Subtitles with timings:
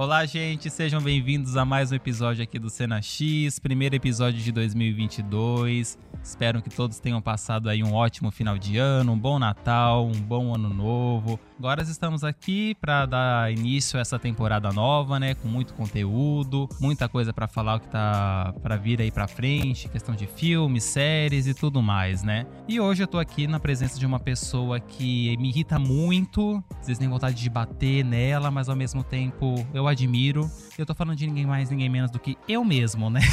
[0.00, 4.50] Olá, gente, sejam bem-vindos a mais um episódio aqui do Cena X, primeiro episódio de
[4.50, 5.98] 2022.
[6.22, 10.18] Espero que todos tenham passado aí um ótimo final de ano, um bom Natal, um
[10.18, 11.38] bom ano novo.
[11.58, 17.06] Agora estamos aqui para dar início a essa temporada nova, né, com muito conteúdo, muita
[17.06, 21.52] coisa para falar que tá para vir aí para frente, questão de filmes, séries e
[21.52, 22.46] tudo mais, né?
[22.66, 26.86] E hoje eu tô aqui na presença de uma pessoa que me irrita muito, às
[26.86, 30.50] vezes tem vontade de bater nela, mas ao mesmo tempo eu admiro.
[30.78, 33.20] Eu tô falando de ninguém mais, ninguém menos do que eu mesmo, né?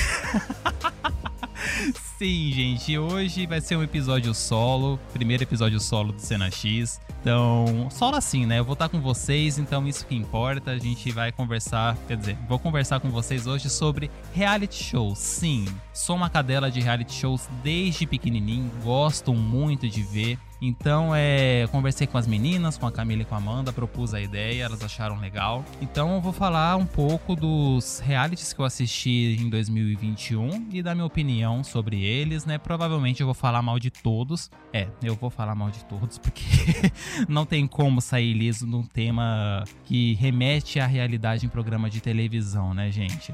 [2.18, 7.00] Sim, gente, hoje vai ser um episódio solo, primeiro episódio solo do Cena X.
[7.22, 8.60] Então, solo assim, né?
[8.60, 10.72] Eu vou estar com vocês, então isso que importa.
[10.72, 15.20] A gente vai conversar, quer dizer, vou conversar com vocês hoje sobre reality shows.
[15.20, 20.40] Sim, sou uma cadela de reality shows desde pequenininho, gosto muito de ver.
[20.62, 24.22] Então, é, conversei com as meninas, com a Camila e com a Amanda, propus a
[24.22, 25.64] ideia, elas acharam legal.
[25.82, 30.96] Então, eu vou falar um pouco dos realities que eu assisti em 2021 e dar
[30.96, 32.58] minha opinião sobre eles, né?
[32.58, 34.50] Provavelmente eu vou falar mal de todos.
[34.74, 36.44] É, eu vou falar mal de todos porque
[37.30, 42.74] não tem como sair liso num tema que remete à realidade em programa de televisão,
[42.74, 43.34] né, gente?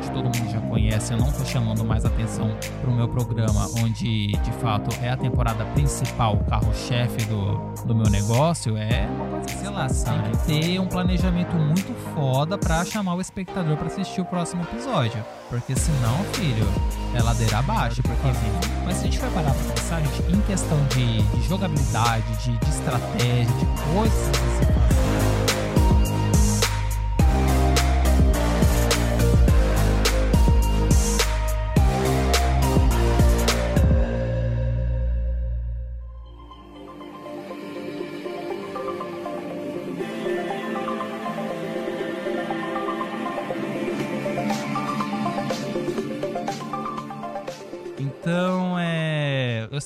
[0.00, 0.49] onde todo mundo
[0.90, 5.16] conhece, eu não tô chamando mais atenção pro meu programa, onde de fato é a
[5.16, 9.08] temporada principal, o carro-chefe do, do meu negócio, é
[9.46, 14.20] sei lá, tem que ter um planejamento muito foda pra chamar o espectador para assistir
[14.20, 15.24] o próximo episódio.
[15.48, 16.66] Porque senão, filho,
[17.14, 18.50] é ladeira abaixo, porque enfim.
[18.84, 22.56] Mas se a gente for parar pra pensar, gente, em questão de, de jogabilidade, de,
[22.56, 25.29] de estratégia, de coisas que faz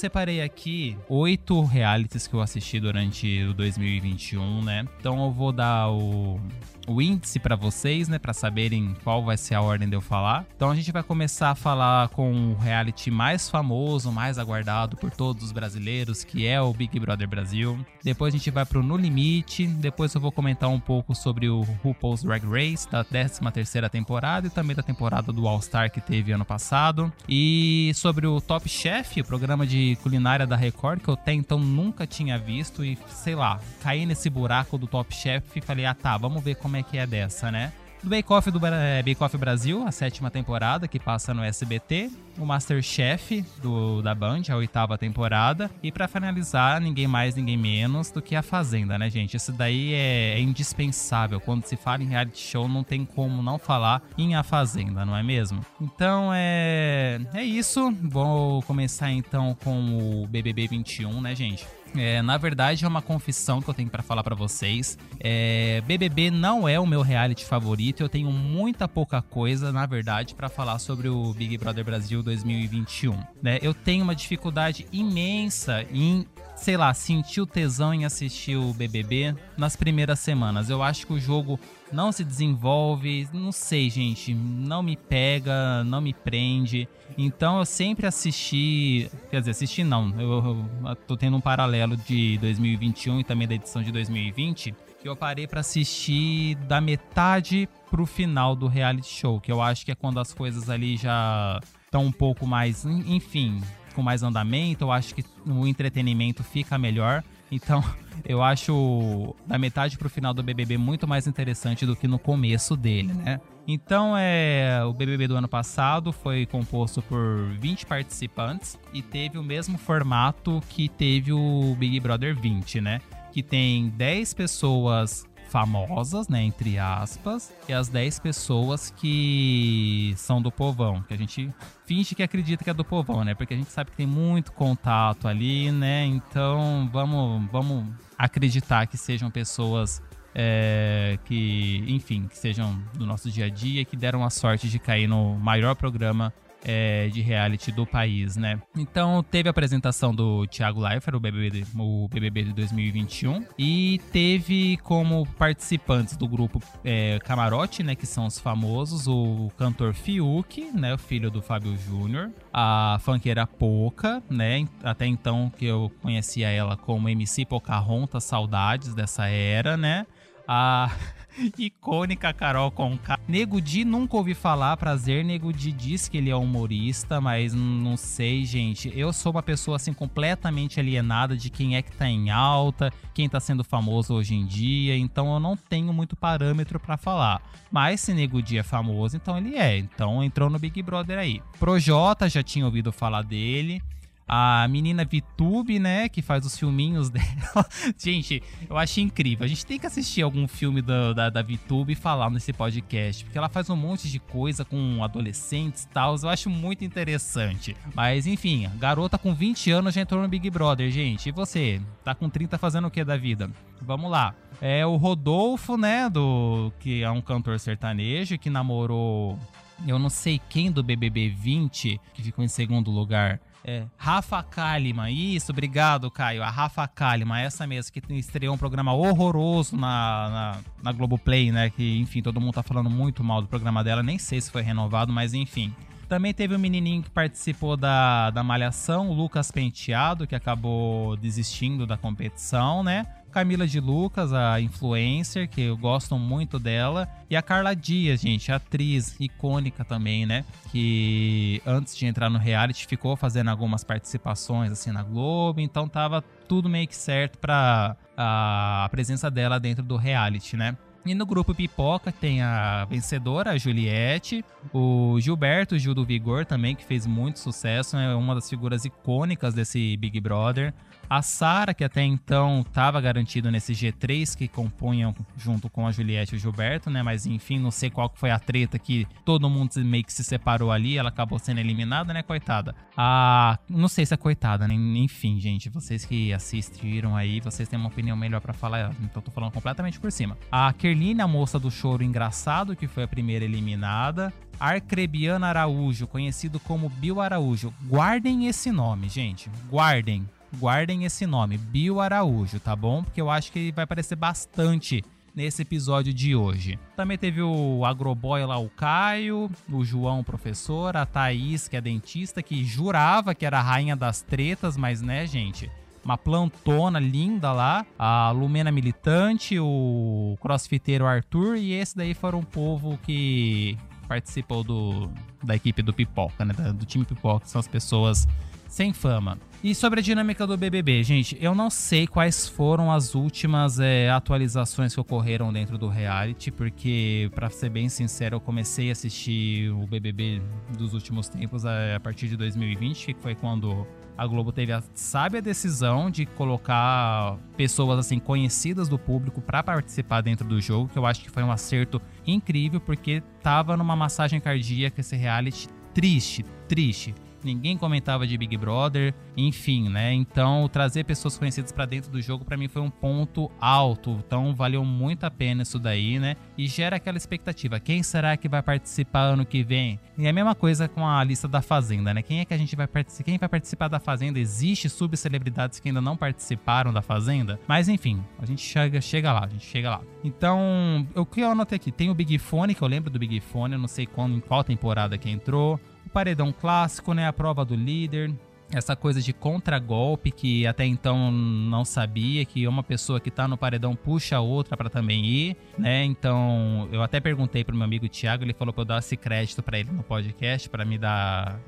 [0.05, 4.87] separei aqui oito realities que eu assisti durante o 2021, né?
[5.01, 6.39] Então eu vou dar o
[6.87, 10.45] o índice para vocês, né, para saberem qual vai ser a ordem de eu falar.
[10.57, 15.11] Então a gente vai começar a falar com o reality mais famoso, mais aguardado por
[15.11, 17.79] todos os brasileiros, que é o Big Brother Brasil.
[18.03, 21.63] Depois a gente vai pro No Limite, depois eu vou comentar um pouco sobre o
[21.83, 26.33] RuPaul's Drag Race da 13ª temporada e também da temporada do All Star que teve
[26.33, 31.15] ano passado e sobre o Top Chef, o programa de culinária da Record que eu
[31.15, 35.61] até então nunca tinha visto e sei lá, caí nesse buraco do Top Chef e
[35.61, 37.73] falei: "Ah, tá, vamos ver como como é que é dessa, né?
[38.03, 42.11] Do Bake Off do é, Bake Off Brasil, a sétima temporada, que passa no SBT.
[42.37, 45.71] O Masterchef do, da Band, a oitava temporada.
[45.83, 49.37] E para finalizar, ninguém mais, ninguém menos do que a Fazenda, né, gente?
[49.37, 51.41] Isso daí é, é, indispensável.
[51.41, 55.17] Quando se fala em reality show, não tem como não falar em A Fazenda, não
[55.17, 55.65] é mesmo?
[55.81, 57.91] Então é, é isso.
[58.03, 61.65] Vou começar então com o BBB 21, né, gente?
[61.97, 64.99] É, na verdade, é uma confissão que eu tenho para falar para vocês.
[65.21, 68.03] É, BBB não é o meu reality favorito.
[68.03, 73.17] Eu tenho muita pouca coisa, na verdade, para falar sobre o Big Brother Brasil 2021.
[73.43, 73.59] Né?
[73.63, 79.35] Eu tenho uma dificuldade imensa em sei lá, sentir o tesão em assistir o BBB
[79.57, 80.71] nas primeiras semanas.
[80.71, 81.59] Eu acho que o jogo
[81.93, 86.89] não se desenvolve, não sei, gente, não me pega, não me prende.
[87.17, 92.39] Então eu sempre assisti, quer dizer, assisti não, eu, eu tô tendo um paralelo de
[92.39, 98.07] 2021 e também da edição de 2020, que eu parei para assistir da metade pro
[98.07, 102.07] final do reality show, que eu acho que é quando as coisas ali já estão
[102.07, 103.61] um pouco mais, enfim,
[103.95, 107.23] com mais andamento, eu acho que o entretenimento fica melhor.
[107.51, 107.83] Então,
[108.25, 112.77] eu acho da metade pro final do BBB muito mais interessante do que no começo
[112.77, 113.41] dele, né?
[113.67, 119.43] Então, é, o BBB do ano passado foi composto por 20 participantes e teve o
[119.43, 123.01] mesmo formato que teve o Big Brother 20, né?
[123.33, 130.51] Que tem 10 pessoas famosas, né, entre aspas, e as 10 pessoas que são do
[130.51, 131.49] povão, que a gente
[131.87, 133.37] finge que acredita que é do povão, né?
[133.37, 136.07] Porque a gente sabe que tem muito contato ali, né?
[136.07, 137.87] Então, vamos vamos
[138.19, 140.03] acreditar que sejam pessoas
[140.35, 144.81] é, que, enfim, que sejam do nosso dia a dia, que deram a sorte de
[144.81, 146.35] cair no maior programa
[146.65, 148.61] é, de reality do país, né?
[148.77, 154.79] Então teve a apresentação do Thiago Leifert, o BBB, o BBB de 2021, e teve
[154.79, 160.95] como participantes do grupo é, Camarote, né, que são os famosos, o cantor Fiuk, né,
[160.95, 166.77] o filho do Fábio Júnior, a funkeira Poca, né, até então que eu conhecia ela
[166.77, 170.07] como MC Pocahontas, saudades dessa era, né?
[170.47, 170.91] A
[171.59, 173.19] icônica Carol Conká.
[173.27, 175.25] Nego Di nunca ouvi falar, prazer.
[175.25, 178.93] Nego Di diz que ele é humorista, mas não sei, gente.
[178.95, 183.29] Eu sou uma pessoa assim completamente alienada de quem é que tá em alta, quem
[183.29, 187.43] tá sendo famoso hoje em dia, então eu não tenho muito parâmetro para falar.
[187.71, 189.79] Mas se Nego Di é famoso, então ele é.
[189.79, 191.43] Então entrou no Big Brother aí.
[191.59, 193.83] Projota já tinha ouvido falar dele
[194.27, 197.67] a menina VTube, né, que faz os filminhos dela.
[197.97, 199.45] gente, eu achei incrível.
[199.45, 203.25] A gente tem que assistir algum filme da, da, da VTube e falar nesse podcast,
[203.25, 206.17] porque ela faz um monte de coisa com adolescentes e tal.
[206.23, 207.77] Eu acho muito interessante.
[207.95, 211.29] Mas enfim, garota com 20 anos já entrou no Big Brother, gente.
[211.29, 211.81] E você?
[212.03, 213.51] Tá com 30 fazendo o que da vida?
[213.81, 214.35] Vamos lá.
[214.61, 219.39] É o Rodolfo, né, do que é um cantor sertanejo que namorou
[219.87, 223.41] eu não sei quem do BBB 20 que ficou em segundo lugar.
[223.67, 226.43] É, Rafa Kalimann, isso, obrigado, Caio.
[226.43, 231.71] A Rafa Kalimann, essa mesmo, que estreou um programa horroroso na, na, na Globoplay, né?
[231.71, 234.03] Que, enfim, todo mundo tá falando muito mal do programa dela.
[234.03, 235.75] Nem sei se foi renovado, mas enfim.
[236.09, 241.87] Também teve um menininho que participou da, da Malhação, o Lucas Penteado, que acabou desistindo
[241.87, 243.07] da competição, né?
[243.35, 247.09] Camila de Lucas, a influencer, que eu gosto muito dela.
[247.29, 250.45] E a Carla Dias, gente, atriz icônica também, né?
[250.71, 256.23] Que antes de entrar no reality ficou fazendo algumas participações assim na Globo, então tava
[256.47, 260.77] tudo meio que certo para a presença dela dentro do reality, né?
[261.05, 266.75] E no grupo Pipoca tem a vencedora, a Juliette, o Gilberto Gil do Vigor também,
[266.75, 270.73] que fez muito sucesso, é uma das figuras icônicas desse Big Brother.
[271.09, 276.35] A Sara, que até então estava garantido nesse G3 que compunham junto com a Juliette
[276.35, 277.03] e o Gilberto, né?
[277.03, 280.71] Mas enfim, não sei qual foi a treta que todo mundo meio que se separou
[280.71, 282.75] ali, ela acabou sendo eliminada, né, coitada.
[282.97, 284.75] A não sei se é coitada, né?
[284.75, 289.31] Enfim, gente, vocês que assistiram aí, vocês têm uma opinião melhor para falar, então tô
[289.31, 290.37] falando completamente por cima.
[290.51, 294.33] A Kerline, a moça do choro engraçado, que foi a primeira eliminada.
[294.59, 297.75] Arcrebiano Araújo, conhecido como Bill Araújo.
[297.89, 299.51] Guardem esse nome, gente.
[299.69, 303.03] Guardem guardem esse nome, Bio Araújo, tá bom?
[303.03, 305.05] Porque eu acho que vai aparecer bastante
[305.35, 306.79] nesse episódio de hoje.
[306.97, 311.81] Também teve o agroboy lá, o Caio, o João, o professor, a Thaís, que é
[311.81, 315.71] dentista, que jurava que era a rainha das tretas, mas né, gente?
[316.05, 322.45] Uma plantona linda lá, a Lumena Militante, o crossfiteiro Arthur, e esse daí foram um
[322.45, 323.77] povo que
[324.07, 325.11] participou do,
[325.43, 326.55] da equipe do Pipoca, né?
[326.75, 328.29] Do time Pipoca, que são as pessoas
[328.75, 329.39] sem fama.
[329.63, 334.11] E sobre a dinâmica do BBB, gente, eu não sei quais foram as últimas é,
[334.11, 339.71] atualizações que ocorreram dentro do reality, porque, para ser bem sincero, eu comecei a assistir
[339.71, 340.43] o BBB
[340.77, 343.87] dos últimos tempos a, a partir de 2020, que foi quando
[344.19, 350.21] a Globo teve a sábia decisão de colocar pessoas assim conhecidas do público para participar
[350.21, 354.41] dentro do jogo, que eu acho que foi um acerto incrível, porque tava numa massagem
[354.41, 357.15] cardíaca esse reality triste, triste
[357.45, 360.13] ninguém comentava de Big Brother, enfim, né?
[360.13, 364.23] Então, trazer pessoas conhecidas para dentro do jogo para mim foi um ponto alto.
[364.27, 366.37] Então, valeu muito a pena isso daí, né?
[366.57, 369.99] E gera aquela expectativa, quem será que vai participar ano que vem?
[370.17, 372.23] E é a mesma coisa com a lista da Fazenda, né?
[372.23, 373.25] Quem é que a gente vai participar?
[373.25, 374.39] Quem vai participar da Fazenda?
[374.39, 377.59] Existe subcelebridades que ainda não participaram da Fazenda?
[377.67, 380.01] Mas enfim, a gente chega, chega lá, a gente chega lá.
[380.23, 381.91] Então, o que eu anotei aqui?
[381.91, 384.41] Tem o Big Fone, que eu lembro do Big Fone, eu não sei quando, em
[384.41, 385.81] qual temporada que entrou
[386.15, 387.27] paredão clássico, né?
[387.27, 388.33] A prova do líder.
[388.73, 393.59] Essa coisa de contragolpe que até então não sabia que uma pessoa que tá no
[393.59, 396.03] paredão puxa a outra para também ir, né?
[396.03, 399.63] Então, eu até perguntei pro meu amigo Thiago, ele falou para eu dar esse crédito
[399.63, 401.61] para ele no podcast para me dar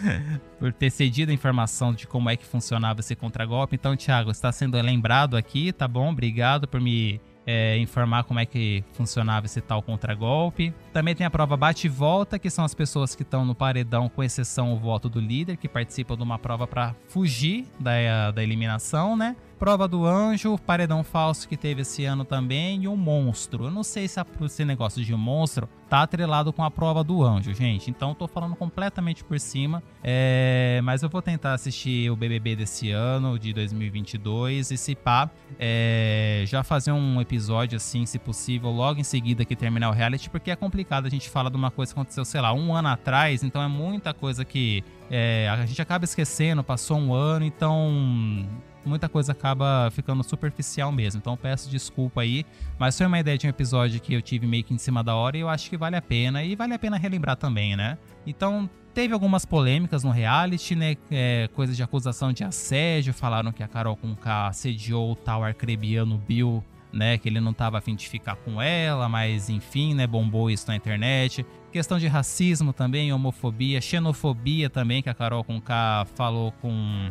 [0.58, 3.74] por ter cedido a informação de como é que funcionava esse contragolpe.
[3.74, 6.12] Então, Thiago, está sendo lembrado aqui, tá bom?
[6.12, 10.74] Obrigado por me é, informar como é que funcionava esse tal contragolpe.
[10.92, 14.08] Também tem a prova bate e volta, que são as pessoas que estão no paredão,
[14.08, 18.42] com exceção o voto do líder, que participam de uma prova para fugir da, da
[18.42, 19.36] eliminação, né?
[19.64, 23.64] Prova do Anjo, Paredão Falso que teve esse ano também e o Monstro.
[23.64, 27.54] Eu não sei se esse negócio de monstro tá atrelado com a Prova do Anjo,
[27.54, 27.90] gente.
[27.90, 29.82] Então tô falando completamente por cima.
[30.02, 30.82] É...
[30.84, 36.44] Mas eu vou tentar assistir o BBB desse ano, de 2022, e se pá, é...
[36.46, 40.50] já fazer um episódio assim, se possível, logo em seguida que terminar o reality, porque
[40.50, 43.42] é complicado a gente falar de uma coisa que aconteceu, sei lá, um ano atrás,
[43.42, 45.48] então é muita coisa que é...
[45.48, 48.46] a gente acaba esquecendo, passou um ano, então
[48.88, 51.18] muita coisa acaba ficando superficial mesmo.
[51.18, 52.44] Então peço desculpa aí,
[52.78, 55.14] mas foi uma ideia de um episódio que eu tive meio que em cima da
[55.14, 57.98] hora e eu acho que vale a pena e vale a pena relembrar também, né?
[58.26, 60.96] Então teve algumas polêmicas no reality, né?
[61.10, 66.16] É, coisas de acusação de assédio, falaram que a Carol Conká assediou o tal arcrebiano
[66.16, 66.62] Bill
[66.94, 70.68] né, que ele não estava afim de ficar com ela, mas enfim, né, bombou isso
[70.68, 71.44] na internet.
[71.72, 77.10] Questão de racismo também, homofobia, xenofobia também, que a Carol Conká falou com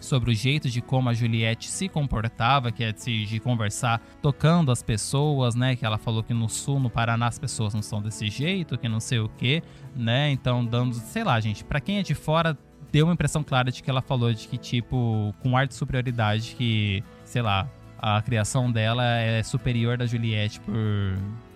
[0.00, 4.70] sobre o jeito de como a Juliette se comportava, que é de, de, conversar tocando
[4.70, 5.76] as pessoas, né?
[5.76, 8.88] Que ela falou que no sul, no Paraná, as pessoas não são desse jeito, que
[8.88, 9.62] não sei o que,
[9.94, 10.30] né?
[10.30, 12.56] Então, dando, sei lá, gente, para quem é de fora,
[12.90, 16.54] deu uma impressão clara de que ela falou de que, tipo, com ar de superioridade,
[16.56, 20.74] que, sei lá, a criação dela é superior da Juliette por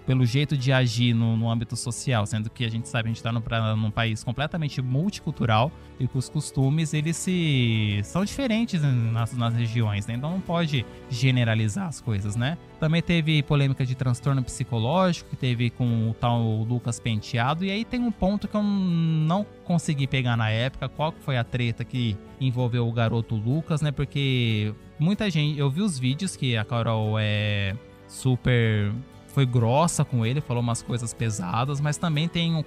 [0.06, 3.16] pelo jeito de agir no, no âmbito social, sendo que a gente sabe, a gente
[3.16, 9.54] está num país completamente multicultural e que os costumes, eles se são diferentes nas, nas
[9.54, 10.14] regiões, né?
[10.14, 12.58] Então não pode generalizar as coisas, né?
[12.80, 17.84] Também teve polêmica de transtorno psicológico, que teve com o tal Lucas Penteado, e aí
[17.84, 22.16] tem um ponto que eu não consegui pegar na época, qual foi a treta que
[22.40, 23.92] envolveu o garoto Lucas, né?
[23.92, 27.76] Porque muita gente, eu vi os vídeos que a Carol é
[28.08, 28.92] super
[29.32, 32.62] foi grossa com ele, falou umas coisas pesadas, mas também tem um,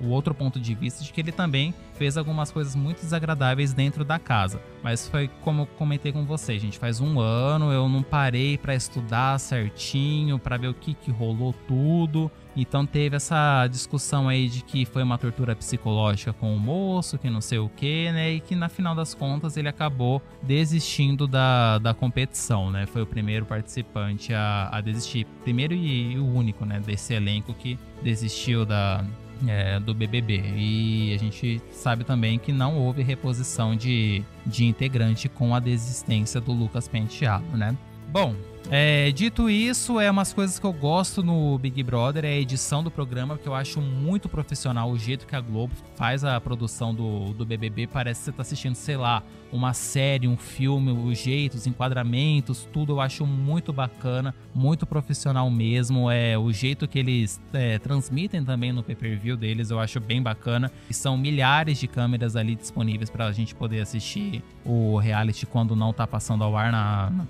[0.00, 4.04] o outro ponto de vista de que ele também fez algumas coisas muito desagradáveis dentro
[4.04, 4.60] da casa.
[4.82, 8.74] Mas foi como eu comentei com você, gente, faz um ano eu não parei para
[8.74, 12.30] estudar certinho, para ver o que, que rolou tudo.
[12.56, 17.30] Então teve essa discussão aí de que foi uma tortura psicológica com o moço, que
[17.30, 18.32] não sei o que, né?
[18.32, 22.86] E que na final das contas ele acabou desistindo da, da competição, né?
[22.86, 25.26] Foi o primeiro participante a, a desistir.
[25.42, 26.80] Primeiro e, e o único, né?
[26.80, 29.04] Desse elenco que desistiu da,
[29.46, 30.42] é, do BBB.
[30.56, 36.40] E a gente sabe também que não houve reposição de, de integrante com a desistência
[36.40, 37.76] do Lucas Penteado, né?
[38.10, 38.34] Bom,
[38.74, 42.82] é, dito isso, é umas coisas que eu gosto no Big Brother, é a edição
[42.82, 44.90] do programa, que eu acho muito profissional.
[44.90, 48.40] O jeito que a Globo faz a produção do, do BBB, parece que você tá
[48.40, 53.74] assistindo, sei lá, uma série, um filme, o jeito, os enquadramentos, tudo eu acho muito
[53.74, 56.10] bacana, muito profissional mesmo.
[56.10, 60.72] É o jeito que eles é, transmitem também no pay-per-view deles, eu acho bem bacana.
[60.88, 65.76] E são milhares de câmeras ali disponíveis para a gente poder assistir o reality quando
[65.76, 67.26] não tá passando ao ar na, na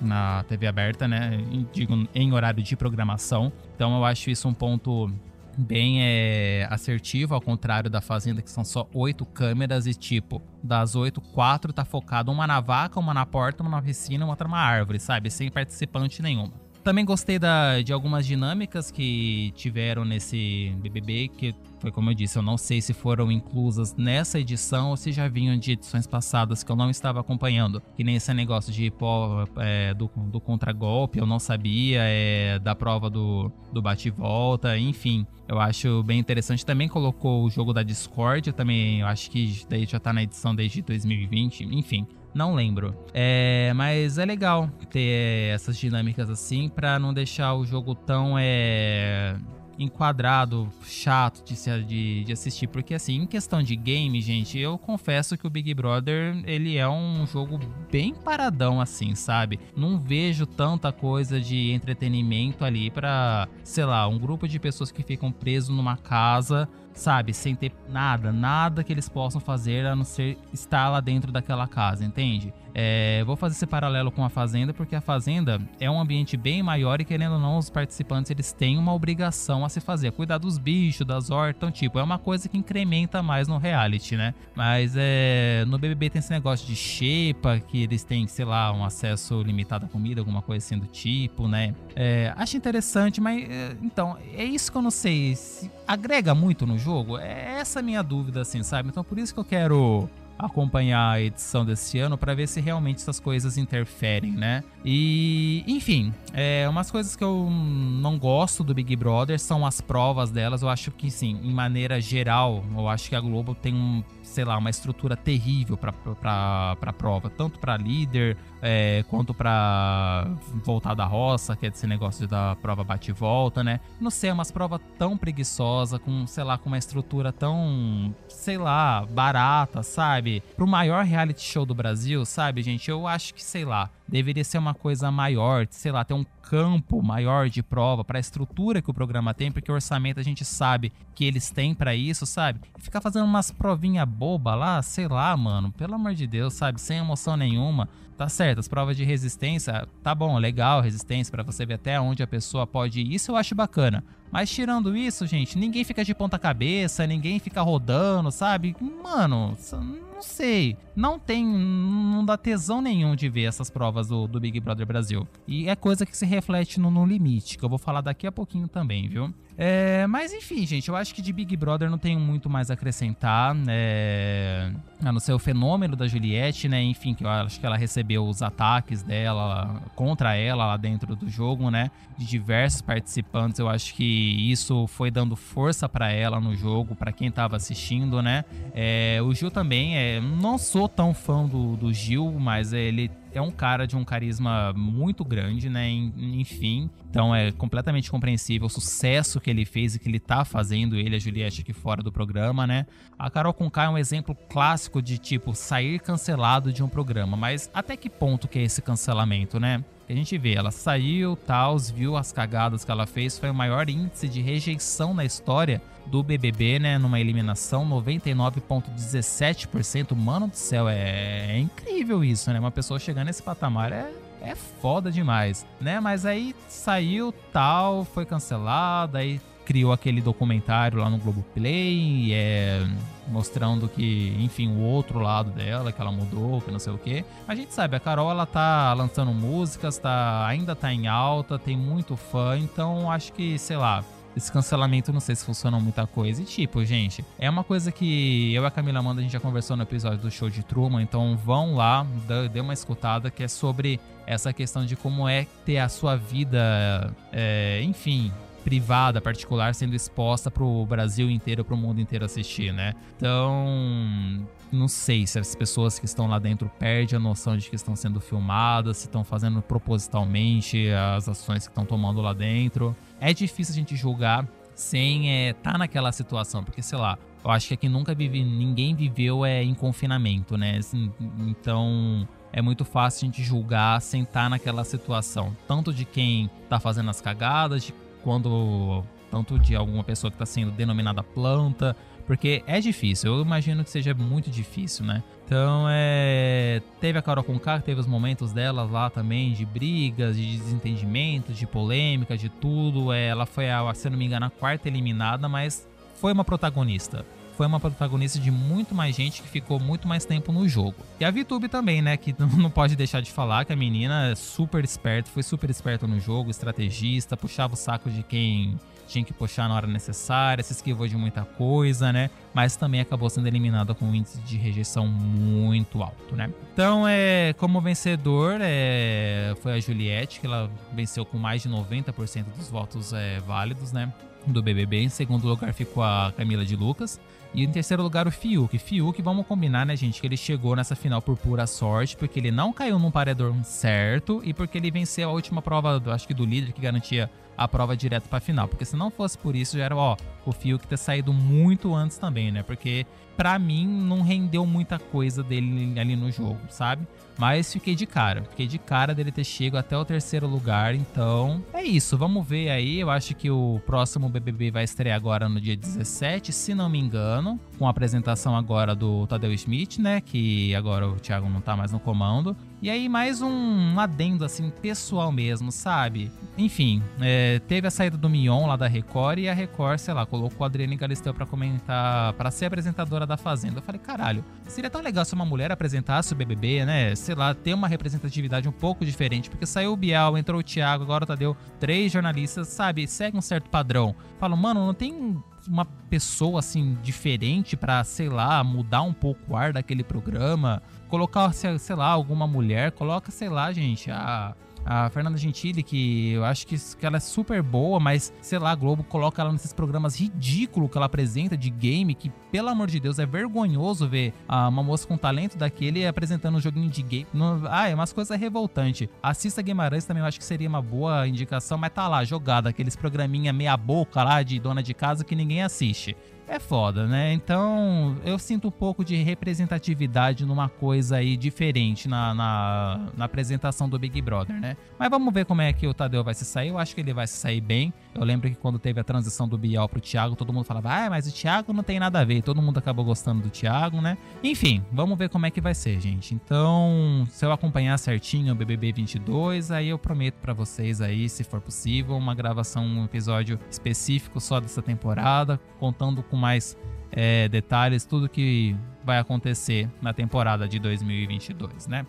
[0.00, 1.38] na TV aberta, né?
[1.72, 3.52] Digo, em horário de programação.
[3.74, 5.10] Então eu acho isso um ponto
[5.58, 10.94] bem é, assertivo, ao contrário da Fazenda, que são só oito câmeras e, tipo, das
[10.94, 14.60] oito, quatro tá focado uma na vaca, uma na porta, uma na piscina, outra numa
[14.60, 15.30] árvore, sabe?
[15.30, 16.52] Sem participante nenhuma.
[16.84, 22.38] Também gostei da, de algumas dinâmicas que tiveram nesse BBB, que foi como eu disse,
[22.38, 26.62] eu não sei se foram inclusas nessa edição ou se já vinham de edições passadas
[26.62, 27.82] que eu não estava acompanhando.
[27.96, 32.74] Que nem esse negócio de pô, é, do, do contragolpe, eu não sabia, é, da
[32.74, 35.26] prova do, do bate-volta, enfim.
[35.46, 36.64] Eu acho bem interessante.
[36.64, 40.54] Também colocou o jogo da Discord, também eu acho que daí já tá na edição
[40.54, 42.06] desde 2020, enfim.
[42.34, 42.94] Não lembro.
[43.14, 49.36] É, mas é legal ter essas dinâmicas assim para não deixar o jogo tão é,
[49.78, 52.66] enquadrado, chato de, se, de, de, assistir.
[52.66, 56.88] Porque, assim, em questão de game, gente, eu confesso que o Big Brother, ele é
[56.88, 57.58] um jogo
[57.90, 59.58] bem paradão, assim, sabe?
[59.76, 65.02] Não vejo tanta coisa de entretenimento ali pra, sei lá, um grupo de pessoas que
[65.02, 66.68] ficam presos numa casa
[66.98, 67.32] sabe?
[67.32, 71.66] Sem ter nada, nada que eles possam fazer a não ser estar lá dentro daquela
[71.66, 72.52] casa, entende?
[72.74, 76.62] É, vou fazer esse paralelo com a Fazenda, porque a Fazenda é um ambiente bem
[76.62, 80.38] maior e, querendo ou não, os participantes eles têm uma obrigação a se fazer, cuidar
[80.38, 84.34] dos bichos, das hortas, então, tipo, é uma coisa que incrementa mais no reality, né?
[84.54, 88.84] Mas é, no BBB tem esse negócio de xepa, que eles têm, sei lá, um
[88.84, 91.74] acesso limitado à comida, alguma coisa assim do tipo, né?
[91.96, 95.34] É, acho interessante, mas, é, então, é isso que eu não sei.
[95.34, 96.87] Se agrega muito no jogo?
[97.20, 98.88] É essa a minha dúvida, assim, sabe?
[98.88, 102.98] Então, por isso que eu quero acompanhar a edição desse ano para ver se realmente
[102.98, 104.62] essas coisas interferem, né?
[104.84, 110.30] E, enfim, é, umas coisas que eu não gosto do Big Brother são as provas
[110.30, 110.62] delas.
[110.62, 114.44] Eu acho que, sim, em maneira geral, eu acho que a Globo tem um sei
[114.44, 120.28] lá, uma estrutura terrível para prova, tanto para líder, é, quanto para
[120.64, 123.80] voltar da roça, que é esse negócio da prova bate e volta, né?
[124.00, 128.58] Não sei, é umas provas tão preguiçosa, com, sei lá, com uma estrutura tão, sei
[128.58, 130.42] lá, barata, sabe?
[130.56, 132.90] Pro maior reality show do Brasil, sabe, gente?
[132.90, 137.02] Eu acho que, sei lá, deveria ser uma coisa maior, sei lá, ter um campo
[137.02, 140.44] maior de prova para a estrutura que o programa tem, porque o orçamento a gente
[140.44, 142.60] sabe que eles têm para isso, sabe?
[142.78, 146.80] E ficar fazendo umas provinha boba lá, sei lá, mano, pelo amor de Deus, sabe?
[146.80, 147.88] Sem emoção nenhuma.
[148.18, 152.20] Tá certo, as provas de resistência, tá bom, legal, resistência para você ver até onde
[152.20, 153.14] a pessoa pode ir.
[153.14, 154.02] Isso eu acho bacana.
[154.28, 158.74] Mas tirando isso, gente, ninguém fica de ponta cabeça, ninguém fica rodando, sabe?
[158.80, 160.76] Mano, não sei.
[160.96, 161.46] Não tem.
[161.46, 165.24] Não dá tesão nenhum de ver essas provas do, do Big Brother Brasil.
[165.46, 168.32] E é coisa que se reflete no, no limite, que eu vou falar daqui a
[168.32, 169.32] pouquinho também, viu?
[169.60, 172.74] É, mas enfim, gente, eu acho que de Big Brother não tenho muito mais a
[172.74, 173.56] acrescentar.
[173.66, 174.70] É,
[175.04, 176.80] a não ser o fenômeno da Juliette, né?
[176.80, 181.28] Enfim, que eu acho que ela recebeu os ataques dela contra ela lá dentro do
[181.28, 181.90] jogo, né?
[182.16, 183.58] De diversos participantes.
[183.58, 188.22] Eu acho que isso foi dando força para ela no jogo, para quem tava assistindo,
[188.22, 188.44] né?
[188.72, 193.42] É, o Gil também, é, não sou tão fã do, do Gil, mas ele é
[193.42, 195.88] um cara de um carisma muito grande, né?
[195.90, 200.96] Enfim, então é completamente compreensível o sucesso que ele fez e que ele tá fazendo,
[200.96, 202.86] ele e a Juliette aqui fora do programa, né?
[203.18, 207.70] A Carol Conká é um exemplo clássico de tipo sair cancelado de um programa, mas
[207.72, 209.84] até que ponto que é esse cancelamento, né?
[210.08, 213.90] a gente vê, ela saiu, tal, viu as cagadas que ela fez, foi o maior
[213.90, 220.16] índice de rejeição na história do BBB, né, numa eliminação, 99,17%.
[220.16, 222.58] Mano do céu, é, é incrível isso, né?
[222.58, 224.10] Uma pessoa chegando nesse patamar é
[224.40, 226.00] é foda demais, né?
[226.00, 232.86] Mas aí saiu tal, foi cancelado, aí criou aquele documentário lá no Globoplay, é,
[233.26, 237.22] mostrando que, enfim, o outro lado dela, que ela mudou, que não sei o que.
[237.46, 241.76] A gente sabe, a Carol, ela tá lançando músicas, tá, ainda tá em alta, tem
[241.76, 244.02] muito fã, então acho que, sei lá,
[244.38, 246.40] esse cancelamento não sei se funciona muita coisa.
[246.40, 249.40] E tipo, gente, é uma coisa que eu e a Camila Amanda a gente já
[249.40, 252.06] conversou no episódio do show de Truman, então vão lá,
[252.52, 257.12] dê uma escutada, que é sobre essa questão de como é ter a sua vida,
[257.32, 262.94] é, enfim, privada, particular, sendo exposta pro Brasil inteiro, pro mundo inteiro assistir, né?
[263.16, 267.76] Então, não sei se as pessoas que estão lá dentro perdem a noção de que
[267.76, 272.96] estão sendo filmadas, se estão fazendo propositalmente as ações que estão tomando lá dentro.
[273.20, 277.50] É difícil a gente julgar sem estar é, tá naquela situação, porque sei lá, eu
[277.50, 280.76] acho que aqui nunca vive, ninguém viveu é em confinamento, né?
[280.78, 286.04] Assim, então é muito fácil a gente julgar sem estar tá naquela situação, tanto de
[286.04, 291.22] quem tá fazendo as cagadas, de quando tanto de alguma pessoa que está sendo denominada
[291.22, 291.96] planta,
[292.28, 295.24] porque é difícil, eu imagino que seja muito difícil, né?
[295.46, 296.82] Então, é...
[297.00, 301.66] teve a Carol Conká, teve os momentos dela lá também, de brigas, de desentendimentos, de
[301.66, 303.14] polêmica, de tudo.
[303.14, 305.88] É, ela foi, a, se não me engano, a quarta eliminada, mas
[306.20, 307.24] foi uma protagonista
[307.56, 310.94] foi uma protagonista de muito mais gente que ficou muito mais tempo no jogo.
[311.18, 312.16] E a VTube também, né?
[312.16, 316.06] Que não pode deixar de falar que a menina é super esperta, foi super esperta
[316.06, 320.72] no jogo, estrategista, puxava o saco de quem tinha que puxar na hora necessária, se
[320.72, 322.30] esquivou de muita coisa, né?
[322.52, 326.50] Mas também acabou sendo eliminada com um índice de rejeição muito alto, né?
[326.72, 332.44] Então, é, como vencedor, é, foi a Juliette, que ela venceu com mais de 90%
[332.56, 334.12] dos votos é, válidos, né?
[334.46, 335.02] Do BBB.
[335.02, 337.18] Em segundo lugar ficou a Camila de Lucas.
[337.54, 338.78] E em terceiro lugar, o Fiuk.
[338.78, 340.20] Fiuk, vamos combinar, né, gente?
[340.20, 344.40] Que ele chegou nessa final por pura sorte, porque ele não caiu num paredão certo
[344.44, 347.96] e porque ele venceu a última prova, acho que do líder, que garantia a prova
[347.96, 348.68] direto pra final.
[348.68, 350.16] Porque se não fosse por isso, já era, ó,
[350.48, 352.62] o Fiuk ter saído muito antes também, né?
[352.62, 353.06] Porque
[353.36, 357.06] para mim não rendeu muita coisa dele ali no jogo, sabe?
[357.38, 358.42] Mas fiquei de cara.
[358.42, 360.92] Fiquei de cara dele ter chegado até o terceiro lugar.
[360.92, 362.18] Então, é isso.
[362.18, 362.98] Vamos ver aí.
[362.98, 366.98] Eu acho que o próximo BBB vai estrear agora no dia 17, se não me
[366.98, 367.60] engano.
[367.78, 370.20] Com a apresentação agora do Tadeu Schmidt, né?
[370.20, 372.56] Que agora o Thiago não tá mais no comando.
[372.80, 376.30] E aí, mais um adendo, assim, pessoal mesmo, sabe?
[376.56, 380.24] Enfim, é, teve a saída do Mion lá da Record e a Record, sei lá,
[380.24, 383.78] colocou a Adriane Galisteu pra comentar, para ser apresentadora da Fazenda.
[383.78, 387.16] Eu falei, caralho, seria tão legal se uma mulher apresentasse o BBB, né?
[387.16, 391.02] sei lá, ter uma representatividade um pouco diferente, porque saiu o Bial, entrou o Thiago,
[391.02, 394.14] agora o Tadeu, três jornalistas, sabe, segue um certo padrão.
[394.38, 395.36] Falam, mano, não tem
[395.68, 401.52] uma pessoa assim diferente para, sei lá, mudar um pouco o ar daquele programa, colocar,
[401.52, 404.54] sei lá, alguma mulher, coloca, sei lá, gente, a
[404.90, 408.70] A Fernanda Gentili, que eu acho que, que ela é super boa, mas sei lá,
[408.70, 412.88] a Globo coloca ela nesses programas ridículos que ela apresenta de game, que pelo amor
[412.88, 417.26] de Deus é vergonhoso ver uma moça com talento daquele apresentando um joguinho de game.
[417.68, 419.10] ah, é umas coisas revoltantes.
[419.22, 422.96] Assista Guimarães também, eu acho que seria uma boa indicação, mas tá lá, jogada, aqueles
[422.96, 426.16] programinha meia boca lá de dona de casa que ninguém assiste
[426.48, 427.32] é foda, né?
[427.32, 433.88] Então eu sinto um pouco de representatividade numa coisa aí diferente na, na, na, apresentação
[433.88, 434.76] do Big Brother, né?
[434.98, 436.68] Mas vamos ver como é que o Tadeu vai se sair.
[436.68, 437.92] Eu acho que ele vai se sair bem.
[438.18, 441.10] Eu lembro que quando teve a transição do Biel pro Thiago, todo mundo falava, ah,
[441.10, 442.42] mas o Thiago não tem nada a ver.
[442.42, 444.18] Todo mundo acabou gostando do Thiago, né?
[444.42, 446.34] Enfim, vamos ver como é que vai ser, gente.
[446.34, 451.44] Então, se eu acompanhar certinho o BBB 22, aí eu prometo para vocês aí, se
[451.44, 456.76] for possível, uma gravação, um episódio específico só dessa temporada, contando com mais
[457.12, 462.04] é, detalhes, tudo que vai acontecer na temporada de 2022, né?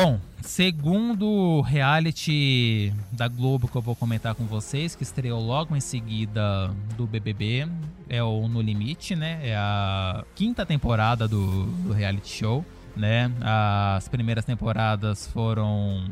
[0.00, 5.80] Bom, segundo reality da Globo que eu vou comentar com vocês, que estreou logo em
[5.80, 7.66] seguida do BBB,
[8.08, 9.40] é o No Limite, né?
[9.42, 12.64] É a quinta temporada do, do reality show
[12.98, 13.30] né?
[13.40, 16.04] As primeiras temporadas foram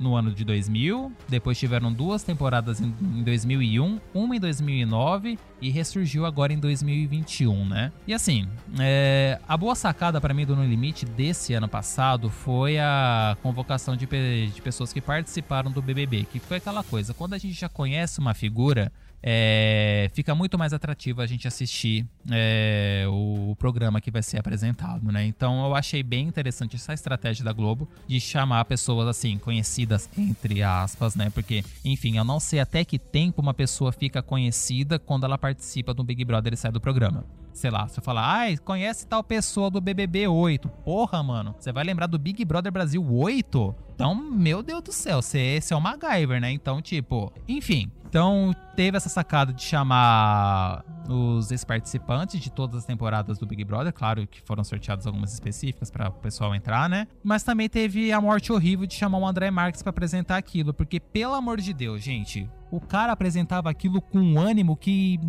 [0.00, 6.24] no ano de 2000, depois tiveram duas temporadas em, 2001, uma em 2009 e ressurgiu
[6.24, 7.92] agora em 2021, né?
[8.06, 12.78] E assim, é, a boa sacada para mim do No Limite desse ano passado foi
[12.78, 17.38] a convocação de, de pessoas que participaram do BBB, que foi aquela coisa, quando a
[17.38, 18.90] gente já conhece uma figura
[19.22, 24.38] é, fica muito mais atrativo a gente assistir é, o, o, programa que vai ser
[24.38, 25.24] apresentado, né?
[25.24, 30.62] Então eu achei bem interessante essa estratégia da Globo de chamar pessoas assim, conhecidas entre
[30.62, 31.28] aspas, né?
[31.30, 35.92] Porque, enfim, eu não sei até que tempo uma pessoa fica conhecida quando ela participa
[35.92, 37.24] do Big Brother e sai do programa.
[37.52, 40.68] Sei lá, você fala, ai, ah, conhece tal pessoa do BBB 8.
[40.68, 43.74] Porra, mano, você vai lembrar do Big Brother Brasil 8?
[43.94, 46.50] Então, meu Deus do céu, você, você é o MacGyver, né?
[46.52, 53.38] Então, tipo, enfim, então, teve essa sacada de chamar os ex-participantes de todas as temporadas
[53.38, 53.92] do Big Brother.
[53.92, 57.06] Claro que foram sorteadas algumas específicas para o pessoal entrar, né?
[57.22, 60.74] Mas também teve a morte horrível de chamar o André Marques para apresentar aquilo.
[60.74, 65.20] Porque, pelo amor de Deus, gente, o cara apresentava aquilo com um ânimo que,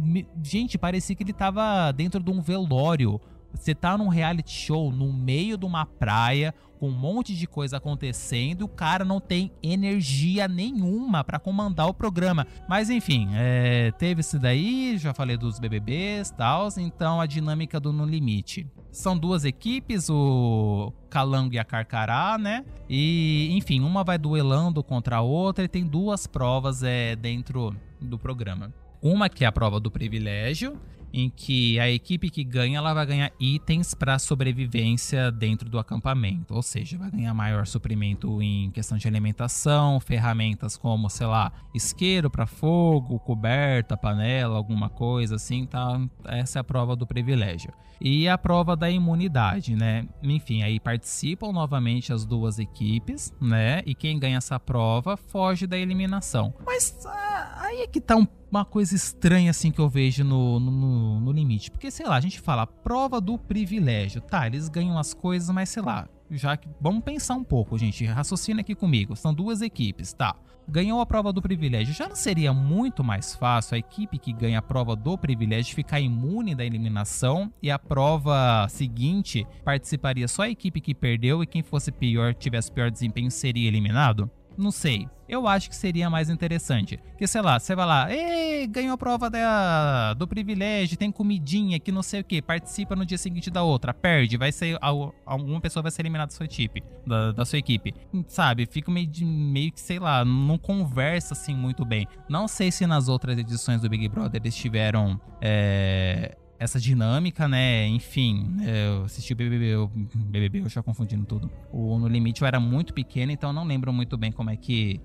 [0.44, 3.22] gente, parecia que ele tava dentro de um velório.
[3.54, 7.78] Você tá num reality show no meio de uma praia, com um monte de coisa
[7.78, 12.48] acontecendo, o cara não tem energia nenhuma para comandar o programa.
[12.68, 17.94] Mas enfim, é, teve isso daí, já falei dos BBBs, tal, então a dinâmica do
[17.94, 18.66] No Limite.
[18.92, 22.66] São duas equipes, o Calango e a Carcará, né?
[22.90, 28.18] E, enfim, uma vai duelando contra a outra e tem duas provas é, dentro do
[28.18, 28.74] programa.
[29.04, 30.80] Uma que é a prova do privilégio
[31.14, 36.54] em que a equipe que ganha ela vai ganhar itens para sobrevivência dentro do acampamento,
[36.54, 42.30] ou seja, vai ganhar maior suprimento em questão de alimentação, ferramentas como, sei lá, isqueiro
[42.30, 46.00] para fogo, coberta, panela, alguma coisa assim, tá?
[46.26, 47.74] Essa é a prova do privilégio.
[48.04, 50.08] E a prova da imunidade, né?
[50.24, 53.84] Enfim, aí participam novamente as duas equipes, né?
[53.86, 56.52] E quem ganha essa prova foge da eliminação.
[56.66, 60.60] Mas ah, aí é que tá um uma coisa estranha assim que eu vejo no,
[60.60, 61.72] no, no, limite.
[61.72, 64.22] Porque, sei lá, a gente fala prova do privilégio.
[64.22, 66.08] Tá, eles ganham as coisas, mas sei lá.
[66.30, 66.68] Já que.
[66.80, 68.06] Vamos pensar um pouco, gente.
[68.06, 69.16] Raciocina aqui comigo.
[69.16, 70.36] São duas equipes, tá?
[70.68, 71.94] Ganhou a prova do privilégio.
[71.94, 76.00] Já não seria muito mais fácil a equipe que ganha a prova do privilégio ficar
[76.00, 81.64] imune da eliminação e a prova seguinte participaria só a equipe que perdeu e quem
[81.64, 84.30] fosse pior, tivesse pior desempenho, seria eliminado?
[84.58, 85.08] Não sei.
[85.28, 87.00] Eu acho que seria mais interessante.
[87.18, 91.80] Que, sei lá, você vai lá, Ei, ganhou a prova da, do privilégio, tem comidinha
[91.80, 94.78] que não sei o que, participa no dia seguinte da outra, perde, vai ser.
[94.82, 96.84] Alguma pessoa vai ser eliminada da sua equipe.
[97.08, 97.94] Da, da sua equipe.
[98.28, 98.66] Sabe?
[98.66, 102.06] Fica meio, meio que, sei lá, não conversa assim muito bem.
[102.28, 105.20] Não sei se nas outras edições do Big Brother eles tiveram.
[105.42, 107.88] É, essa dinâmica, né?
[107.88, 111.50] Enfim, eu assisti o BBB, o BBB, eu já confundindo tudo.
[111.72, 115.02] O No Limite eu era muito pequeno, então não lembro muito bem como é que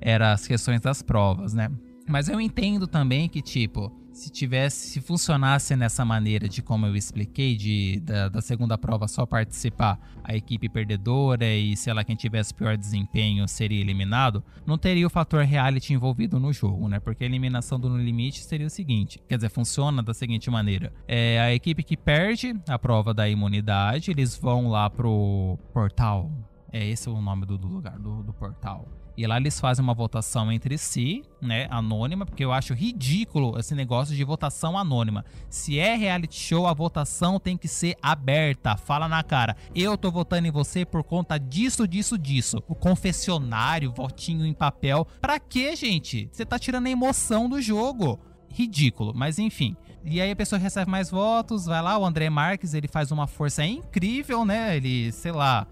[0.00, 1.70] eram as questões das provas, né?
[2.08, 6.96] Mas eu entendo também que, tipo, se tivesse, se funcionasse nessa maneira de como eu
[6.96, 12.16] expliquei, de da, da, segunda prova só participar a equipe perdedora e, sei lá, quem
[12.16, 16.98] tivesse pior desempenho seria eliminado, não teria o fator reality envolvido no jogo, né?
[16.98, 20.92] Porque a eliminação do No Limite seria o seguinte, quer dizer, funciona da seguinte maneira,
[21.06, 26.32] é a equipe que perde a prova da imunidade, eles vão lá pro portal,
[26.72, 28.88] é esse é o nome do, do lugar, do, do portal,
[29.18, 33.74] E lá eles fazem uma votação entre si, né, anônima, porque eu acho ridículo esse
[33.74, 35.24] negócio de votação anônima.
[35.50, 38.76] Se é reality show, a votação tem que ser aberta.
[38.76, 39.56] Fala na cara.
[39.74, 42.62] Eu tô votando em você por conta disso, disso, disso.
[42.68, 45.04] O confessionário, votinho em papel.
[45.20, 46.28] Pra quê, gente?
[46.30, 48.20] Você tá tirando a emoção do jogo.
[48.48, 49.76] Ridículo, mas enfim.
[50.04, 53.26] E aí a pessoa recebe mais votos, vai lá, o André Marques, ele faz uma
[53.26, 54.76] força incrível, né?
[54.76, 55.66] Ele, sei lá,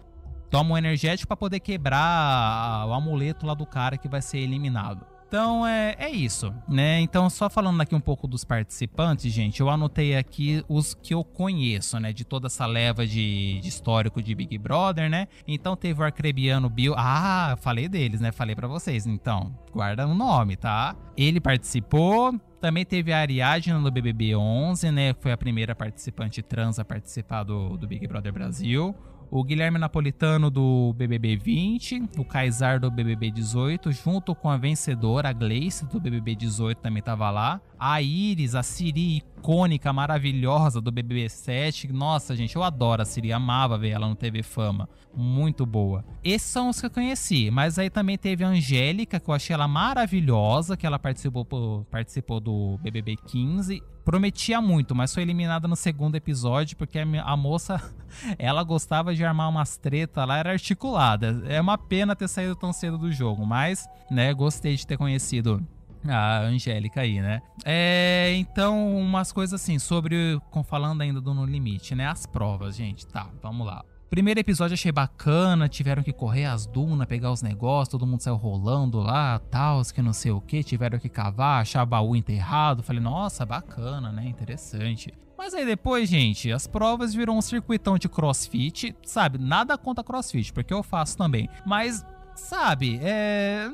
[0.51, 5.07] toma um energético para poder quebrar o amuleto lá do cara que vai ser eliminado.
[5.29, 7.01] Então é, é isso, né?
[7.01, 11.25] Então, só falando aqui um pouco dos participantes, gente, eu anotei aqui os que eu
[11.25, 12.13] conheço, né?
[12.13, 15.27] De toda essa leva de, de histórico de Big Brother, né?
[15.47, 16.95] Então teve o Arcrebiano Bill.
[16.97, 18.31] Ah, falei deles, né?
[18.31, 19.05] Falei para vocês.
[19.05, 20.95] Então, guarda o nome, tá?
[21.17, 22.39] Ele participou.
[22.61, 25.15] Também teve a Ariadna no BBB 11, né?
[25.21, 28.95] Foi a primeira participante trans a participar do, do Big Brother Brasil
[29.31, 35.29] o Guilherme Napolitano do BBB 20, o Kaysar do BBB 18, junto com a vencedora,
[35.29, 37.61] a Gleice do BBB 18 também tava lá.
[37.79, 41.93] A Iris, a Siri icônica, maravilhosa do BBB 7.
[41.93, 44.89] Nossa, gente, eu adoro a Siri, amava ver ela no TV Fama.
[45.15, 46.05] Muito boa.
[46.25, 49.55] Esses são os que eu conheci, mas aí também teve a Angélica, que eu achei
[49.55, 55.75] ela maravilhosa, que ela participou, participou do BBB 15 prometia muito, mas foi eliminada no
[55.75, 57.83] segundo episódio porque a moça,
[58.39, 61.43] ela gostava de armar umas tretas lá, era articulada.
[61.49, 65.61] É uma pena ter saído tão cedo do jogo, mas, né, gostei de ter conhecido
[66.07, 67.41] a Angélica aí, né?
[67.65, 72.07] É, então, umas coisas assim, sobre, falando ainda do No Limite, né?
[72.07, 73.85] As provas, gente, tá, vamos lá.
[74.09, 78.37] Primeiro episódio achei bacana, tiveram que correr as dunas, pegar os negócios, todo mundo saiu
[78.37, 82.85] rolando lá, tal, que não sei o que, tiveram que cavar, achar baú enterrado.
[82.85, 84.25] Falei, nossa, bacana, né?
[84.27, 85.13] Interessante.
[85.37, 89.39] Mas aí depois, gente, as provas viram um circuitão de crossfit, sabe?
[89.39, 91.49] Nada contra crossfit, porque eu faço também.
[91.67, 92.07] Mas,
[92.37, 93.69] sabe, é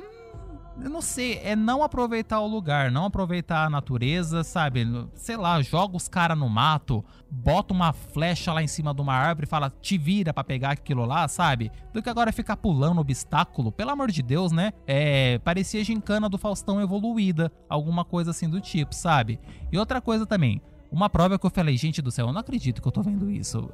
[0.81, 4.87] eu não sei, é não aproveitar o lugar, não aproveitar a natureza, sabe?
[5.15, 9.15] Sei lá, joga os caras no mato, bota uma flecha lá em cima de uma
[9.15, 11.71] árvore e fala, te vira para pegar aquilo lá, sabe?
[11.93, 14.73] Do que agora ficar pulando obstáculo, pelo amor de Deus, né?
[14.87, 19.39] É, parecia gincana do Faustão evoluída, alguma coisa assim do tipo, sabe?
[19.71, 22.81] E outra coisa também, uma prova que eu falei, gente do céu, eu não acredito
[22.81, 23.71] que eu tô vendo isso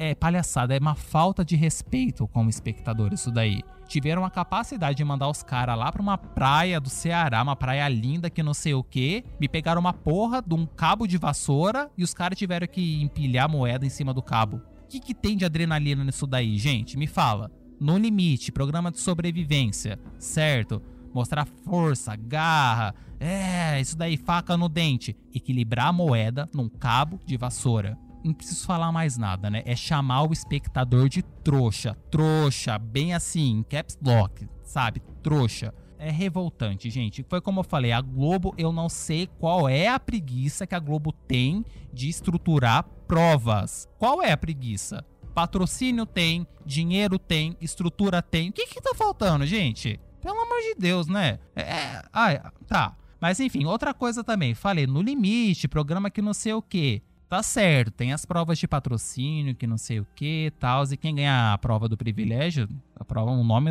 [0.00, 3.60] é palhaçada, é uma falta de respeito como espectador isso daí.
[3.90, 7.88] Tiveram a capacidade de mandar os caras lá pra uma praia do Ceará, uma praia
[7.88, 11.90] linda que não sei o que, me pegaram uma porra de um cabo de vassoura
[11.98, 14.58] e os caras tiveram que empilhar moeda em cima do cabo.
[14.84, 16.96] O que, que tem de adrenalina nisso daí, gente?
[16.96, 17.50] Me fala.
[17.80, 20.80] No limite, programa de sobrevivência, certo?
[21.12, 25.16] Mostrar força, garra, é, isso daí, faca no dente.
[25.34, 29.62] Equilibrar a moeda num cabo de vassoura não preciso falar mais nada, né?
[29.64, 31.96] É chamar o espectador de trouxa.
[32.10, 35.02] Trouxa, bem assim, caps lock, sabe?
[35.22, 35.74] Trouxa.
[35.98, 37.22] É revoltante, gente.
[37.28, 40.78] Foi como eu falei, a Globo, eu não sei qual é a preguiça que a
[40.78, 43.86] Globo tem de estruturar provas.
[43.98, 45.04] Qual é a preguiça?
[45.34, 48.48] Patrocínio tem, dinheiro tem, estrutura tem.
[48.48, 50.00] O que que tá faltando, gente?
[50.22, 51.38] Pelo amor de Deus, né?
[51.54, 52.96] É, ah, tá.
[53.20, 54.54] Mas enfim, outra coisa também.
[54.54, 58.66] Falei, no limite, programa que não sei o que tá certo, tem as provas de
[58.66, 63.04] patrocínio, que não sei o que tal, e quem ganha a prova do privilégio, a
[63.04, 63.70] prova, o nome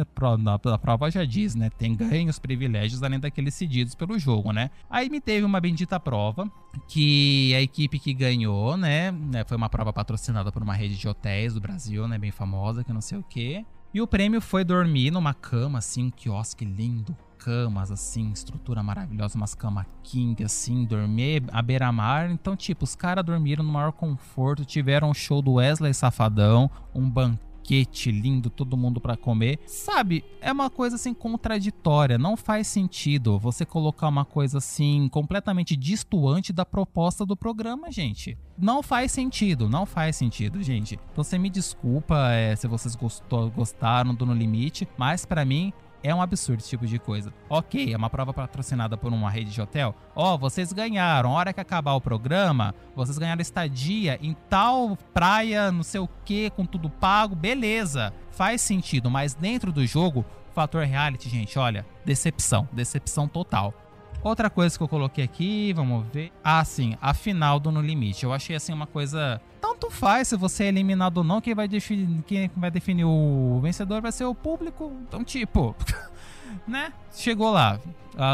[0.63, 1.69] da prova já diz, né?
[1.69, 4.71] Tem ganhos privilégios além daqueles cedidos pelo jogo, né?
[4.89, 6.49] Aí me teve uma bendita prova
[6.87, 9.11] que a equipe que ganhou, né?
[9.11, 12.17] né foi uma prova patrocinada por uma rede de hotéis do Brasil, né?
[12.17, 13.65] Bem famosa, que não sei o que.
[13.93, 19.37] E o prêmio foi dormir numa cama, assim, um quiosque lindo, camas, assim, estrutura maravilhosa,
[19.37, 22.29] umas camas king, assim, dormir à beira-mar.
[22.29, 27.09] Então, tipo, os caras dormiram no maior conforto, tiveram um show do Wesley Safadão, um
[27.09, 29.59] banquete lindo, todo mundo para comer.
[29.65, 35.75] Sabe, é uma coisa assim contraditória, não faz sentido você colocar uma coisa assim completamente
[35.75, 38.37] distoante da proposta do programa, gente.
[38.57, 40.99] Não faz sentido, não faz sentido, gente.
[41.11, 45.71] Então você me desculpa é, se vocês gostou, gostaram do No Limite, mas para mim
[46.03, 47.33] é um absurdo esse tipo de coisa.
[47.49, 49.95] Ok, é uma prova patrocinada por uma rede de hotel.
[50.15, 51.31] Ó, oh, vocês ganharam.
[51.31, 56.09] A hora que acabar o programa, vocês ganharam estadia em tal praia, não sei o
[56.25, 57.35] que, com tudo pago.
[57.35, 59.09] Beleza, faz sentido.
[59.09, 62.67] Mas dentro do jogo, fator reality, gente, olha, decepção.
[62.71, 63.73] Decepção total.
[64.21, 66.31] Outra coisa que eu coloquei aqui, vamos ver.
[66.43, 68.25] Ah, sim, a final do No Limite.
[68.25, 69.41] Eu achei assim uma coisa.
[69.61, 73.59] Tanto faz se você é eliminado ou não, quem vai definir, quem vai definir o
[73.61, 74.91] vencedor vai ser o público.
[75.07, 75.75] Então, tipo,
[76.67, 76.91] né?
[77.13, 77.79] Chegou lá.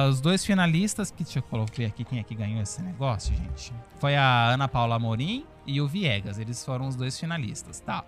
[0.10, 3.71] Os dois finalistas, que deixa eu colocar aqui quem é que ganhou esse negócio, gente.
[4.00, 6.39] Foi a Ana Paula Morim e o Viegas.
[6.39, 8.04] Eles foram os dois finalistas, tá?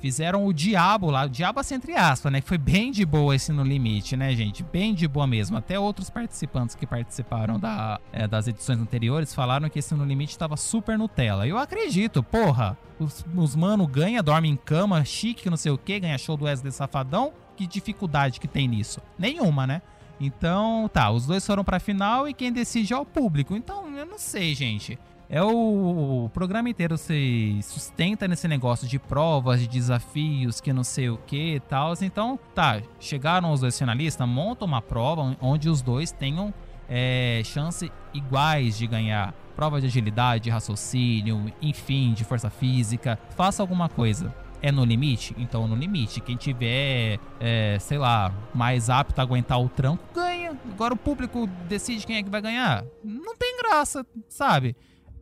[0.00, 2.40] Fizeram o diabo lá, o diabo assim, entre aspas, né?
[2.40, 4.62] Foi bem de boa esse No Limite, né, gente?
[4.62, 5.56] Bem de boa mesmo.
[5.56, 10.38] Até outros participantes que participaram da, é, das edições anteriores falaram que esse No Limite
[10.38, 11.46] tava super Nutella.
[11.46, 12.76] Eu acredito, porra.
[12.98, 16.44] Os, os mano ganha, dorme em cama, chique, não sei o que, ganha show do
[16.44, 17.32] Wesley Safadão.
[17.56, 19.00] Que dificuldade que tem nisso?
[19.18, 19.80] Nenhuma, né?
[20.20, 23.54] Então, tá, os dois foram pra final e quem decide é o público.
[23.54, 24.98] Então, eu não sei, gente.
[25.28, 30.84] É o, o, programa inteiro se sustenta nesse negócio de provas, de desafios, que não
[30.84, 31.94] sei o que e tal.
[32.00, 36.54] Então, tá, chegaram os dois finalistas, monta uma prova onde os dois tenham
[36.88, 39.34] é, chance iguais de ganhar.
[39.56, 43.18] Prova de agilidade, de raciocínio, enfim, de força física.
[43.30, 44.32] Faça alguma coisa.
[44.62, 45.34] É no limite?
[45.38, 46.20] Então no limite.
[46.20, 50.56] Quem tiver, é, sei lá, mais apto a aguentar o tranco, ganha.
[50.70, 52.84] Agora o público decide quem é que vai ganhar.
[53.02, 54.76] Não tem graça, sabe?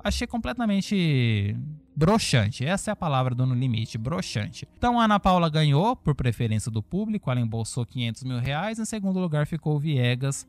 [0.04, 1.56] Achei completamente
[1.96, 2.64] broxante.
[2.64, 4.68] Essa é a palavra do No Limite, broxante.
[4.76, 8.78] Então a Ana Paula ganhou por preferência do público, ela embolsou 500 mil reais.
[8.78, 10.46] Em segundo lugar ficou o Viegas.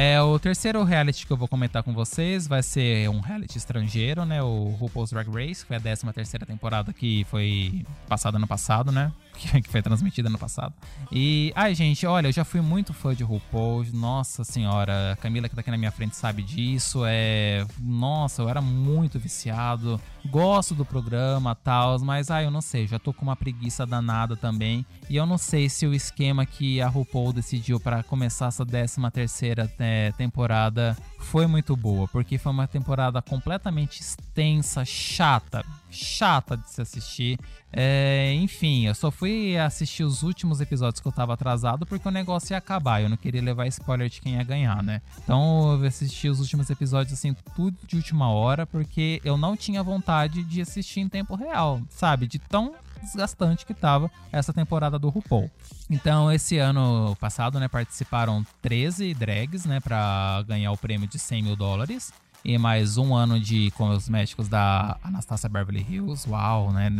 [0.00, 4.24] É, o terceiro reality que eu vou comentar com vocês vai ser um reality estrangeiro,
[4.24, 4.40] né?
[4.40, 8.92] O RuPaul's Drag Race, que foi a 13 terceira temporada que foi passada ano passado,
[8.92, 9.10] né?
[9.62, 10.74] que foi transmitida no passado.
[11.12, 13.86] E, ai, gente, olha, eu já fui muito fã de RuPaul.
[13.92, 17.02] Nossa senhora, a Camila que tá aqui na minha frente sabe disso.
[17.06, 17.66] É.
[17.80, 20.00] Nossa, eu era muito viciado.
[20.26, 24.36] Gosto do programa, tal, mas, ai, eu não sei, já tô com uma preguiça danada
[24.36, 24.84] também.
[25.08, 29.10] E eu não sei se o esquema que a RuPaul decidiu para começar essa 13
[29.10, 36.70] terceira é, temporada foi muito boa, porque foi uma temporada completamente extensa, chata, chata de
[36.70, 37.38] se assistir.
[37.72, 42.10] É, enfim, eu só fui assistir os últimos episódios que eu tava atrasado porque o
[42.10, 43.02] negócio ia acabar.
[43.02, 45.02] Eu não queria levar spoiler de quem ia ganhar, né?
[45.22, 49.82] Então eu assisti os últimos episódios assim, tudo de última hora, porque eu não tinha
[49.82, 52.26] vontade de assistir em tempo real, sabe?
[52.26, 55.50] De tão desgastante que tava essa temporada do RuPaul.
[55.88, 61.42] Então, esse ano passado, né, participaram 13 drags, né, para ganhar o prêmio de 100
[61.42, 62.12] mil dólares
[62.44, 66.28] e mais um ano de cosméticos da Anastasia Beverly Hills.
[66.28, 66.90] Uau, né?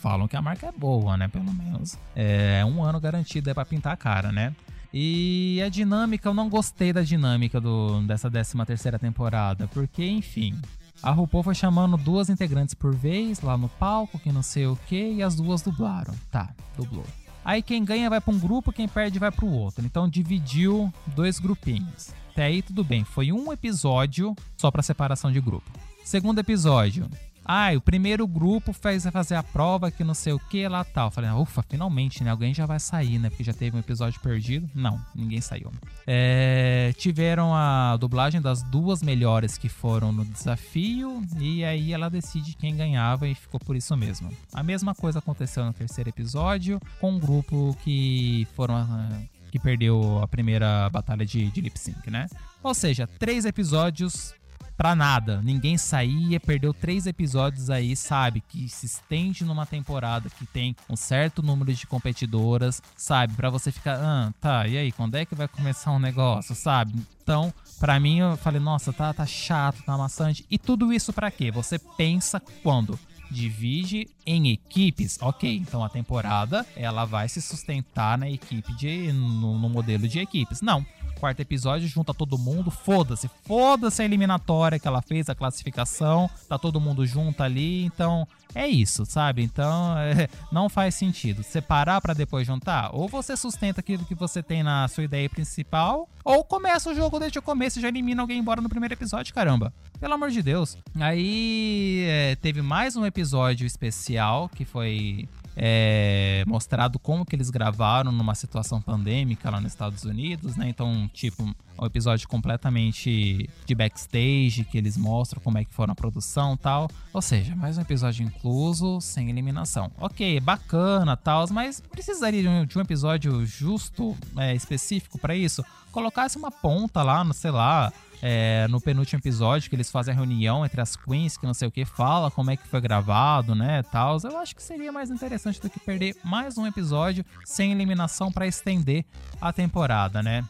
[0.00, 1.28] Falam que a marca é boa, né?
[1.28, 1.98] Pelo menos.
[2.14, 4.54] É um ano garantido é pra pintar a cara, né?
[4.92, 10.58] E a dinâmica, eu não gostei da dinâmica do, dessa 13 terceira temporada, porque, enfim,
[11.02, 14.76] a RuPaul foi chamando duas integrantes por vez lá no palco, que não sei o
[14.86, 16.14] que, e as duas dublaram.
[16.30, 17.06] Tá, dublou.
[17.46, 19.86] Aí quem ganha vai para um grupo, quem perde vai para o outro.
[19.86, 22.10] Então dividiu dois grupinhos.
[22.32, 25.70] Até aí tudo bem, foi um episódio só para separação de grupo.
[26.04, 27.08] Segundo episódio,
[27.46, 31.10] ah, o primeiro grupo fez fazer a prova que não sei o que lá tal.
[31.10, 32.30] Falei, ufa, finalmente, né?
[32.30, 33.30] Alguém já vai sair, né?
[33.30, 34.68] Porque já teve um episódio perdido.
[34.74, 35.70] Não, ninguém saiu.
[36.06, 41.22] É, tiveram a dublagem das duas melhores que foram no desafio.
[41.38, 44.30] E aí ela decide quem ganhava e ficou por isso mesmo.
[44.52, 50.20] A mesma coisa aconteceu no terceiro episódio, com um grupo que foram ah, que perdeu
[50.22, 52.26] a primeira batalha de, de lip sync, né?
[52.62, 54.34] Ou seja, três episódios
[54.76, 55.40] pra nada.
[55.42, 58.42] Ninguém saía, perdeu três episódios aí, sabe?
[58.46, 63.34] Que se estende numa temporada que tem um certo número de competidoras, sabe?
[63.34, 66.94] Para você ficar, ah, tá, e aí, quando é que vai começar um negócio, sabe?
[67.22, 70.44] Então, para mim, eu falei, nossa, tá, tá chato, tá amassante.
[70.50, 71.50] E tudo isso para quê?
[71.50, 72.98] Você pensa quando?
[73.30, 75.56] divide em equipes, ok.
[75.56, 80.60] Então a temporada ela vai se sustentar na equipe de no, no modelo de equipes.
[80.60, 80.84] Não.
[81.18, 86.58] Quarto episódio junta todo mundo, foda-se, foda-se a eliminatória que ela fez, a classificação, tá
[86.58, 89.42] todo mundo junto ali, então é isso, sabe?
[89.42, 92.90] Então é, não faz sentido separar para depois juntar.
[92.92, 97.18] Ou você sustenta aquilo que você tem na sua ideia principal, ou começa o jogo
[97.18, 99.72] desde o começo e já elimina alguém embora no primeiro episódio, caramba.
[99.98, 100.76] Pelo amor de Deus.
[100.96, 108.12] Aí é, teve mais um episódio especial que foi é, mostrado como que eles gravaram
[108.12, 110.68] numa situação pandêmica lá nos Estados Unidos, né?
[110.68, 111.42] Então, tipo,
[111.78, 116.88] um episódio completamente de backstage, que eles mostram como é que foi a produção tal.
[117.12, 119.90] Ou seja, mais um episódio incluso, sem eliminação.
[119.98, 125.64] Ok, bacana tal, mas precisaria de um, de um episódio justo, é, específico para isso?
[125.90, 127.90] Colocasse uma ponta lá, no, sei lá,
[128.22, 131.68] é, no penúltimo episódio, que eles fazem a reunião entre as queens, que não sei
[131.68, 134.18] o que, fala como é que foi gravado, né, tal.
[134.22, 138.46] Eu acho que seria mais interessante do que perder mais um episódio sem eliminação para
[138.46, 139.04] estender
[139.40, 140.44] a temporada, né.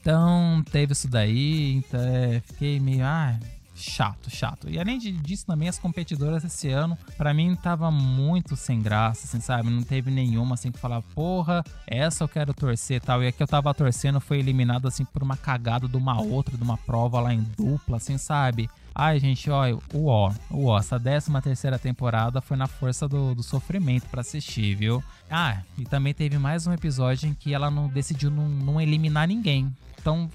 [0.00, 3.38] Então, teve isso daí, então, é, fiquei meio, ah,
[3.80, 4.68] chato, chato.
[4.68, 9.40] E além disso, também as competidoras esse ano, para mim, tava muito sem graça, assim,
[9.40, 9.70] sabe?
[9.70, 13.22] Não teve nenhuma assim que falar, porra, essa eu quero torcer e tal.
[13.22, 16.56] E a que eu tava torcendo foi eliminada assim por uma cagada de uma outra,
[16.56, 18.68] de uma prova lá em dupla, assim, sabe?
[18.94, 23.34] Ai, gente, olha, o ó, o ó, essa 13 terceira temporada foi na força do,
[23.34, 25.02] do sofrimento para assistir, viu?
[25.30, 29.28] Ah, e também teve mais um episódio em que ela não decidiu não, não eliminar
[29.28, 29.72] ninguém.
[30.00, 30.30] Então,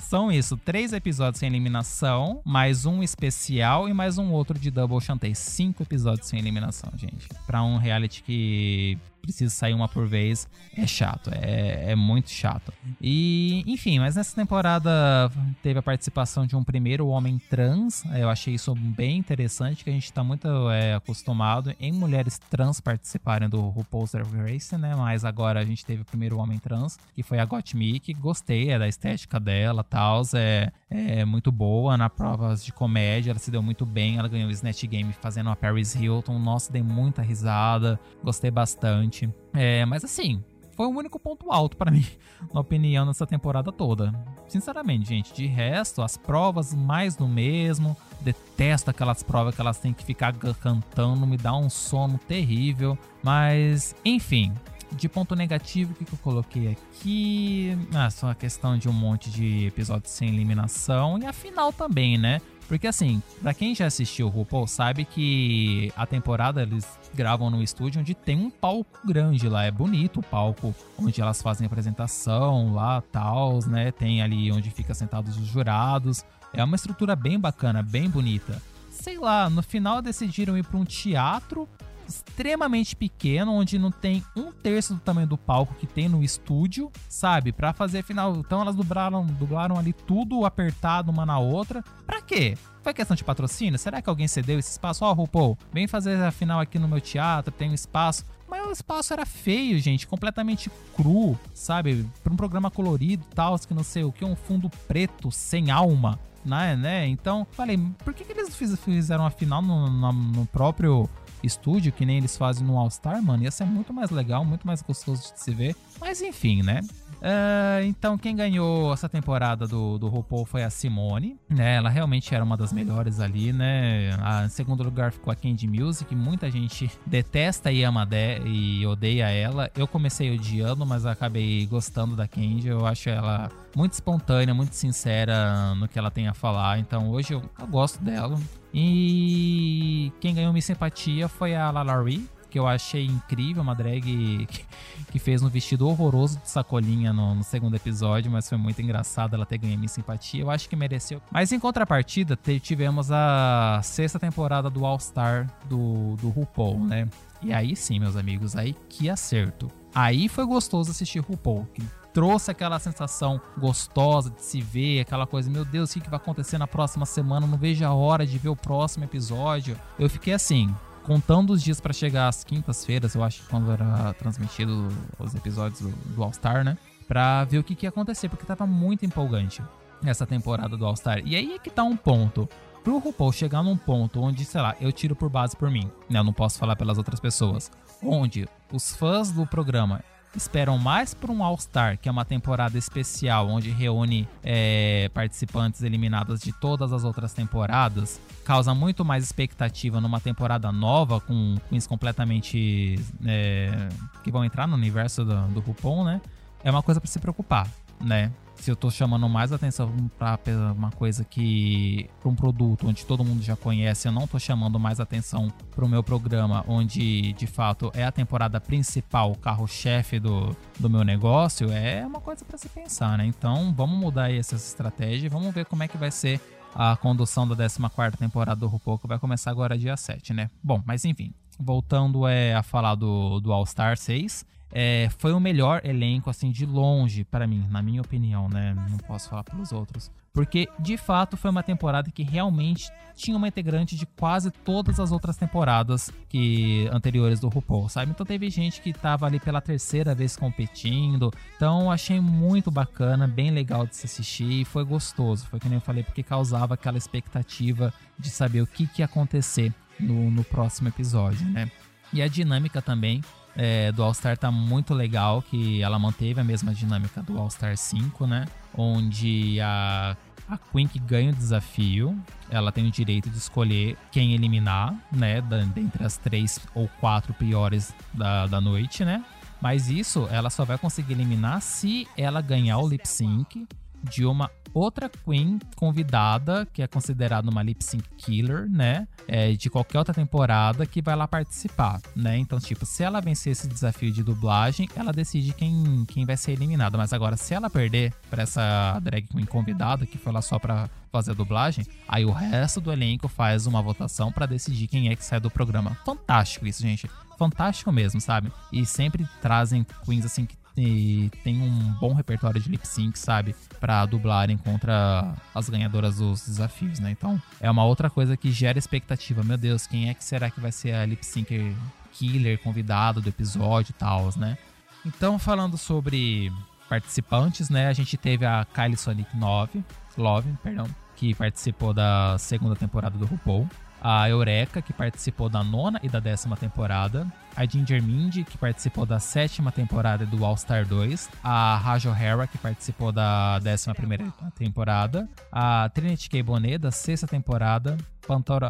[0.00, 5.00] são isso, três episódios sem eliminação, mais um especial e mais um outro de Double
[5.00, 5.34] Chantei.
[5.34, 7.26] Cinco episódios sem eliminação, gente.
[7.46, 8.98] Pra um reality que
[9.28, 12.72] precisa sair uma por vez, é chato, é, é muito chato.
[13.00, 15.30] E, enfim, mas nessa temporada
[15.62, 19.92] teve a participação de um primeiro homem trans, eu achei isso bem interessante, que a
[19.92, 24.94] gente tá muito é, acostumado em mulheres trans participarem do RuPaul's Drag Race, né?
[24.96, 28.78] Mas agora a gente teve o primeiro homem trans, que foi a Gottmik, gostei é,
[28.78, 33.62] da estética dela, tal, é, é muito boa na provas de comédia, ela se deu
[33.62, 38.00] muito bem, ela ganhou o Snatch Game fazendo a Paris Hilton, nossa, dei muita risada,
[38.22, 39.17] gostei bastante.
[39.54, 40.42] É, mas assim,
[40.78, 42.06] foi o único ponto alto para mim,
[42.54, 44.12] na opinião, nessa temporada toda.
[44.46, 47.96] Sinceramente, gente, de resto, as provas mais do mesmo.
[48.20, 52.96] Detesto aquelas provas que elas têm que ficar cantando, me dá um sono terrível.
[53.24, 54.54] Mas, enfim,
[54.92, 57.76] de ponto negativo, o que, que eu coloquei aqui?
[57.92, 61.18] Ah, só a questão de um monte de episódios sem eliminação.
[61.18, 62.40] E a final também, né?
[62.68, 67.62] Porque assim, para quem já assistiu o RuPaul sabe que a temporada eles gravam no
[67.62, 72.74] estúdio onde tem um palco grande lá, é bonito o palco onde elas fazem apresentação
[72.74, 73.90] lá, tal, né?
[73.90, 76.22] Tem ali onde fica sentados os jurados.
[76.52, 78.60] É uma estrutura bem bacana, bem bonita.
[78.90, 81.66] Sei lá, no final decidiram ir para um teatro
[82.08, 86.90] extremamente pequeno, onde não tem um terço do tamanho do palco que tem no estúdio,
[87.08, 87.52] sabe?
[87.52, 88.36] Para fazer final.
[88.36, 91.84] Então elas dublaram, dublaram ali tudo apertado uma na outra.
[92.06, 92.56] Pra quê?
[92.82, 93.78] Foi questão de patrocínio?
[93.78, 95.04] Será que alguém cedeu esse espaço?
[95.04, 98.24] Ó, oh, RuPaul, vem fazer a final aqui no meu teatro, tem um espaço.
[98.48, 102.06] Mas o espaço era feio, gente, completamente cru, sabe?
[102.24, 106.18] Para um programa colorido tal, que não sei o que, um fundo preto, sem alma,
[106.44, 106.74] né?
[106.74, 107.06] né?
[107.06, 111.10] Então, falei, por que, que eles fizeram a final no, no, no próprio
[111.42, 114.66] estúdio, que nem eles fazem no All Star, mano, ia ser muito mais legal, muito
[114.66, 115.76] mais gostoso de se ver.
[116.00, 116.80] Mas enfim, né?
[117.18, 121.76] Uh, então, quem ganhou essa temporada do, do RuPaul foi a Simone, né?
[121.76, 124.10] Ela realmente era uma das melhores ali, né?
[124.20, 126.14] A, em segundo lugar ficou a Candy Music.
[126.14, 129.68] Muita gente detesta e ama de, e odeia ela.
[129.76, 132.68] Eu comecei odiando, mas acabei gostando da Candy.
[132.68, 136.78] Eu acho ela muito espontânea, muito sincera no que ela tem a falar.
[136.78, 138.38] Então, hoje eu, eu gosto dela.
[138.72, 144.64] E quem ganhou minha simpatia foi a Lalari, que eu achei incrível, uma drag que,
[145.12, 149.34] que fez um vestido horroroso de sacolinha no, no, segundo episódio, mas foi muito engraçado
[149.34, 150.42] ela ter ganho minha simpatia.
[150.42, 151.20] Eu acho que mereceu.
[151.30, 157.08] Mas em contrapartida, tivemos a sexta temporada do All Star do, do RuPaul, né?
[157.42, 159.70] E aí sim, meus amigos, aí que acerto.
[159.94, 161.82] Aí foi gostoso assistir RuPaul, que
[162.18, 166.58] trouxe aquela sensação gostosa de se ver, aquela coisa, meu Deus, o que vai acontecer
[166.58, 167.46] na próxima semana?
[167.46, 169.78] Não vejo a hora de ver o próximo episódio.
[169.96, 174.12] Eu fiquei assim, contando os dias para chegar às quintas-feiras, eu acho que quando era
[174.14, 176.76] transmitido os episódios do, do All Star, né?
[177.06, 179.62] Pra ver o que, que ia acontecer, porque tava muito empolgante
[180.04, 181.22] essa temporada do All Star.
[181.24, 182.48] E aí é que tá um ponto.
[182.82, 186.18] Pro RuPaul chegar num ponto onde, sei lá, eu tiro por base por mim, né?
[186.18, 187.70] Eu não posso falar pelas outras pessoas.
[188.02, 190.02] Onde os fãs do programa
[190.34, 196.40] esperam mais por um All-Star, que é uma temporada especial onde reúne é, participantes eliminados
[196.40, 202.98] de todas as outras temporadas, causa muito mais expectativa numa temporada nova, com queens completamente.
[203.26, 203.88] É,
[204.22, 206.20] que vão entrar no universo do, do né?
[206.62, 207.68] É uma coisa para se preocupar,
[208.00, 208.30] né?
[208.58, 210.38] Se eu tô chamando mais atenção para
[210.76, 214.78] uma coisa que para um produto onde todo mundo já conhece, eu não tô chamando
[214.78, 220.18] mais atenção para o meu programa, onde de fato é a temporada principal, o carro-chefe
[220.18, 223.24] do, do meu negócio, é uma coisa para se pensar, né?
[223.26, 226.40] Então, vamos mudar aí essa estratégia, vamos ver como é que vai ser
[226.74, 230.50] a condução da 14 temporada do RuPaul, que vai começar agora dia 7, né?
[230.62, 235.40] Bom, mas enfim, voltando é, a falar do, do All Star 6, é, foi o
[235.40, 238.74] melhor elenco, assim, de longe, para mim, na minha opinião, né?
[238.90, 240.10] Não posso falar pelos outros.
[240.32, 245.10] Porque, de fato, foi uma temporada que realmente tinha uma integrante de quase todas as
[245.10, 248.12] outras temporadas que anteriores do RuPaul, sabe?
[248.12, 251.32] Então teve gente que tava ali pela terceira vez competindo.
[251.56, 255.46] Então achei muito bacana, bem legal de se assistir e foi gostoso.
[255.46, 259.06] Foi que nem eu falei, porque causava aquela expectativa de saber o que, que ia
[259.06, 261.68] acontecer no, no próximo episódio, né?
[262.12, 263.22] E a dinâmica também
[263.58, 268.26] é, do All-Star tá muito legal, que ela manteve a mesma dinâmica do All-Star 5,
[268.26, 268.46] né?
[268.74, 270.16] Onde a
[270.48, 275.42] a Queen que ganha o desafio, ela tem o direito de escolher quem eliminar, né?
[275.42, 279.22] Dentre as três ou quatro piores da, da noite, né?
[279.60, 283.66] Mas isso ela só vai conseguir eliminar se ela ganhar o lip sync
[284.02, 289.06] de uma outra Queen convidada, que é considerada uma lip sync killer, né?
[289.26, 292.36] É, de qualquer outra temporada que vai lá participar, né?
[292.38, 296.52] Então, tipo, se ela vencer esse desafio de dublagem, ela decide quem, quem vai ser
[296.52, 296.96] eliminada.
[296.96, 300.88] Mas agora, se ela perder pra essa drag queen convidada, que foi lá só pra
[301.10, 305.16] fazer a dublagem, aí o resto do elenco faz uma votação para decidir quem é
[305.16, 305.96] que sai do programa.
[306.04, 307.10] Fantástico isso, gente.
[307.38, 308.52] Fantástico mesmo, sabe?
[308.72, 313.54] E sempre trazem queens assim que e tem um bom repertório de lip sync, sabe?
[313.80, 317.10] Para dublarem contra as ganhadoras dos desafios, né?
[317.10, 319.42] Então é uma outra coisa que gera expectativa.
[319.42, 321.74] Meu Deus, quem é que será que vai ser a lip sync
[322.12, 324.58] killer convidado do episódio e tal, né?
[325.04, 326.52] Então, falando sobre
[326.88, 327.88] participantes, né?
[327.88, 329.84] A gente teve a Kylie Sonic 9,
[330.16, 333.68] Love, perdão, que participou da segunda temporada do RuPaul
[334.00, 337.26] a Eureka, que participou da nona e da décima temporada,
[337.56, 342.46] a Ginger Mindy, que participou da sétima temporada do All Star 2, a Rajo O'Hara,
[342.46, 344.24] que participou da décima primeira
[344.56, 346.42] temporada, a Trinity K.
[346.42, 347.96] Bonet, da sexta temporada,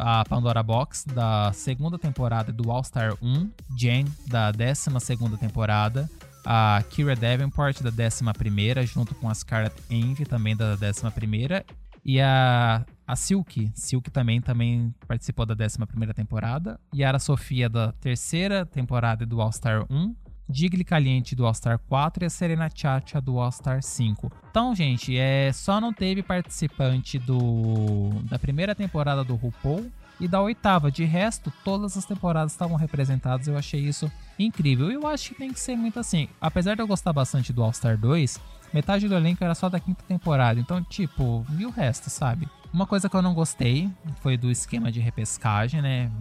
[0.01, 6.09] a Pandora Box, da segunda temporada do All Star 1, Jen, da décima segunda temporada,
[6.45, 11.63] a Kira Davenport, da décima primeira, junto com a Scarlett Envy, também da décima primeira,
[12.03, 16.79] e a, a Silk, Silk também, também participou da 11 temporada.
[16.93, 20.15] Yara Sofia da terceira temporada do All Star 1.
[20.47, 24.31] Digli Caliente do All Star 4 e a Serena Chacha do All Star 5.
[24.51, 30.39] Então, gente, é, só não teve participante do da primeira temporada do RuPaul e da
[30.39, 30.91] oitava.
[30.91, 33.47] De resto, todas as temporadas estavam representadas.
[33.47, 34.91] Eu achei isso incrível.
[34.91, 36.27] Eu acho que tem que ser muito assim.
[36.39, 38.39] Apesar de eu gostar bastante do All Star 2,
[38.71, 40.59] metade do elenco era só da quinta temporada.
[40.59, 42.47] Então, tipo, e o resto, sabe?
[42.71, 43.89] Uma coisa que eu não gostei
[44.21, 46.11] foi do esquema de repescagem, né?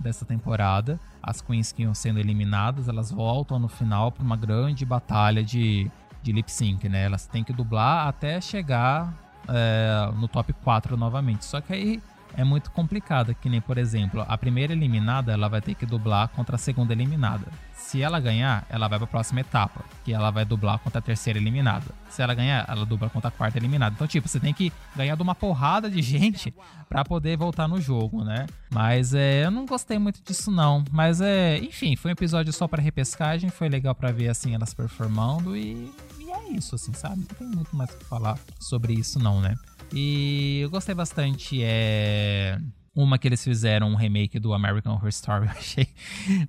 [0.00, 0.98] Dessa temporada.
[1.22, 5.90] As queens que iam sendo eliminadas, elas voltam no final para uma grande batalha de,
[6.22, 7.04] de lip sync, né?
[7.04, 9.14] Elas têm que dublar até chegar
[9.46, 11.44] é, no top 4 novamente.
[11.44, 12.02] Só que aí
[12.36, 16.28] é muito complicada, que nem, por exemplo, a primeira eliminada ela vai ter que dublar
[16.28, 17.46] contra a segunda eliminada.
[17.76, 21.02] Se ela ganhar, ela vai para a próxima etapa, que ela vai dublar contra a
[21.02, 21.86] terceira eliminada.
[22.10, 23.94] Se ela ganhar, ela dubla contra a quarta eliminada.
[23.94, 26.54] Então, tipo, você tem que ganhar de uma porrada de gente
[26.88, 28.46] para poder voltar no jogo, né?
[28.70, 30.84] Mas é, eu não gostei muito disso não.
[30.92, 34.74] Mas é, enfim, foi um episódio só para repescagem, foi legal para ver assim elas
[34.74, 37.16] performando e, e é isso, assim, sabe?
[37.20, 39.54] Não tem muito mais o que falar sobre isso não, né?
[39.92, 41.62] E eu gostei bastante.
[41.62, 42.58] É.
[42.94, 45.86] Uma que eles fizeram um remake do American Horror Story, eu achei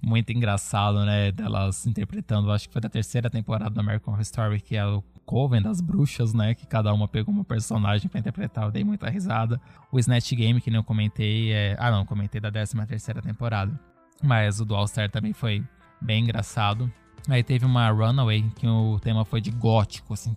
[0.02, 1.32] muito engraçado, né?
[1.32, 5.04] Delas interpretando, acho que foi da terceira temporada do American Horror Story, que é o
[5.26, 6.56] Coven das bruxas, né?
[6.56, 9.62] Que cada uma pegou uma personagem para interpretar, eu dei muita risada.
[9.92, 11.76] O Snatch Game, que nem eu comentei, é...
[11.78, 13.80] ah não, comentei da 13 terceira temporada.
[14.24, 15.64] Mas o do All Star também foi
[16.02, 16.92] bem engraçado.
[17.28, 20.36] Aí teve uma Runaway, que o tema foi de gótico, assim,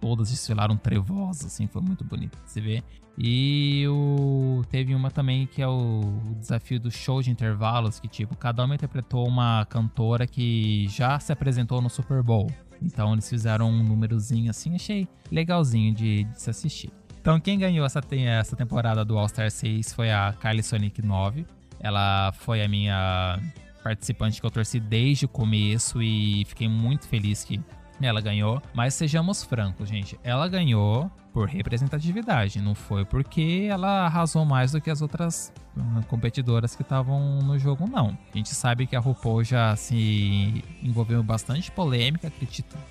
[0.00, 2.82] todas desfilaram trevosas, assim, foi muito bonito de se ver.
[3.16, 4.62] E o...
[4.68, 6.00] teve uma também que é o...
[6.00, 11.18] o desafio do show de intervalos, que tipo, cada uma interpretou uma cantora que já
[11.20, 12.50] se apresentou no Super Bowl.
[12.82, 16.90] Então eles fizeram um númerozinho assim, achei legalzinho de, de se assistir.
[17.20, 21.46] Então quem ganhou essa, essa temporada do All Star 6 foi a Kylie Sonic 9.
[21.80, 23.38] Ela foi a minha
[23.84, 27.60] participante que eu torci desde o começo e fiquei muito feliz que
[28.00, 28.60] ela ganhou.
[28.72, 34.80] Mas sejamos francos, gente, ela ganhou por representatividade, não foi porque ela arrasou mais do
[34.80, 38.16] que as outras hum, competidoras que estavam no jogo, não.
[38.32, 42.32] A gente sabe que a RuPaul já se envolveu em bastante polêmica,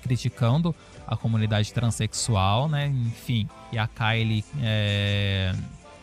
[0.02, 0.74] criticando
[1.06, 2.86] a comunidade transexual, né?
[2.86, 5.54] Enfim, e a Kylie é,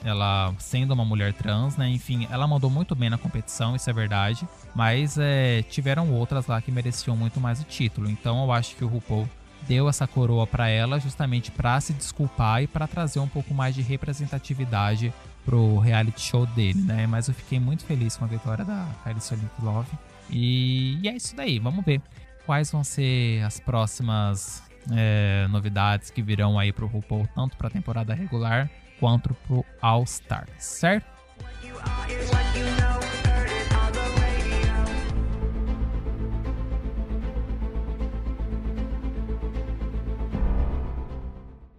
[0.04, 1.89] ela sendo uma mulher trans, né?
[1.89, 4.47] Enfim, ela mandou muito bem na competição, isso é verdade.
[4.76, 8.10] Mas é, tiveram outras lá que mereciam muito mais o título.
[8.10, 9.28] Então eu acho que o RuPaul
[9.68, 13.76] deu essa coroa para ela justamente para se desculpar e para trazer um pouco mais
[13.76, 15.14] de representatividade
[15.45, 17.08] pro reality show dele, né?
[17.08, 19.89] Mas eu fiquei muito feliz com a vitória da Kylie Sonic Love.
[20.30, 22.02] E, e é isso daí, vamos ver
[22.45, 27.72] quais vão ser as próximas é, novidades que virão aí pro RuPaul, tanto para a
[27.72, 28.70] temporada regular
[29.02, 31.10] quanto pro All Star, certo?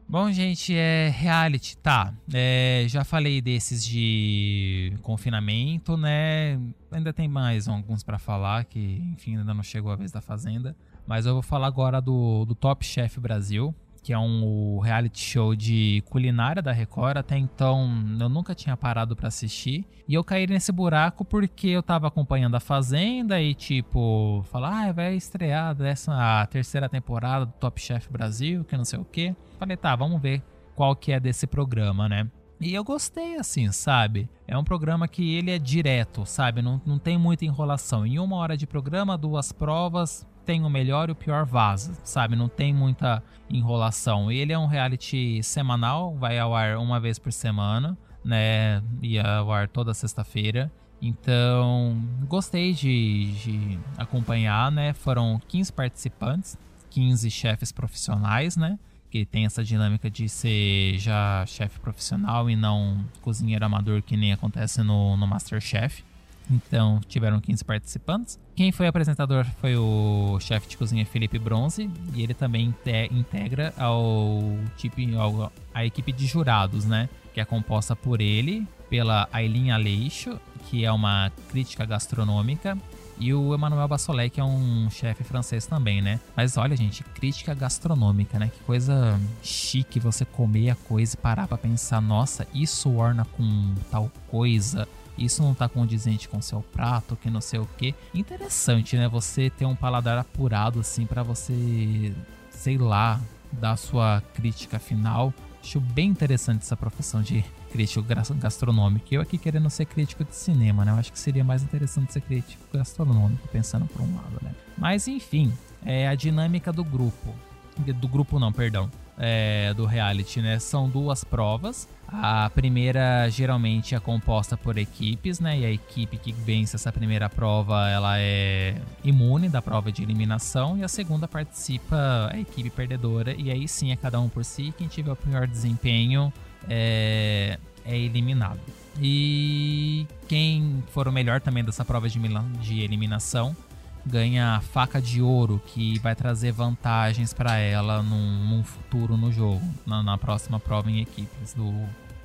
[0.08, 2.12] Bom, gente, é reality, tá.
[2.34, 6.60] É, já falei desses de confinamento, né?
[6.90, 10.76] Ainda tem mais alguns para falar, que enfim ainda não chegou a vez da Fazenda.
[11.06, 15.54] Mas eu vou falar agora do, do Top Chef Brasil, que é um reality show
[15.54, 17.16] de culinária da Record.
[17.16, 17.88] Até então
[18.20, 19.86] eu nunca tinha parado para assistir.
[20.08, 24.92] E eu caí nesse buraco porque eu tava acompanhando a Fazenda e tipo, falar, ah,
[24.92, 29.34] vai estrear dessa terceira temporada do Top Chef Brasil, que não sei o que.
[29.58, 30.42] Falei, tá, vamos ver
[30.74, 32.28] qual que é desse programa, né?
[32.62, 34.30] E eu gostei, assim, sabe?
[34.46, 36.62] É um programa que ele é direto, sabe?
[36.62, 38.06] Não, não tem muita enrolação.
[38.06, 42.36] Em uma hora de programa, duas provas, tem o melhor e o pior vaza, sabe?
[42.36, 44.30] Não tem muita enrolação.
[44.30, 48.80] Ele é um reality semanal, vai ao ar uma vez por semana, né?
[49.02, 50.70] E ao ar toda sexta-feira.
[51.00, 54.92] Então, gostei de, de, acompanhar, né?
[54.92, 56.56] Foram 15 participantes,
[56.90, 58.78] 15 chefes profissionais, né?
[59.12, 64.32] Que tem essa dinâmica de ser já chefe profissional e não cozinheiro amador que nem
[64.32, 66.02] acontece no, no Masterchef.
[66.50, 68.40] Então, tiveram 15 participantes.
[68.56, 72.74] Quem foi apresentador foi o chefe de cozinha Felipe Bronze, e ele também
[73.10, 74.40] integra ao
[74.78, 77.06] tipo ao, a equipe de jurados, né?
[77.34, 80.40] Que é composta por ele, pela Aileen Aleixo,
[80.70, 82.78] que é uma crítica gastronômica,
[83.22, 86.18] e o Emmanuel Bassolé, que é um chefe francês também, né?
[86.36, 88.50] Mas olha, gente, crítica gastronômica, né?
[88.52, 93.74] Que coisa chique você comer a coisa e parar pra pensar, nossa, isso orna com
[93.92, 97.94] tal coisa isso não tá condizente com seu prato, que não sei o que.
[98.14, 99.06] Interessante, né?
[99.08, 102.14] Você ter um paladar apurado assim para você,
[102.50, 103.20] sei lá,
[103.52, 105.32] dar sua crítica final.
[105.62, 108.04] Acho bem interessante essa profissão de crítico
[108.38, 109.06] gastronômico.
[109.10, 110.92] Eu aqui querendo ser crítico de cinema, né?
[110.92, 114.54] Eu acho que seria mais interessante ser crítico gastronômico, pensando por um lado, né?
[114.76, 115.52] Mas enfim,
[115.84, 117.34] é a dinâmica do grupo.
[117.78, 120.58] Do grupo não, perdão é, do reality, né?
[120.58, 121.88] São duas provas.
[122.08, 125.60] A primeira geralmente é composta por equipes, né?
[125.60, 130.76] E a equipe que vence essa primeira prova, ela é imune da prova de eliminação.
[130.76, 133.34] E a segunda participa a equipe perdedora.
[133.34, 134.74] E aí sim é cada um por si.
[134.76, 136.32] Quem tiver o pior desempenho
[136.68, 138.60] é, é eliminado.
[139.00, 142.18] E quem for o melhor também dessa prova de,
[142.60, 143.56] de eliminação
[144.04, 149.32] ganha a faca de ouro que vai trazer vantagens para ela num, num, futuro no
[149.32, 151.72] jogo, na, na, próxima prova em equipes do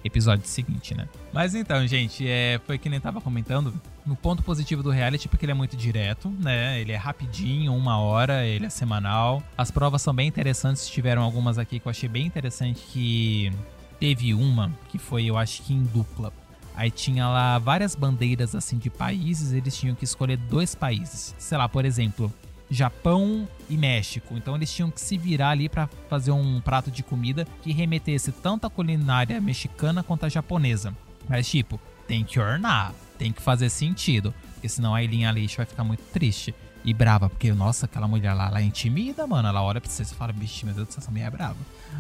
[0.04, 1.08] episódio seguinte, né?
[1.32, 3.74] Mas então, gente, é, foi que nem tava comentando.
[4.06, 6.80] No ponto positivo do reality, porque ele é muito direto, né?
[6.80, 9.44] Ele é rapidinho, uma hora, ele é semanal.
[9.58, 13.52] As provas são bem interessantes, tiveram algumas aqui que eu achei bem interessante que
[14.00, 16.34] teve uma que foi, eu acho que em dupla
[16.78, 21.34] Aí tinha lá várias bandeiras assim de países, eles tinham que escolher dois países.
[21.40, 22.32] Sei lá, por exemplo,
[22.70, 24.38] Japão e México.
[24.38, 28.32] Então eles tinham que se virar ali para fazer um prato de comida que remetesse
[28.32, 30.96] tanto a culinária mexicana quanto a japonesa.
[31.28, 35.66] Mas tipo, tem que ornar, tem que fazer sentido, porque senão a Eileen Alice vai
[35.66, 36.54] ficar muito triste
[36.88, 39.50] e brava, porque nossa, aquela mulher lá, ela é intimida, mano.
[39.50, 41.58] Ela olha pra você e fala, bicho, meu Deus do céu, essa mulher é brava.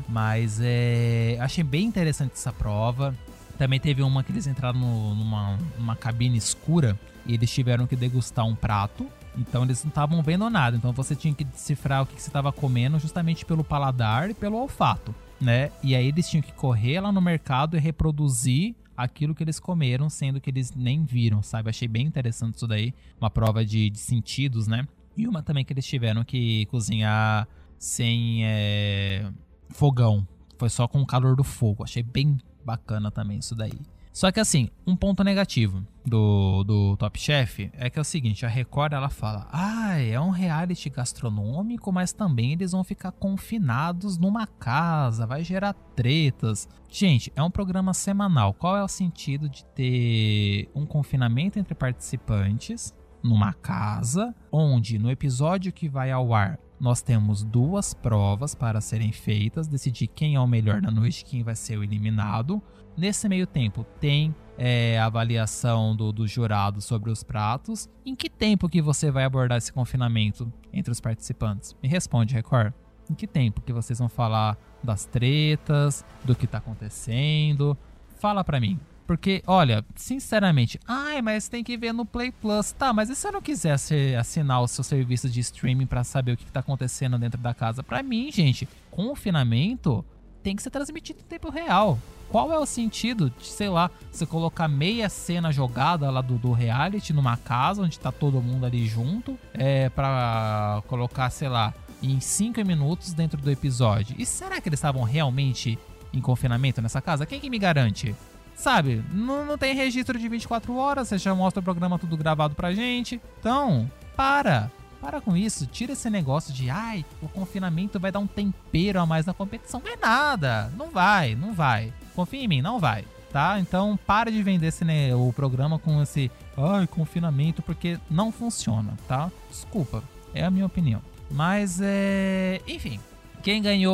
[0.07, 3.13] Mas é, achei bem interessante essa prova.
[3.57, 7.97] Também teve uma que eles entraram no, numa, numa cabine escura e eles tiveram que
[7.97, 9.05] degustar um prato.
[9.37, 10.77] Então eles não estavam vendo nada.
[10.77, 14.33] Então você tinha que decifrar o que, que você estava comendo justamente pelo paladar e
[14.33, 15.69] pelo olfato, né?
[15.83, 20.09] E aí eles tinham que correr lá no mercado e reproduzir aquilo que eles comeram,
[20.09, 21.69] sendo que eles nem viram, sabe?
[21.69, 22.93] Achei bem interessante isso daí.
[23.21, 24.87] Uma prova de, de sentidos, né?
[25.15, 29.31] E uma também que eles tiveram que cozinhar sem é,
[29.69, 30.27] fogão.
[30.57, 31.83] Foi só com o calor do fogo.
[31.83, 33.79] Achei bem bacana também isso daí.
[34.17, 38.47] Só que assim, um ponto negativo do, do Top Chef é que é o seguinte,
[38.47, 44.17] a Record ela fala, ah, é um reality gastronômico, mas também eles vão ficar confinados
[44.17, 46.67] numa casa, vai gerar tretas.
[46.89, 48.55] Gente, é um programa semanal.
[48.55, 55.71] Qual é o sentido de ter um confinamento entre participantes numa casa, onde no episódio
[55.71, 60.47] que vai ao ar nós temos duas provas para serem feitas, decidir quem é o
[60.47, 62.61] melhor da noite, quem vai ser o eliminado.
[62.97, 67.87] Nesse meio tempo, tem é, avaliação do, do jurado sobre os pratos.
[68.03, 71.75] Em que tempo que você vai abordar esse confinamento entre os participantes?
[71.81, 72.73] Me responde, Record.
[73.09, 77.77] Em que tempo que vocês vão falar das tretas, do que tá acontecendo?
[78.19, 78.79] Fala pra mim.
[79.05, 82.73] Porque, olha, sinceramente, ai, mas tem que ver no Play Plus.
[82.73, 86.33] Tá, mas e se eu não quisesse assinar o seu serviço de streaming para saber
[86.33, 87.81] o que, tá acontecendo dentro da casa?
[87.81, 90.03] Para mim, gente, confinamento
[90.43, 91.97] tem que ser transmitido em tempo real.
[92.29, 96.51] Qual é o sentido de, sei lá, você colocar meia cena jogada lá do, do
[96.51, 102.19] reality numa casa onde tá todo mundo ali junto, é, pra colocar, sei lá, em
[102.19, 104.15] 5 minutos dentro do episódio?
[104.19, 105.79] E será que eles estavam realmente
[106.13, 107.25] em confinamento nessa casa?
[107.25, 108.15] Quem que me garante?
[108.55, 112.55] Sabe, não, não tem registro de 24 horas, você já mostra o programa tudo gravado
[112.55, 113.21] pra gente.
[113.39, 114.71] Então, para.
[114.99, 119.05] Para com isso, tira esse negócio de ai, o confinamento vai dar um tempero a
[119.05, 119.79] mais na competição.
[119.79, 121.93] Não é nada, não vai, não vai.
[122.17, 123.59] Confia em mim, não vai, tá?
[123.59, 128.97] Então para de vender esse, né, o programa com esse ai, confinamento, porque não funciona,
[129.07, 129.31] tá?
[129.51, 130.03] Desculpa,
[130.33, 130.99] é a minha opinião.
[131.29, 132.59] Mas é.
[132.67, 132.99] Enfim,
[133.43, 133.93] quem ganhou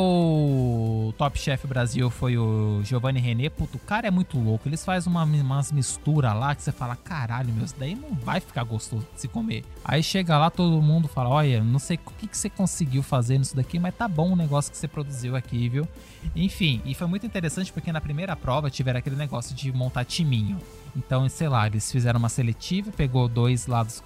[1.08, 3.50] o Top Chef Brasil foi o Giovanni René.
[3.50, 4.66] Puto, o cara é muito louco.
[4.66, 8.40] Eles fazem uma, umas misturas lá que você fala: caralho, meu, isso daí não vai
[8.40, 9.64] ficar gostoso de se comer.
[9.84, 13.36] Aí chega lá, todo mundo fala: olha, não sei o que, que você conseguiu fazer
[13.36, 15.86] nisso daqui, mas tá bom o negócio que você produziu aqui, viu?
[16.34, 20.58] Enfim, e foi muito interessante porque na primeira prova tiveram aquele negócio de montar timinho.
[20.96, 24.00] Então, sei lá, eles fizeram uma seletiva, pegou dois lados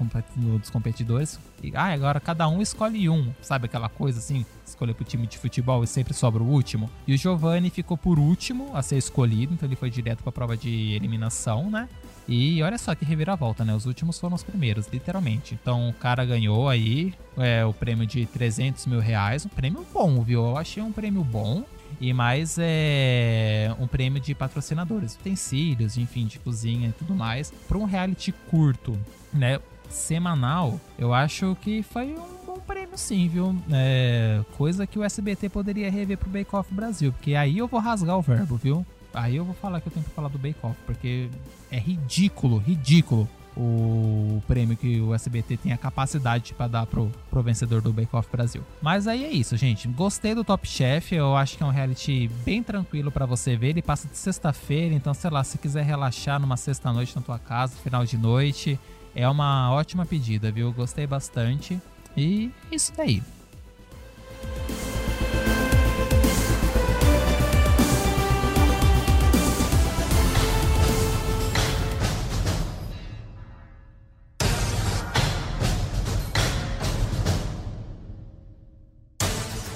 [0.60, 1.38] dos competidores.
[1.62, 3.32] E, ah, agora cada um escolhe um.
[3.42, 4.44] Sabe aquela coisa assim?
[4.66, 6.90] Escolher pro time de futebol e sempre sobra o último.
[7.06, 10.56] E o Giovanni ficou por último a ser escolhido, então ele foi direto pra prova
[10.56, 11.88] de eliminação, né?
[12.26, 13.74] E olha só que reviravolta, né?
[13.74, 15.58] Os últimos foram os primeiros, literalmente.
[15.60, 19.46] Então o cara ganhou aí é, o prêmio de 300 mil reais.
[19.46, 20.44] Um prêmio bom, viu?
[20.44, 21.64] Eu achei um prêmio bom
[22.01, 27.78] e mais é, um prêmio de patrocinadores, utensílios, enfim, de cozinha e tudo mais, para
[27.78, 28.99] um reality curto,
[29.32, 29.59] né?
[29.88, 33.57] Semanal, eu acho que foi um bom prêmio, sim, viu?
[33.72, 37.80] É, coisa que o SBT poderia rever pro Bake Off Brasil, porque aí eu vou
[37.80, 38.86] rasgar o verbo, viu?
[39.14, 41.28] Aí eu vou falar que eu tenho que falar do Bake Off, porque
[41.70, 43.26] é ridículo, ridículo
[43.59, 48.14] o prêmio que o SBT tem a capacidade para dar pro, pro vencedor do Bake
[48.14, 48.62] Off Brasil.
[48.80, 49.88] Mas aí é isso, gente.
[49.88, 53.70] Gostei do Top Chef, eu acho que é um reality bem tranquilo para você ver.
[53.70, 57.74] Ele passa de sexta-feira, então sei lá, se quiser relaxar numa sexta-noite na tua casa,
[57.82, 58.78] final de noite,
[59.14, 60.72] é uma ótima pedida, viu?
[60.72, 61.80] Gostei bastante.
[62.16, 63.20] E isso daí.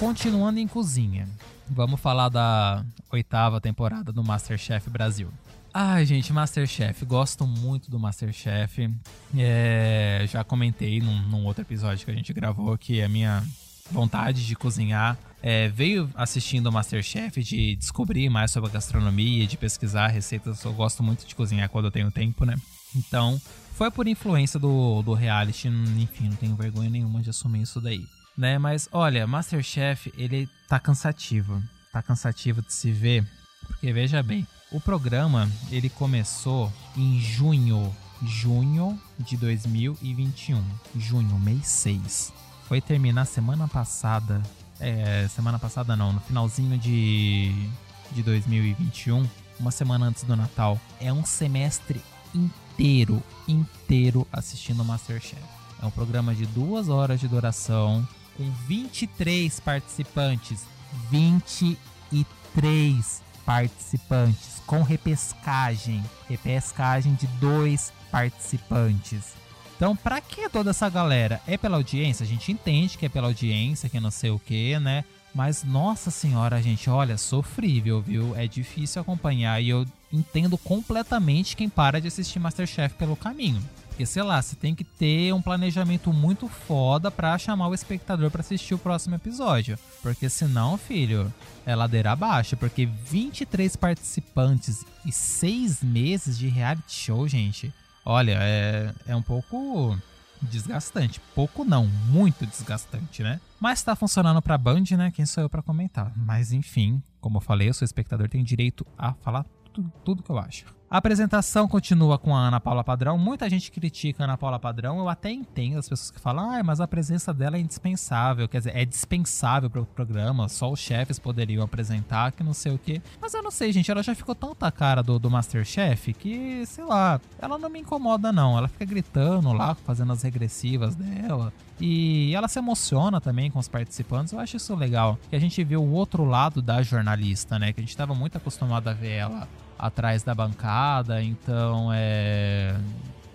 [0.03, 1.29] Continuando em cozinha,
[1.69, 5.29] vamos falar da oitava temporada do Masterchef Brasil.
[5.73, 8.93] Ai, gente, Masterchef, gosto muito do Masterchef.
[9.33, 13.41] É, já comentei num, num, outro episódio que a gente gravou que a minha
[13.89, 19.55] vontade de cozinhar é, veio assistindo o Masterchef, de descobrir mais sobre a gastronomia, de
[19.55, 20.61] pesquisar receitas.
[20.65, 22.57] Eu gosto muito de cozinhar quando eu tenho tempo, né?
[22.93, 23.41] Então,
[23.71, 28.05] foi por influência do, do reality, enfim, não tenho vergonha nenhuma de assumir isso daí
[28.37, 28.57] né?
[28.57, 31.61] Mas olha, Masterchef, ele tá cansativo.
[31.91, 33.23] Tá cansativo de se ver,
[33.67, 40.63] porque veja bem, o programa, ele começou em junho, junho de 2021,
[40.97, 42.33] junho, mês 6.
[42.67, 44.41] Foi terminar semana passada,
[44.79, 47.69] é, semana passada não, no finalzinho de
[48.13, 49.27] de 2021,
[49.59, 50.79] uma semana antes do Natal.
[50.99, 52.01] É um semestre
[52.33, 55.41] inteiro, inteiro assistindo Masterchef.
[55.81, 58.07] É um programa de duas horas de duração,
[58.37, 60.65] com 23 participantes.
[61.09, 69.33] 23 participantes com repescagem, repescagem de dois participantes.
[69.75, 71.41] Então, para que toda essa galera?
[71.47, 72.23] É pela audiência?
[72.23, 75.03] A gente entende que é pela audiência, que não sei o que, né?
[75.35, 78.35] Mas, nossa senhora, gente, olha, sofrível, viu?
[78.35, 83.61] É difícil acompanhar e eu entendo completamente quem para de assistir Masterchef pelo caminho.
[83.93, 88.31] Porque, sei lá, você tem que ter um planejamento muito foda pra chamar o espectador
[88.31, 89.77] para assistir o próximo episódio.
[90.01, 91.31] Porque senão, filho,
[91.63, 92.57] é ladeira abaixo.
[92.57, 97.71] Porque 23 participantes e 6 meses de reality show, gente.
[98.03, 99.95] Olha, é, é um pouco
[100.41, 101.21] desgastante.
[101.35, 103.39] Pouco não, muito desgastante, né?
[103.59, 105.11] Mas tá funcionando pra Band, né?
[105.11, 106.11] Quem sou eu para comentar?
[106.15, 110.31] Mas enfim, como eu falei, eu sou espectador, tenho direito a falar tudo, tudo que
[110.31, 110.65] eu acho.
[110.93, 113.17] A apresentação continua com a Ana Paula Padrão.
[113.17, 114.99] Muita gente critica a Ana Paula Padrão.
[114.99, 118.47] Eu até entendo as pessoas que falam, ah, mas a presença dela é indispensável.
[118.47, 120.47] Quer dizer, é dispensável para o programa.
[120.47, 123.01] Só os chefes poderiam apresentar, que não sei o quê.
[123.19, 123.89] Mas eu não sei, gente.
[123.89, 128.31] Ela já ficou tanta cara do, do Masterchef que, sei lá, ela não me incomoda,
[128.31, 128.55] não.
[128.55, 131.51] Ela fica gritando lá, fazendo as regressivas dela.
[131.81, 134.31] E ela se emociona também com os participantes.
[134.31, 135.17] Eu acho isso legal.
[135.31, 137.73] Que a gente vê o outro lado da jornalista, né?
[137.73, 139.47] Que a gente estava muito acostumado a ver ela
[139.85, 142.73] atrás da bancada, então é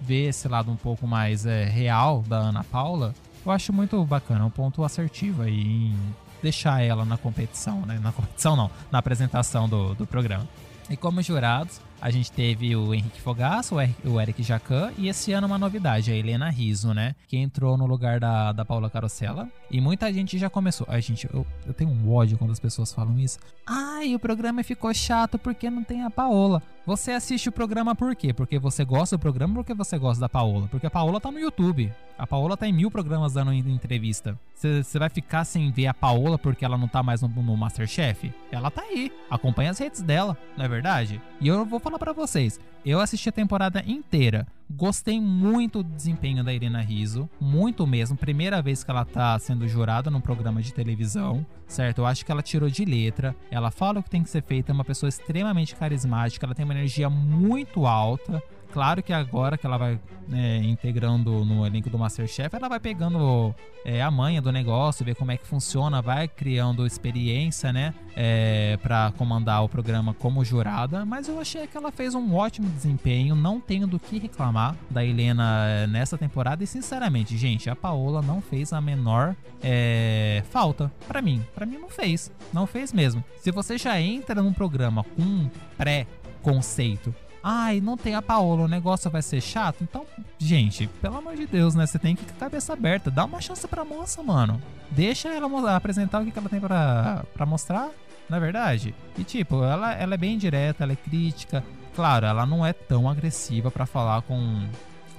[0.00, 4.46] ver esse lado um pouco mais é, real da Ana Paula, eu acho muito bacana,
[4.46, 5.98] um ponto assertivo aí em
[6.42, 7.98] deixar ela na competição, né?
[8.02, 10.48] Na competição não, na apresentação do, do programa.
[10.88, 13.74] E como jurados, a gente teve o Henrique Fogaça,
[14.04, 17.14] o Eric Jacan e esse ano uma novidade, a Helena Riso, né?
[17.26, 19.48] Que entrou no lugar da, da Paula Carosella.
[19.70, 20.86] E muita gente já começou.
[20.88, 23.38] Ai, gente, eu, eu tenho um ódio quando as pessoas falam isso.
[23.66, 26.62] Ai, o programa ficou chato porque não tem a Paola.
[26.88, 28.32] Você assiste o programa por quê?
[28.32, 30.68] Porque você gosta do programa ou porque você gosta da Paola?
[30.68, 31.92] Porque a Paola tá no YouTube.
[32.16, 34.40] A Paola tá em mil programas dando entrevista.
[34.54, 38.32] Você vai ficar sem ver a Paola porque ela não tá mais no, no Masterchef?
[38.50, 39.12] Ela tá aí.
[39.28, 41.20] Acompanha as redes dela, não é verdade?
[41.42, 42.58] E eu vou falar para vocês.
[42.86, 44.46] Eu assisti a temporada inteira.
[44.70, 48.18] Gostei muito do desempenho da Irina Rizzo, muito mesmo.
[48.18, 52.02] Primeira vez que ela tá sendo jurada num programa de televisão, certo?
[52.02, 53.34] Eu acho que ela tirou de letra.
[53.50, 56.66] Ela fala o que tem que ser feito, é uma pessoa extremamente carismática, ela tem
[56.66, 58.42] uma energia muito alta.
[58.72, 59.98] Claro que agora que ela vai
[60.32, 63.54] é, integrando no elenco do Masterchef, ela vai pegando
[63.84, 67.94] é, a manha do negócio, ver como é que funciona, vai criando experiência, né?
[68.14, 71.04] É, para comandar o programa como jurada.
[71.04, 75.04] Mas eu achei que ela fez um ótimo desempenho, não tenho do que reclamar da
[75.04, 76.62] Helena é, nessa temporada.
[76.62, 81.44] E sinceramente, gente, a Paola não fez a menor é, falta para mim.
[81.54, 83.24] Para mim não fez, não fez mesmo.
[83.40, 87.14] Se você já entra num programa com um pré-conceito
[87.50, 89.82] Ai, não tem a Paola, o negócio vai ser chato.
[89.82, 90.04] Então,
[90.36, 91.86] gente, pelo amor de Deus, né?
[91.86, 93.10] Você tem que a cabeça aberta.
[93.10, 94.60] Dá uma chance pra moça, mano.
[94.90, 97.88] Deixa ela apresentar o que ela tem pra, pra mostrar,
[98.28, 98.94] na é verdade.
[99.16, 101.64] E tipo, ela, ela é bem direta, ela é crítica.
[101.96, 104.68] Claro, ela não é tão agressiva para falar com,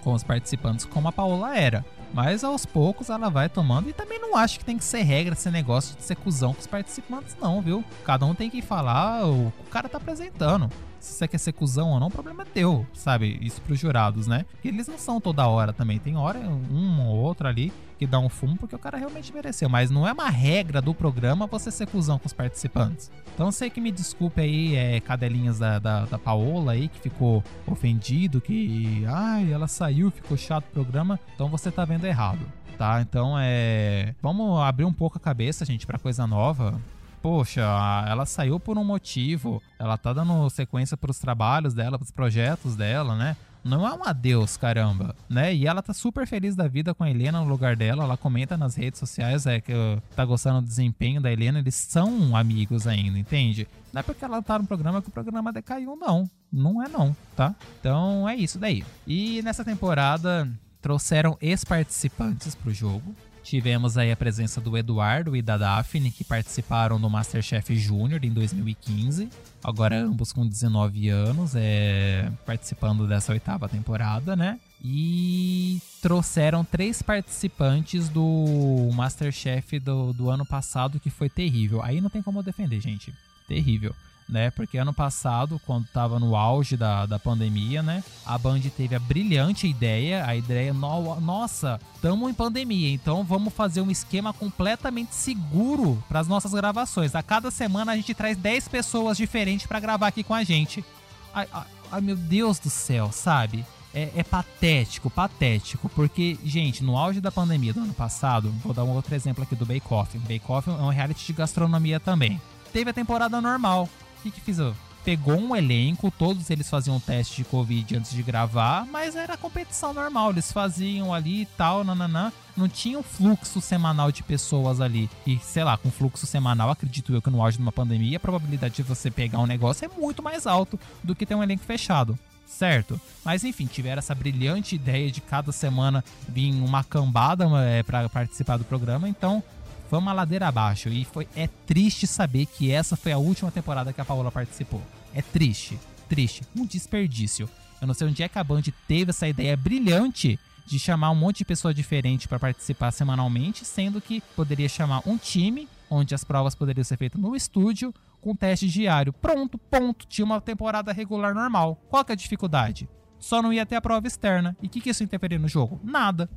[0.03, 1.83] com os participantes como a Paola era.
[2.13, 3.89] Mas aos poucos ela vai tomando.
[3.89, 6.59] E também não acho que tem que ser regra esse negócio de ser cuzão com
[6.59, 7.83] os participantes, não, viu?
[8.05, 10.69] Cada um tem que falar o que o cara tá apresentando.
[10.99, 13.37] Se você quer ser cuzão ou não, o problema é teu, sabe?
[13.41, 14.45] Isso pros jurados, né?
[14.63, 15.97] Eles não são toda hora também.
[15.97, 19.69] Tem hora, um ou outro ali, que dá um fumo porque o cara realmente mereceu.
[19.69, 23.11] Mas não é uma regra do programa você ser cuzão com os participantes.
[23.33, 27.43] Então sei que me desculpe aí, é, cadelinhas da, da, da Paola aí, que ficou
[27.65, 29.05] ofendido, que.
[29.07, 31.19] Ai, ela saiu, ficou chato o programa.
[31.33, 32.45] Então você tá vendo errado.
[32.77, 34.15] Tá, então é.
[34.21, 36.79] Vamos abrir um pouco a cabeça, gente, para coisa nova
[37.21, 37.61] poxa,
[38.07, 43.15] ela saiu por um motivo, ela tá dando sequência pros trabalhos dela, pros projetos dela,
[43.15, 43.35] né?
[43.63, 45.53] Não é um adeus, caramba, né?
[45.53, 48.03] E ela tá super feliz da vida com a Helena no lugar dela.
[48.05, 49.73] Ela comenta nas redes sociais é, que
[50.15, 51.59] tá gostando do desempenho da Helena.
[51.59, 53.67] Eles são amigos ainda, entende?
[53.91, 56.29] Não é porque ela tá no programa que o programa decaiu, não.
[56.51, 57.53] Não é não, tá?
[57.79, 58.83] Então é isso daí.
[59.05, 60.49] E nessa temporada
[60.81, 63.13] trouxeram ex-participantes pro jogo.
[63.49, 68.29] Tivemos aí a presença do Eduardo e da Daphne, que participaram do Masterchef Júnior em
[68.29, 69.27] 2015.
[69.63, 74.59] Agora ambos com 19 anos, é, participando dessa oitava temporada, né?
[74.85, 81.81] E trouxeram três participantes do Masterchef do, do ano passado, que foi terrível.
[81.81, 83.11] Aí não tem como defender, gente.
[83.47, 83.95] Terrível
[84.29, 84.51] né?
[84.51, 88.03] Porque ano passado, quando tava no auge da, da pandemia, né?
[88.25, 93.53] A Band teve a brilhante ideia, a ideia, no, nossa, estamos em pandemia, então vamos
[93.53, 97.15] fazer um esquema completamente seguro para as nossas gravações.
[97.15, 100.85] A cada semana a gente traz 10 pessoas diferentes para gravar aqui com a gente.
[101.33, 103.65] Ai, ai, ai, meu Deus do céu, sabe?
[103.91, 108.83] É, é, patético, patético, porque, gente, no auge da pandemia do ano passado, vou dar
[108.83, 110.15] um outro exemplo aqui do Bake Off.
[110.19, 112.39] Bake Off é um reality de gastronomia também.
[112.71, 113.89] Teve a temporada normal,
[114.19, 114.57] o que, que fiz?
[115.03, 119.93] Pegou um elenco, todos eles faziam teste de Covid antes de gravar, mas era competição
[119.93, 122.31] normal, eles faziam ali e tal, nananã.
[122.55, 125.09] Não tinha um fluxo semanal de pessoas ali.
[125.25, 128.19] E, sei lá, com fluxo semanal, acredito eu que no auge de uma pandemia, a
[128.19, 131.63] probabilidade de você pegar um negócio é muito mais alto do que ter um elenco
[131.63, 132.99] fechado certo?
[133.23, 138.57] Mas enfim, tiveram essa brilhante ideia de cada semana vir uma cambada é, para participar
[138.57, 139.43] do programa, então
[139.89, 143.91] foi uma ladeira abaixo e foi é triste saber que essa foi a última temporada
[143.91, 144.81] que a Paola participou.
[145.15, 147.49] É triste, triste, um desperdício.
[147.81, 151.15] Eu não sei onde é que a Band teve essa ideia brilhante de chamar um
[151.15, 156.23] monte de pessoa diferente para participar semanalmente, sendo que poderia chamar um time onde as
[156.23, 159.11] provas poderiam ser feitas no estúdio com teste diário.
[159.11, 160.05] Pronto, ponto.
[160.05, 161.81] Tinha uma temporada regular normal.
[161.89, 162.87] Qual que é a dificuldade?
[163.17, 164.55] Só não ia ter a prova externa.
[164.61, 165.79] E o que, que isso interferia no jogo?
[165.83, 166.29] Nada.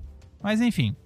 [0.43, 0.97] Mas enfim,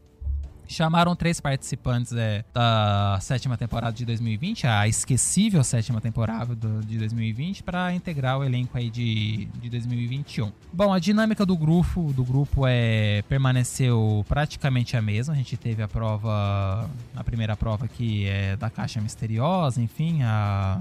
[0.68, 6.98] Chamaram três participantes é, da sétima temporada de 2020, a esquecível sétima temporada do, de
[6.98, 10.52] 2020, para integrar o elenco aí de, de 2021.
[10.72, 15.34] Bom, a dinâmica do grupo, do grupo é permaneceu praticamente a mesma.
[15.34, 20.80] A gente teve a prova, a primeira prova que é da caixa misteriosa, enfim, a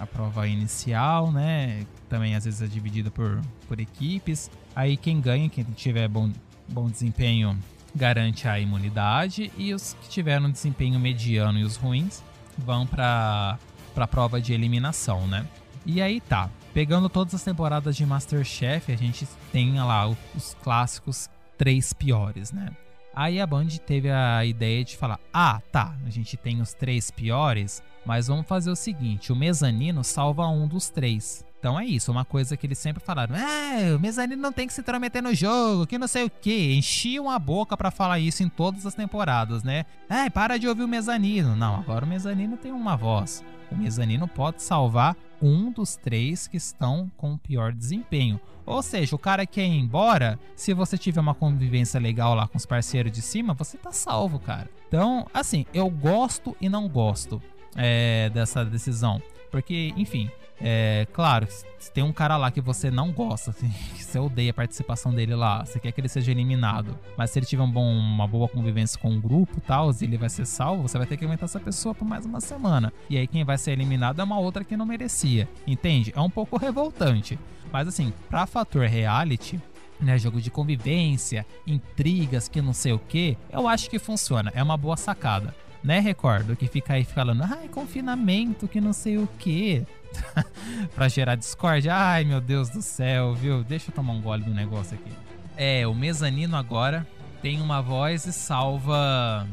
[0.00, 1.84] a prova inicial, né?
[2.08, 3.38] Também às vezes é dividida por,
[3.68, 4.50] por equipes.
[4.74, 6.30] Aí quem ganha, quem tiver bom,
[6.66, 7.58] bom desempenho
[7.94, 12.22] garante a imunidade e os que tiveram desempenho mediano e os ruins
[12.56, 13.58] vão para
[13.96, 15.46] a prova de eliminação, né?
[15.84, 21.28] E aí tá, pegando todas as temporadas de Masterchef, a gente tem lá os clássicos
[21.56, 22.70] três piores, né?
[23.14, 27.10] Aí a Band teve a ideia de falar: ah, tá, a gente tem os três
[27.10, 31.44] piores, mas vamos fazer o seguinte: o mezanino salva um dos três.
[31.60, 34.72] Então é isso, uma coisa que eles sempre falaram: é, o mezanino não tem que
[34.72, 36.74] se intrometer no jogo, que não sei o que.
[36.74, 39.84] Enchiam a boca para falar isso em todas as temporadas, né?
[40.08, 41.54] É, para de ouvir o mezanino.
[41.54, 43.44] Não, agora o mezanino tem uma voz.
[43.70, 48.40] O mezanino pode salvar um dos três que estão com pior desempenho.
[48.64, 52.56] Ou seja, o cara quer ir embora, se você tiver uma convivência legal lá com
[52.56, 54.68] os parceiros de cima, você tá salvo, cara.
[54.88, 57.40] Então, assim, eu gosto e não gosto
[57.76, 59.22] é, dessa decisão.
[59.50, 60.30] Porque, enfim,
[60.60, 61.48] é, claro,
[61.78, 65.12] se tem um cara lá que você não gosta, assim, que você odeia a participação
[65.14, 68.26] dele lá, você quer que ele seja eliminado, mas se ele tiver um bom, uma
[68.26, 71.24] boa convivência com o grupo e tal, ele vai ser salvo, você vai ter que
[71.24, 72.92] aguentar essa pessoa por mais uma semana.
[73.08, 75.48] E aí quem vai ser eliminado é uma outra que não merecia.
[75.66, 76.12] Entende?
[76.14, 77.38] É um pouco revoltante.
[77.72, 79.60] Mas assim, pra fator reality,
[80.00, 84.52] né, jogo de convivência, intrigas, que não sei o que, eu acho que funciona.
[84.54, 85.54] É uma boa sacada.
[85.82, 86.54] Né, Recordo?
[86.56, 89.86] Que fica aí falando, ai, confinamento, que não sei o que.
[90.94, 91.88] pra gerar Discord.
[91.88, 93.62] Ai, meu Deus do céu, viu?
[93.64, 95.12] Deixa eu tomar um gole do negócio aqui.
[95.56, 97.06] É, o mezanino agora
[97.42, 99.46] tem uma voz e salva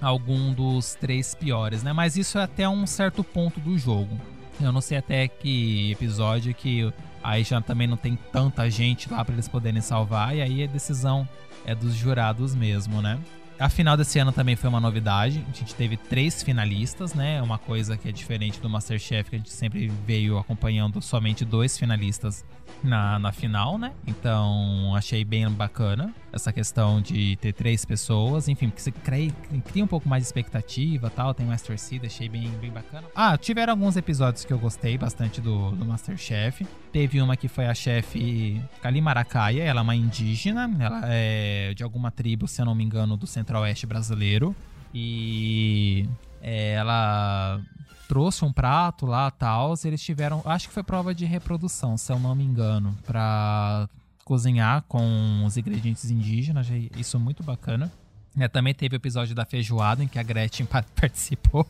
[0.00, 1.92] algum dos três piores, né?
[1.92, 4.18] Mas isso é até um certo ponto do jogo.
[4.60, 6.92] Eu não sei até que episódio que
[7.22, 10.66] aí já também não tem tanta gente lá para eles poderem salvar e aí a
[10.66, 11.28] decisão
[11.64, 13.18] é dos jurados mesmo, né?
[13.62, 15.40] A final desse ano também foi uma novidade.
[15.48, 17.40] A gente teve três finalistas, né?
[17.40, 21.78] Uma coisa que é diferente do Masterchef, que a gente sempre veio acompanhando somente dois
[21.78, 22.44] finalistas
[22.82, 23.92] na, na final, né?
[24.04, 29.30] Então achei bem bacana essa questão de ter três pessoas, enfim, porque você cria,
[29.66, 33.06] cria um pouco mais de expectativa tal, tem mais torcida, achei bem, bem bacana.
[33.14, 36.66] Ah, tiveram alguns episódios que eu gostei bastante do, do Masterchef.
[36.90, 42.10] Teve uma que foi a chefe Kalimaracaia, ela é uma indígena, ela é de alguma
[42.10, 44.56] tribo, se eu não me engano, do centro-oeste brasileiro.
[44.94, 46.08] E
[46.40, 47.60] é, ela
[48.08, 52.18] trouxe um prato lá, tal, eles tiveram, acho que foi prova de reprodução, se eu
[52.18, 53.88] não me engano, para
[54.24, 56.66] cozinhar com os ingredientes indígenas,
[56.96, 57.90] isso é muito bacana.
[58.38, 60.66] É, também teve o episódio da feijoada em que a Gretchen
[60.96, 61.68] participou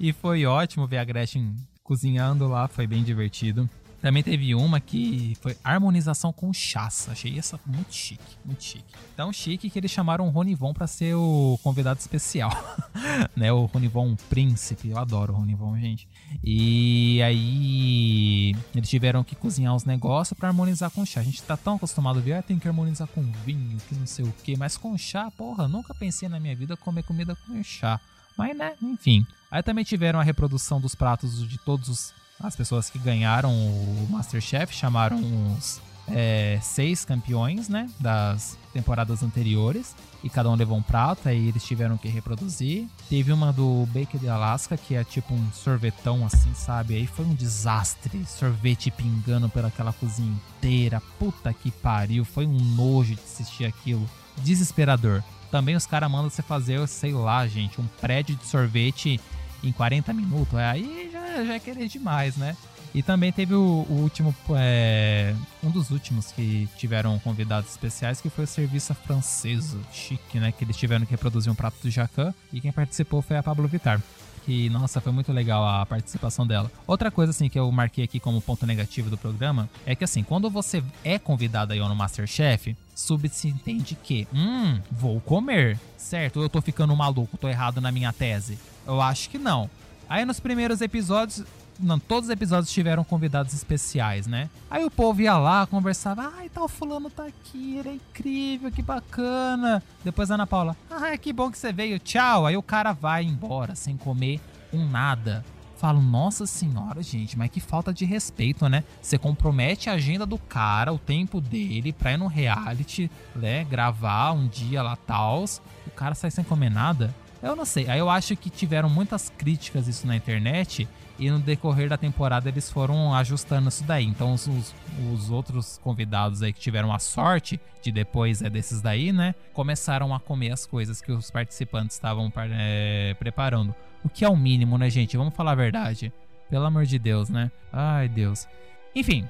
[0.00, 3.68] e foi ótimo ver a Gretchen cozinhando lá, foi bem divertido.
[4.02, 7.06] Também teve uma que foi harmonização com chás.
[7.08, 8.84] Achei essa muito chique, muito chique.
[9.16, 12.50] Tão chique que eles chamaram o Ronivon para ser o convidado especial,
[13.36, 13.52] né?
[13.52, 14.88] O Ronivon Príncipe.
[14.88, 16.08] Eu adoro o Ronivon, gente.
[16.42, 21.20] E aí eles tiveram que cozinhar os negócios para harmonizar com chá.
[21.20, 24.06] A gente tá tão acostumado a ver, ah, tem que harmonizar com vinho, que não
[24.06, 27.62] sei o que, mas com chá, porra, nunca pensei na minha vida comer comida com
[27.62, 28.00] chá.
[28.36, 29.24] Mas né, enfim.
[29.48, 34.08] Aí também tiveram a reprodução dos pratos de todos os as pessoas que ganharam o
[34.10, 35.20] Masterchef chamaram
[35.56, 37.88] os é, seis campeões, né?
[38.00, 39.94] Das temporadas anteriores.
[40.24, 42.86] E cada um levou um prato, aí eles tiveram que reproduzir.
[43.08, 46.94] Teve uma do Baker de Alaska, que é tipo um sorvetão assim, sabe?
[46.94, 48.24] Aí foi um desastre.
[48.26, 51.02] Sorvete pingando pelaquela cozinha inteira.
[51.18, 52.24] Puta que pariu.
[52.24, 54.08] Foi um nojo de assistir aquilo.
[54.38, 55.22] Desesperador.
[55.50, 59.20] Também os caras mandam você fazer, sei lá, gente, um prédio de sorvete
[59.62, 60.54] em 40 minutos.
[60.54, 62.56] Aí já, já é querer demais, né?
[62.94, 68.28] E também teve o, o último, é, um dos últimos que tiveram convidados especiais, que
[68.28, 70.52] foi o Serviço Francesa, chique, né?
[70.52, 73.66] Que eles tiveram que reproduzir um prato do Jacan, e quem participou foi a Pablo
[73.66, 74.00] Vittar.
[74.44, 76.70] Que, nossa, foi muito legal a participação dela.
[76.84, 80.24] Outra coisa, assim, que eu marquei aqui como ponto negativo do programa, é que, assim,
[80.24, 86.42] quando você é convidado aí no Masterchef, subentende que, hum, vou comer, certo?
[86.42, 88.58] Eu tô ficando maluco, tô errado na minha tese?
[88.84, 89.70] Eu acho que não.
[90.08, 91.44] Aí nos primeiros episódios,
[91.78, 94.48] não, todos os episódios tiveram convidados especiais, né?
[94.70, 98.82] Aí o povo ia lá, conversava, ai, tal fulano tá aqui, ele é incrível, que
[98.82, 99.82] bacana.
[100.04, 102.46] Depois a Ana Paula, ah, que bom que você veio, tchau.
[102.46, 104.40] Aí o cara vai embora sem comer
[104.72, 105.44] um nada.
[105.76, 108.84] Falo, nossa senhora, gente, mas que falta de respeito, né?
[109.00, 113.64] Você compromete a agenda do cara, o tempo dele, pra ir no reality, né?
[113.64, 115.60] Gravar um dia lá, tals.
[115.84, 117.12] O cara sai sem comer nada.
[117.42, 117.88] Eu não sei.
[117.88, 120.88] Aí eu acho que tiveram muitas críticas isso na internet
[121.18, 124.04] e no decorrer da temporada eles foram ajustando isso daí.
[124.04, 124.74] Então os, os,
[125.12, 129.34] os, outros convidados aí que tiveram a sorte de depois é desses daí, né?
[129.52, 133.74] Começaram a comer as coisas que os participantes estavam é, preparando.
[134.04, 135.16] O que é o mínimo, né, gente?
[135.16, 136.12] Vamos falar a verdade.
[136.48, 137.50] Pelo amor de Deus, né?
[137.72, 138.46] Ai, Deus.
[138.94, 139.28] Enfim,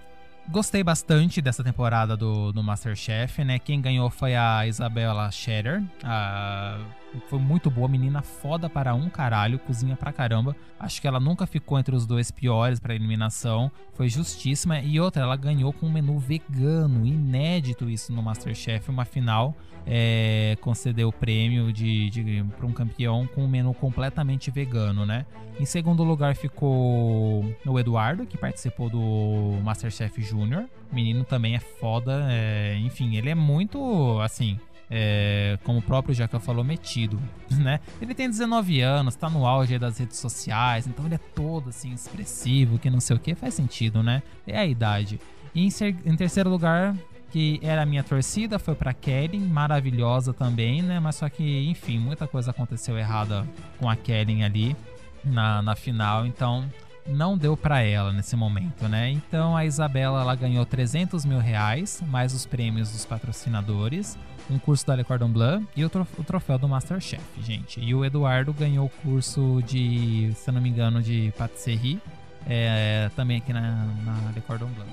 [0.49, 3.61] Gostei bastante dessa temporada do, do Masterchef, né?
[3.61, 6.81] Quem ganhou foi a Isabella Scherer, a
[7.29, 10.57] foi muito boa, menina foda para um caralho, cozinha pra caramba.
[10.79, 14.81] Acho que ela nunca ficou entre os dois piores para eliminação, foi justíssima.
[14.81, 19.55] E outra, ela ganhou com um menu vegano, inédito isso no Masterchef, uma final.
[19.85, 25.27] É, concedeu o prêmio de, de para um campeão com um menu completamente vegano, né?
[25.59, 30.67] Em segundo lugar ficou o Eduardo, que participou do Masterchef Júnior.
[30.93, 34.59] Menino também é foda, é, enfim, ele é muito assim
[34.95, 37.19] é, como o próprio Jaca falou, metido,
[37.51, 37.81] né?
[38.01, 41.95] Ele tem 19 anos, tá no auge das redes sociais, então ele é todo assim
[41.95, 44.23] expressivo, que não sei o que, faz sentido, né?
[44.47, 45.19] É a idade.
[45.55, 46.95] E em, ser, em terceiro lugar,
[47.31, 51.01] que era a minha torcida, foi para Kellen, maravilhosa também, né?
[51.01, 54.77] Mas só que, enfim, muita coisa aconteceu errada com a Kellen ali
[55.25, 56.69] na, na final, então
[57.07, 59.11] não deu para ela nesse momento, né?
[59.11, 64.19] Então a Isabela ela ganhou 300 mil reais, mais os prêmios dos patrocinadores
[64.51, 67.81] um curso da Le Cordon Bleu e o, troféu do Masterchef, gente.
[67.81, 72.01] E o Eduardo ganhou o curso de, se eu não me engano, de patisserie,
[72.47, 74.87] é, também aqui na, na Le Cordon Bleu.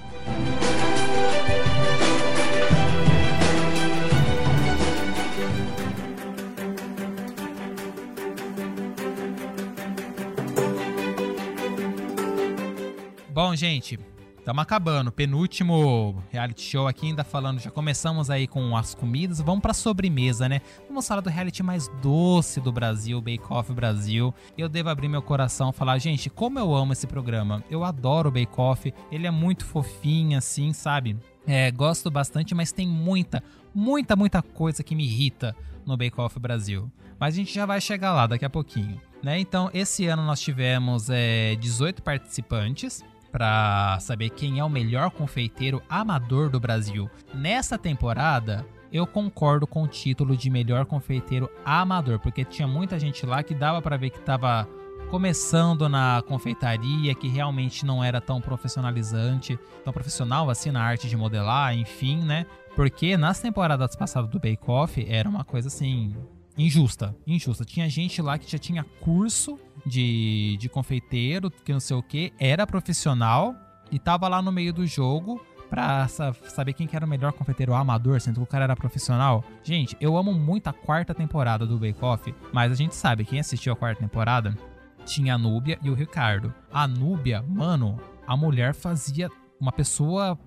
[13.32, 13.98] Bom, gente,
[14.40, 15.12] Estamos acabando.
[15.12, 17.60] Penúltimo reality show aqui, ainda falando.
[17.60, 19.42] Já começamos aí com as comidas.
[19.42, 20.62] Vamos pra sobremesa, né?
[20.88, 24.34] Vamos falar do reality mais doce do Brasil, Bake Off Brasil.
[24.58, 27.64] Eu devo abrir meu coração e falar, gente, como eu amo esse programa.
[27.70, 28.94] Eu adoro o Bake Off.
[29.12, 31.18] Ele é muito fofinho, assim, sabe?
[31.46, 33.44] É, gosto bastante, mas tem muita,
[33.76, 36.90] muita, muita coisa que me irrita no Bake Off Brasil.
[37.20, 39.00] Mas a gente já vai chegar lá daqui a pouquinho.
[39.22, 39.38] Né?
[39.40, 45.82] Então, esse ano nós tivemos é, 18 participantes para saber quem é o melhor confeiteiro
[45.90, 47.10] amador do Brasil.
[47.34, 53.26] Nessa temporada, eu concordo com o título de melhor confeiteiro amador, porque tinha muita gente
[53.26, 54.68] lá que dava para ver que estava
[55.10, 61.18] começando na confeitaria, que realmente não era tão profissionalizante, tão profissional assim na arte de
[61.18, 62.46] modelar, enfim, né?
[62.76, 66.16] Porque nas temporadas passadas do Bake Off era uma coisa assim
[66.60, 67.64] injusta, injusta.
[67.64, 72.34] Tinha gente lá que já tinha curso de, de confeiteiro, que não sei o que,
[72.38, 73.56] era profissional
[73.92, 77.74] e tava lá no meio do jogo pra saber quem que era o melhor confeiteiro
[77.74, 79.44] amador, sendo que o cara era profissional.
[79.64, 83.40] Gente, eu amo muito a quarta temporada do Bake Off, mas a gente sabe, quem
[83.40, 84.58] assistiu a quarta temporada
[85.06, 86.54] tinha a Núbia e o Ricardo.
[86.74, 89.30] A Núbia, mano, a mulher fazia
[89.60, 90.38] uma pessoa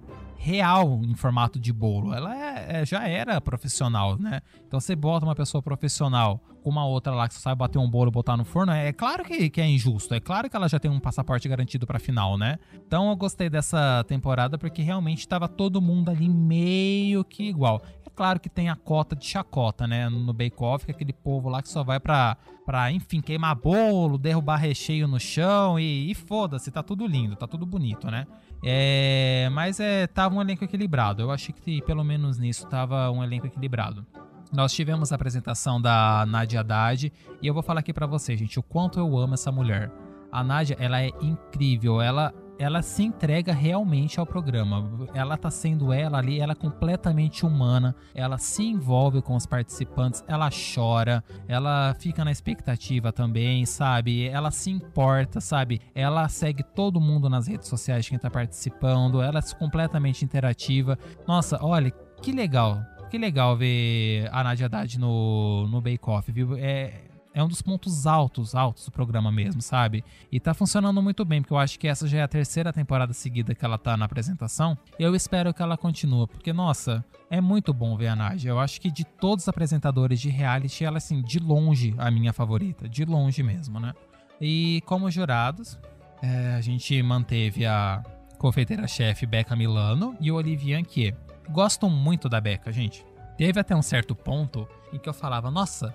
[0.43, 2.13] real em formato de bolo.
[2.13, 4.41] Ela é, é, já era profissional, né?
[4.67, 7.89] Então você bota uma pessoa profissional com uma outra lá que só sabe bater um
[7.89, 10.15] bolo e botar no forno, é claro que, que é injusto.
[10.15, 12.59] É claro que ela já tem um passaporte garantido pra final, né?
[12.75, 17.81] Então eu gostei dessa temporada porque realmente estava todo mundo ali meio que igual.
[18.05, 20.09] É claro que tem a cota de chacota, né?
[20.09, 22.37] No Bake Off, que é aquele povo lá que só vai pra,
[22.67, 27.47] pra enfim, queimar bolo, derrubar recheio no chão e, e foda-se, tá tudo lindo, tá
[27.47, 28.27] tudo bonito, né?
[28.63, 31.23] É, mas é, tava um elenco equilibrado.
[31.23, 34.07] Eu achei que pelo menos nisso tava um elenco equilibrado.
[34.53, 38.59] Nós tivemos a apresentação da Nadia Haddad e eu vou falar aqui para você, gente,
[38.59, 39.91] o quanto eu amo essa mulher.
[40.31, 42.33] A Nadia, ela é incrível, ela
[42.63, 45.09] ela se entrega realmente ao programa.
[45.13, 50.23] Ela tá sendo ela ali, ela é completamente humana, ela se envolve com os participantes,
[50.29, 54.29] ela chora, ela fica na expectativa também, sabe?
[54.29, 55.81] Ela se importa, sabe?
[55.93, 60.97] Ela segue todo mundo nas redes sociais de quem tá participando, ela é completamente interativa.
[61.27, 61.91] Nossa, olha,
[62.23, 62.81] que legal.
[63.11, 66.57] Que legal ver a Nadia Haddad no, no Bake Off, viu?
[66.57, 70.05] É, é um dos pontos altos, altos do programa mesmo, sabe?
[70.31, 73.13] E tá funcionando muito bem, porque eu acho que essa já é a terceira temporada
[73.13, 74.77] seguida que ela tá na apresentação.
[74.99, 78.51] Eu espero que ela continue, porque, nossa, é muito bom ver a Nádia.
[78.51, 82.33] Eu acho que de todos os apresentadores de reality, ela, assim, de longe a minha
[82.33, 82.89] favorita.
[82.89, 83.95] De longe mesmo, né?
[84.41, 85.79] E como jurados,
[86.21, 88.03] é, a gente manteve a
[88.39, 91.17] confeiteira-chefe Becca Milano e o Olivier Anquier.
[91.51, 93.05] Gosto muito da Becca, gente.
[93.39, 95.95] Teve até um certo ponto em que eu falava, nossa,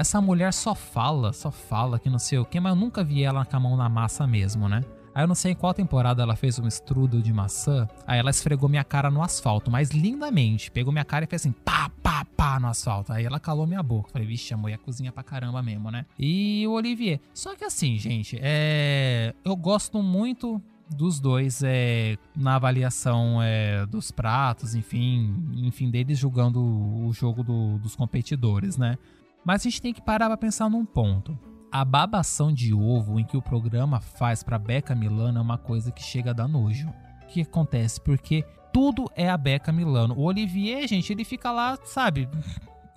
[0.00, 3.22] essa mulher só fala, só fala que não sei o que, mas eu nunca vi
[3.22, 4.82] ela com a mão na massa mesmo, né?
[5.14, 7.86] Aí eu não sei em qual temporada ela fez um estrudo de maçã.
[8.06, 10.70] Aí ela esfregou minha cara no asfalto, mas lindamente.
[10.70, 13.12] Pegou minha cara e fez assim, pá, pá, pá no asfalto.
[13.12, 14.08] Aí ela calou minha boca.
[14.10, 16.06] Falei, vixe, a mulher cozinha pra caramba mesmo, né?
[16.18, 17.20] E o Olivier.
[17.34, 19.34] Só que assim, gente, é.
[19.44, 26.60] Eu gosto muito dos dois é, na avaliação é, dos pratos, enfim, enfim, deles julgando
[26.60, 28.96] o jogo do, dos competidores, né?
[29.44, 31.38] Mas a gente tem que parar para pensar num ponto.
[31.72, 35.92] A babação de ovo em que o programa faz para Beca Milano é uma coisa
[35.92, 36.88] que chega a dar nojo.
[37.22, 38.00] O que acontece?
[38.00, 40.14] Porque tudo é a Beca Milano.
[40.16, 42.28] O Olivier, gente, ele fica lá, sabe,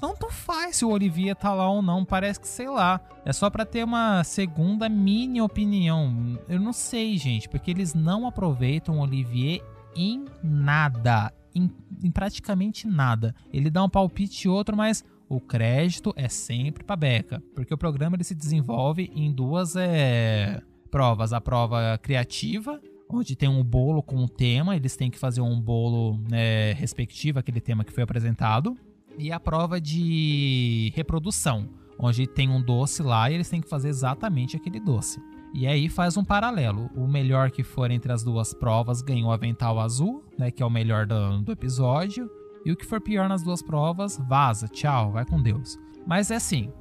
[0.04, 3.00] tanto faz se o Olivier tá lá ou não, parece que sei lá.
[3.24, 6.38] É só para ter uma segunda mini opinião.
[6.50, 9.62] Eu não sei, gente, porque eles não aproveitam o Olivier
[9.96, 11.72] em nada, em,
[12.04, 13.34] em praticamente nada.
[13.54, 17.78] Ele dá um palpite e outro, mas o crédito é sempre para Beca, porque o
[17.78, 20.62] programa ele se desenvolve em duas é,
[20.92, 22.80] provas, a prova criativa
[23.10, 27.40] onde tem um bolo com um tema, eles têm que fazer um bolo né, respectivo
[27.40, 28.76] àquele tema que foi apresentado,
[29.18, 31.70] e a prova de reprodução,
[32.00, 35.22] onde tem um doce lá e eles têm que fazer exatamente aquele doce.
[35.54, 36.90] E aí faz um paralelo.
[36.96, 40.66] O melhor que for entre as duas provas ganhou o avental azul, né, que é
[40.66, 42.28] o melhor do, do episódio.
[42.66, 45.78] E o que for pior nas duas provas, vaza, tchau, vai com Deus.
[46.06, 46.72] Mas é assim,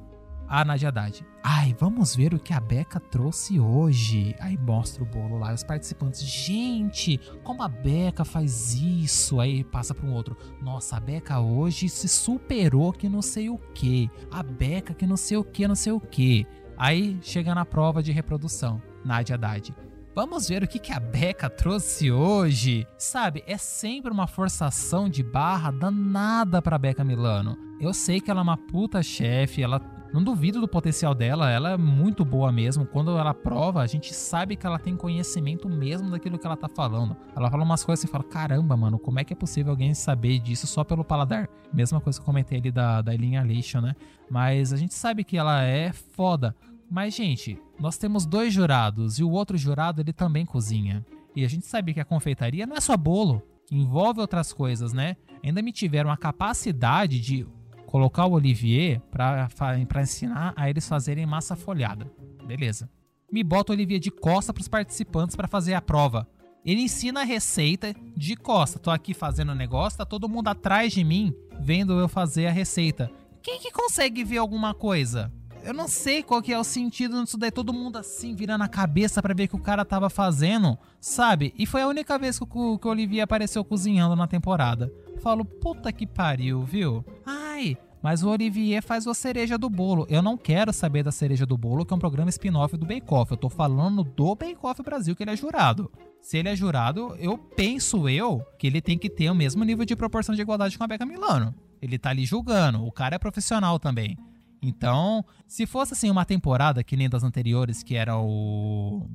[0.47, 1.25] a Nadia Haddad.
[1.43, 4.35] Ai, vamos ver o que a Beca trouxe hoje.
[4.39, 6.21] Aí mostra o bolo lá, os participantes.
[6.21, 9.39] Gente, como a Beca faz isso?
[9.39, 10.37] Aí passa para um outro.
[10.61, 14.09] Nossa, a Beca hoje se superou que não sei o que.
[14.31, 16.45] A Beca que não sei o que, não sei o que.
[16.77, 18.81] Aí chega na prova de reprodução.
[19.03, 19.73] Nadia Haddad.
[20.15, 22.85] Vamos ver o que, que a Beca trouxe hoje.
[22.99, 27.57] Sabe, é sempre uma forçação de barra danada pra Beca Milano.
[27.81, 29.81] Eu sei que ela é uma puta chefe, ela
[30.13, 32.85] não duvido do potencial dela, ela é muito boa mesmo.
[32.85, 36.69] Quando ela prova, a gente sabe que ela tem conhecimento mesmo daquilo que ela tá
[36.69, 37.17] falando.
[37.35, 40.37] Ela fala umas coisas e fala: caramba, mano, como é que é possível alguém saber
[40.37, 41.49] disso só pelo paladar?
[41.73, 43.95] Mesma coisa que eu comentei ali da, da Eileen Aleixo, né?
[44.29, 46.55] Mas a gente sabe que ela é foda.
[46.87, 51.05] Mas, gente, nós temos dois jurados e o outro jurado ele também cozinha.
[51.35, 55.17] E a gente sabe que a confeitaria não é só bolo, envolve outras coisas, né?
[55.43, 57.45] Ainda me tiveram a capacidade de
[57.85, 62.09] colocar o Olivier para ensinar a eles fazerem massa folhada.
[62.47, 62.89] Beleza.
[63.29, 66.25] Me bota o Olivier de costa para os participantes para fazer a prova.
[66.63, 68.79] Ele ensina a receita de costa.
[68.79, 72.51] Tô aqui fazendo o negócio, tá todo mundo atrás de mim vendo eu fazer a
[72.51, 73.11] receita.
[73.41, 75.29] Quem que consegue ver alguma coisa?
[75.63, 77.51] Eu não sei qual que é o sentido disso daí.
[77.51, 81.53] Todo mundo assim, virando a cabeça para ver o que o cara tava fazendo, sabe?
[81.57, 84.91] E foi a única vez que o, que o Olivier apareceu cozinhando na temporada.
[85.21, 87.03] Falo, puta que pariu, viu?
[87.25, 90.05] Ai, mas o Olivier faz a cereja do bolo.
[90.09, 93.13] Eu não quero saber da cereja do bolo, que é um programa spin-off do Bake
[93.13, 93.31] Off.
[93.31, 95.89] Eu tô falando do Bake Off Brasil, que ele é jurado.
[96.19, 99.85] Se ele é jurado, eu penso eu que ele tem que ter o mesmo nível
[99.85, 101.55] de proporção de igualdade com a Beca Milano.
[101.81, 102.85] Ele tá ali julgando.
[102.85, 104.17] O cara é profissional também.
[104.63, 109.05] Então, se fosse assim uma temporada que nem das anteriores, que era o.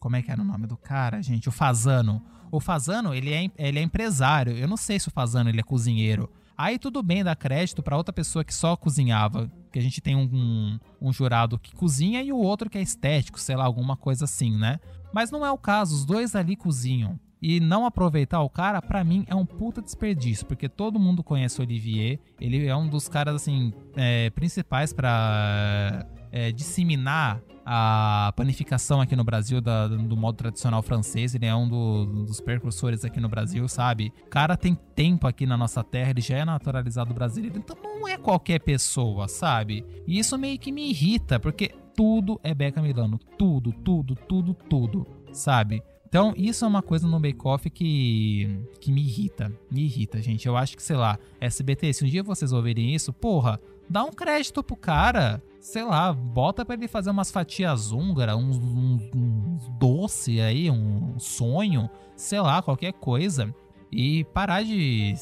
[0.00, 1.48] Como é que era o nome do cara, gente?
[1.48, 2.22] O Fazano.
[2.50, 4.52] O Fazano, ele é, ele é empresário.
[4.56, 6.28] Eu não sei se o Fazano ele é cozinheiro.
[6.58, 9.50] Aí tudo bem dar crédito para outra pessoa que só cozinhava.
[9.72, 12.82] Que a gente tem um, um, um, jurado que cozinha e o outro que é
[12.82, 14.80] estético, sei lá, alguma coisa assim, né?
[15.12, 19.04] Mas não é o caso, os dois ali cozinham e não aproveitar o cara, para
[19.04, 23.06] mim é um puta desperdício, porque todo mundo conhece o Olivier, ele é um dos
[23.06, 30.36] caras, assim, é, principais para é, disseminar a panificação aqui no Brasil da, do modo
[30.38, 31.36] tradicional francês.
[31.36, 34.12] Ele é um do, dos precursores aqui no Brasil, sabe?
[34.24, 38.08] O cara tem tempo aqui na nossa terra, ele já é naturalizado brasileiro, então não
[38.08, 39.84] é qualquer pessoa, sabe?
[40.04, 43.20] E isso meio que me irrita, porque tudo é Beca Milano.
[43.38, 45.80] Tudo, tudo, tudo, tudo, sabe?
[46.16, 49.52] Então, isso é uma coisa no Bake Off que, que me irrita.
[49.70, 50.48] Me irrita, gente.
[50.48, 54.10] Eu acho que, sei lá, SBT, se um dia vocês ouvirem isso, porra, dá um
[54.10, 55.42] crédito pro cara.
[55.60, 61.90] Sei lá, bota pra ele fazer umas fatias húngaras, uns um doce aí, um sonho,
[62.16, 63.54] sei lá, qualquer coisa.
[63.92, 65.12] E parar de.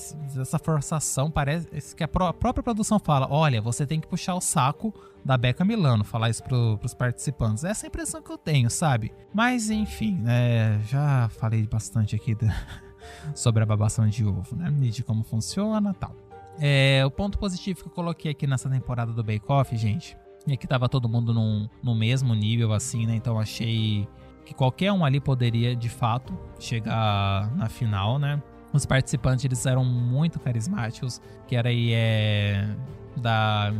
[0.40, 1.28] essa forçação.
[1.28, 4.94] Parece que a própria produção fala: olha, você tem que puxar o saco
[5.24, 7.64] da Beca Milano, falar isso pro, pros participantes.
[7.64, 9.12] Essa é a impressão que eu tenho, sabe?
[9.32, 12.36] Mas enfim, né, já falei bastante aqui
[13.34, 14.72] sobre a babação de ovo, né?
[14.82, 16.14] E de como funciona tal.
[16.60, 20.56] É, o ponto positivo que eu coloquei aqui nessa temporada do Bake Off, gente, é
[20.56, 23.16] que tava todo mundo num, no mesmo nível, assim, né?
[23.16, 24.06] Então achei
[24.44, 28.42] que qualquer um ali poderia, de fato, chegar na final, né?
[28.72, 32.76] Os participantes, eles eram muito carismáticos, que era aí é,
[33.16, 33.72] da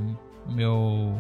[0.49, 1.15] meu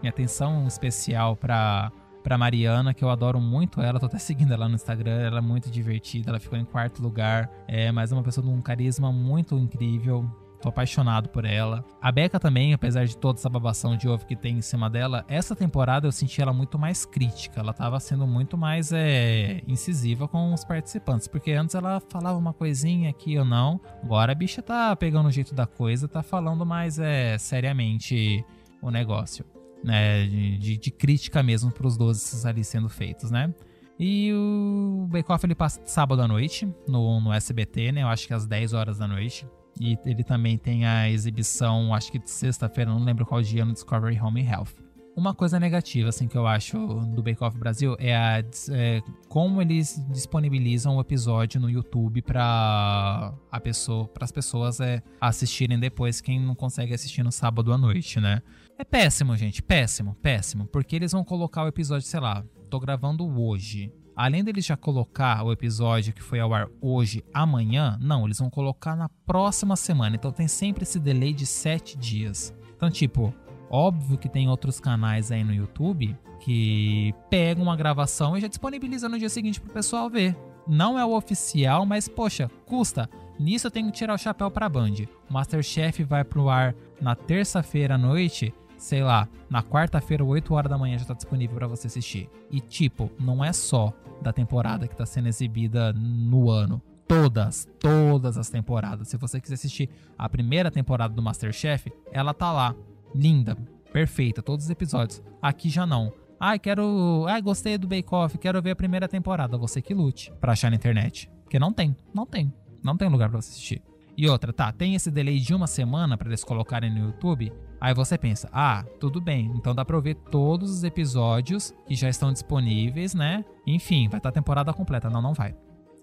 [0.00, 1.92] minha atenção especial para
[2.22, 5.40] para Mariana, que eu adoro muito ela, tô até seguindo ela no Instagram, ela é
[5.40, 9.10] muito divertida, ela ficou em quarto lugar, é, mas é uma pessoa de um carisma
[9.10, 10.30] muito incrível.
[10.60, 11.84] Tô apaixonado por ela.
[12.00, 15.24] A Becca também, apesar de toda essa babação de ovo que tem em cima dela,
[15.26, 17.58] essa temporada eu senti ela muito mais crítica.
[17.58, 21.26] Ela tava sendo muito mais é, incisiva com os participantes.
[21.26, 23.80] Porque antes ela falava uma coisinha aqui ou não.
[24.04, 28.44] Agora a bicha tá pegando o jeito da coisa, tá falando mais é, seriamente
[28.82, 29.44] o negócio,
[29.82, 30.26] né?
[30.26, 33.54] De, de, crítica mesmo para os doces ali sendo feitos, né?
[33.98, 38.02] E o Bake Off ele passa sábado à noite no, no SBT, né?
[38.02, 39.46] Eu acho que às 10 horas da noite.
[39.80, 43.72] E ele também tem a exibição, acho que de sexta-feira, não lembro qual dia, no
[43.72, 44.74] Discovery Home Health.
[45.14, 46.78] Uma coisa negativa, assim, que eu acho
[47.14, 53.34] do Bake Off Brasil é, a, é como eles disponibilizam o episódio no YouTube para
[53.50, 57.78] a pessoa, para as pessoas é, assistirem depois quem não consegue assistir no sábado à
[57.78, 58.40] noite, né?
[58.82, 63.24] É péssimo, gente, péssimo, péssimo, porque eles vão colocar o episódio, sei lá, tô gravando
[63.40, 63.92] hoje.
[64.16, 68.50] Além deles já colocar o episódio que foi ao ar hoje, amanhã, não, eles vão
[68.50, 70.16] colocar na próxima semana.
[70.16, 72.52] Então tem sempre esse delay de sete dias.
[72.74, 73.32] Então, tipo,
[73.74, 79.08] Óbvio que tem outros canais aí no YouTube que pegam uma gravação e já disponibilizam
[79.08, 80.36] no dia seguinte pro pessoal ver.
[80.68, 83.08] Não é o oficial, mas poxa, custa.
[83.40, 85.06] Nisso eu tenho que tirar o chapéu pra Band.
[85.28, 88.52] O Masterchef vai pro ar na terça-feira à noite,
[88.82, 92.28] sei lá, na quarta-feira, 8 horas da manhã já tá disponível para você assistir.
[92.50, 96.82] E tipo, não é só da temporada que tá sendo exibida no ano.
[97.06, 99.06] Todas, todas as temporadas.
[99.06, 99.88] Se você quiser assistir
[100.18, 102.74] a primeira temporada do Masterchef, ela tá lá
[103.14, 103.56] linda,
[103.92, 105.22] perfeita, todos os episódios.
[105.40, 106.12] Aqui já não.
[106.40, 107.24] Ai, quero.
[107.28, 109.56] Ai, gostei do Bake Off, quero ver a primeira temporada.
[109.58, 111.30] Você que lute pra achar na internet.
[111.44, 112.52] Porque não tem, não tem.
[112.82, 113.80] Não tem lugar pra assistir.
[114.16, 117.52] E outra, tá, tem esse delay de uma semana para eles colocarem no YouTube.
[117.82, 122.08] Aí você pensa, ah, tudo bem, então dá pra ver todos os episódios que já
[122.08, 123.44] estão disponíveis, né?
[123.66, 125.10] Enfim, vai estar tá a temporada completa.
[125.10, 125.52] Não, não vai.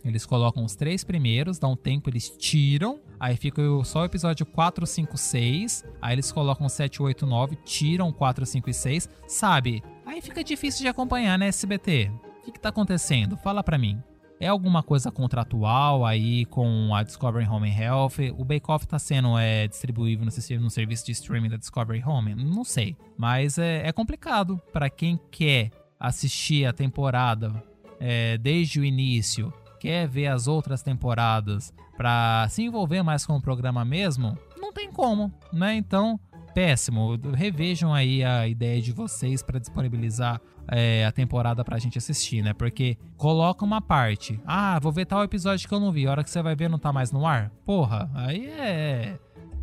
[0.03, 4.45] Eles colocam os três primeiros, dá um tempo, eles tiram, aí fica só o episódio
[4.45, 9.81] 4, 5, 6, aí eles colocam 7, 8, 9, tiram 4, 5 e 6, sabe?
[10.05, 12.11] Aí fica difícil de acompanhar, né, SBT?
[12.41, 13.37] O que, que tá acontecendo?
[13.37, 14.03] Fala pra mim.
[14.39, 18.13] É alguma coisa contratual aí com a Discovery Home Health?
[18.37, 22.35] O Bake Off tá sendo é, distribuído no, no, serviço de streaming da Discovery Home?
[22.35, 22.95] Não sei.
[23.17, 27.51] Mas é, é complicado para quem quer assistir a temporada
[27.99, 33.41] é, desde o início quer ver as outras temporadas para se envolver mais com o
[33.41, 35.75] programa mesmo, não tem como, né?
[35.75, 36.19] Então,
[36.53, 37.19] péssimo.
[37.33, 40.41] Revejam aí a ideia de vocês para disponibilizar
[40.71, 42.53] é, a temporada pra gente assistir, né?
[42.53, 44.39] Porque coloca uma parte.
[44.45, 46.07] Ah, vou ver tal episódio que eu não vi.
[46.07, 47.51] A hora que você vai ver não tá mais no ar?
[47.65, 49.19] Porra, aí é.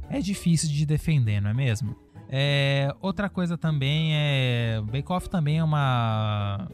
[0.09, 1.97] É difícil de defender, não é mesmo?
[2.29, 4.81] É, outra coisa também é.
[4.91, 6.69] Bake Off também é uma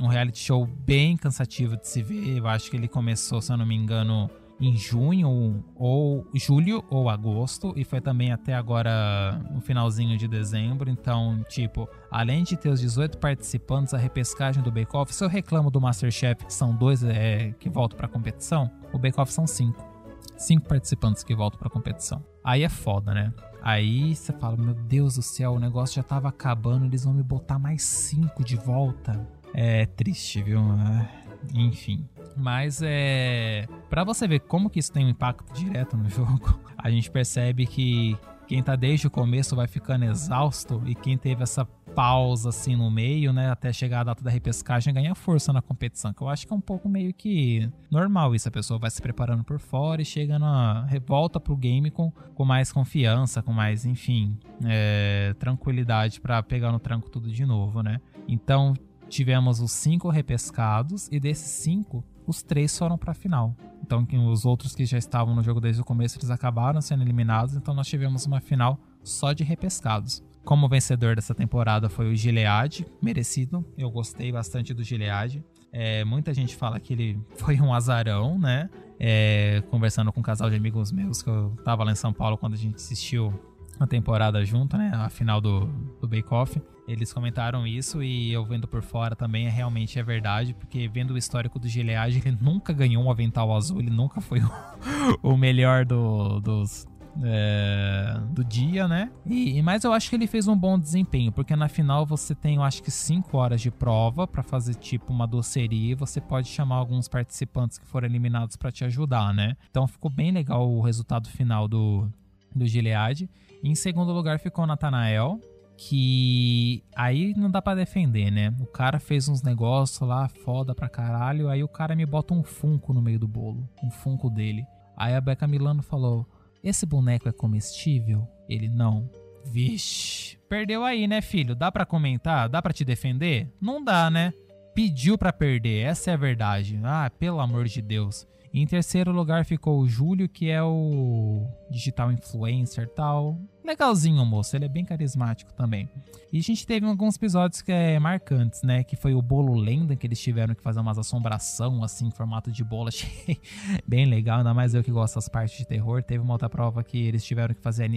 [0.00, 2.38] um reality show bem cansativo de se ver.
[2.38, 4.30] Eu acho que ele começou, se eu não me engano,
[4.60, 10.90] em junho ou julho ou agosto e foi também até agora no finalzinho de dezembro.
[10.90, 15.28] Então, tipo, além de ter os 18 participantes, a repescagem do Bake Off, se eu
[15.28, 19.88] reclamo do MasterChef, são dois é, que voltam para competição, o Bake Off são cinco.
[20.36, 22.24] Cinco participantes que voltam pra competição.
[22.44, 23.32] Aí é foda, né?
[23.62, 27.22] Aí você fala, meu Deus do céu, o negócio já tava acabando, eles vão me
[27.22, 29.28] botar mais cinco de volta.
[29.52, 30.60] É triste, viu?
[30.60, 32.06] É, enfim.
[32.36, 33.66] Mas é.
[33.88, 37.66] Pra você ver como que isso tem um impacto direto no jogo, a gente percebe
[37.66, 38.16] que
[38.50, 41.64] quem tá desde o começo vai ficando exausto e quem teve essa
[41.94, 46.12] pausa assim no meio, né, até chegar a data da repescagem, ganha força na competição,
[46.12, 49.00] que eu acho que é um pouco meio que normal isso, a pessoa vai se
[49.00, 53.84] preparando por fora e chega na revolta pro game com, com mais confiança, com mais,
[53.84, 58.00] enfim, é, tranquilidade para pegar no tranco tudo de novo, né?
[58.26, 58.74] Então,
[59.10, 63.54] tivemos os cinco repescados e desses cinco, os três foram para a final.
[63.82, 67.56] Então, os outros que já estavam no jogo desde o começo, eles acabaram sendo eliminados.
[67.56, 70.22] Então, nós tivemos uma final só de repescados.
[70.44, 73.64] Como vencedor dessa temporada foi o Gilead, merecido.
[73.76, 75.44] Eu gostei bastante do Gilead.
[75.72, 78.70] É, muita gente fala que ele foi um azarão, né?
[78.98, 82.36] É, conversando com um casal de amigos meus que eu tava lá em São Paulo
[82.36, 83.32] quando a gente assistiu
[83.78, 84.90] a temporada junto, né?
[84.94, 85.66] A final do,
[86.00, 86.60] do Bake Off.
[86.90, 91.12] Eles comentaram isso e eu vendo por fora também é realmente é verdade, porque vendo
[91.12, 94.40] o histórico do Gilead, ele nunca ganhou um avental azul, ele nunca foi
[95.22, 96.88] o, melhor do, dos,
[97.22, 99.08] é, do dia, né?
[99.24, 102.56] E, mas eu acho que ele fez um bom desempenho, porque na final você tem,
[102.56, 106.48] eu acho que 5 horas de prova para fazer tipo uma doceria e você pode
[106.48, 109.56] chamar alguns participantes que foram eliminados para te ajudar, né?
[109.70, 112.08] Então ficou bem legal o resultado final do,
[112.52, 113.30] do Gilead.
[113.62, 115.38] Em segundo lugar ficou o Nathanael,
[115.82, 118.54] que aí não dá para defender, né?
[118.60, 122.42] O cara fez uns negócios lá foda pra caralho, aí o cara me bota um
[122.42, 124.62] funko no meio do bolo, um funko dele.
[124.94, 126.26] Aí a Beca Milano falou:
[126.62, 129.08] "Esse boneco é comestível?" Ele não.
[129.46, 131.54] Vixe, perdeu aí, né, filho?
[131.54, 132.46] Dá para comentar?
[132.46, 133.50] Dá para te defender?
[133.58, 134.34] Não dá, né?
[134.74, 136.78] Pediu para perder, essa é a verdade.
[136.84, 138.28] Ah, pelo amor de Deus.
[138.52, 143.38] Em terceiro lugar ficou o Júlio, que é o digital influencer tal.
[143.64, 144.56] Legalzinho, moço.
[144.56, 145.88] Ele é bem carismático também.
[146.32, 148.82] E a gente teve alguns episódios que é marcantes, né?
[148.82, 152.50] Que foi o bolo lenda, que eles tiveram que fazer umas assombração, assim, em formato
[152.50, 152.88] de bolo.
[152.88, 153.38] Achei
[153.86, 156.02] bem legal, ainda mais eu que gosto das partes de terror.
[156.02, 157.88] Teve uma outra prova que eles tiveram que fazer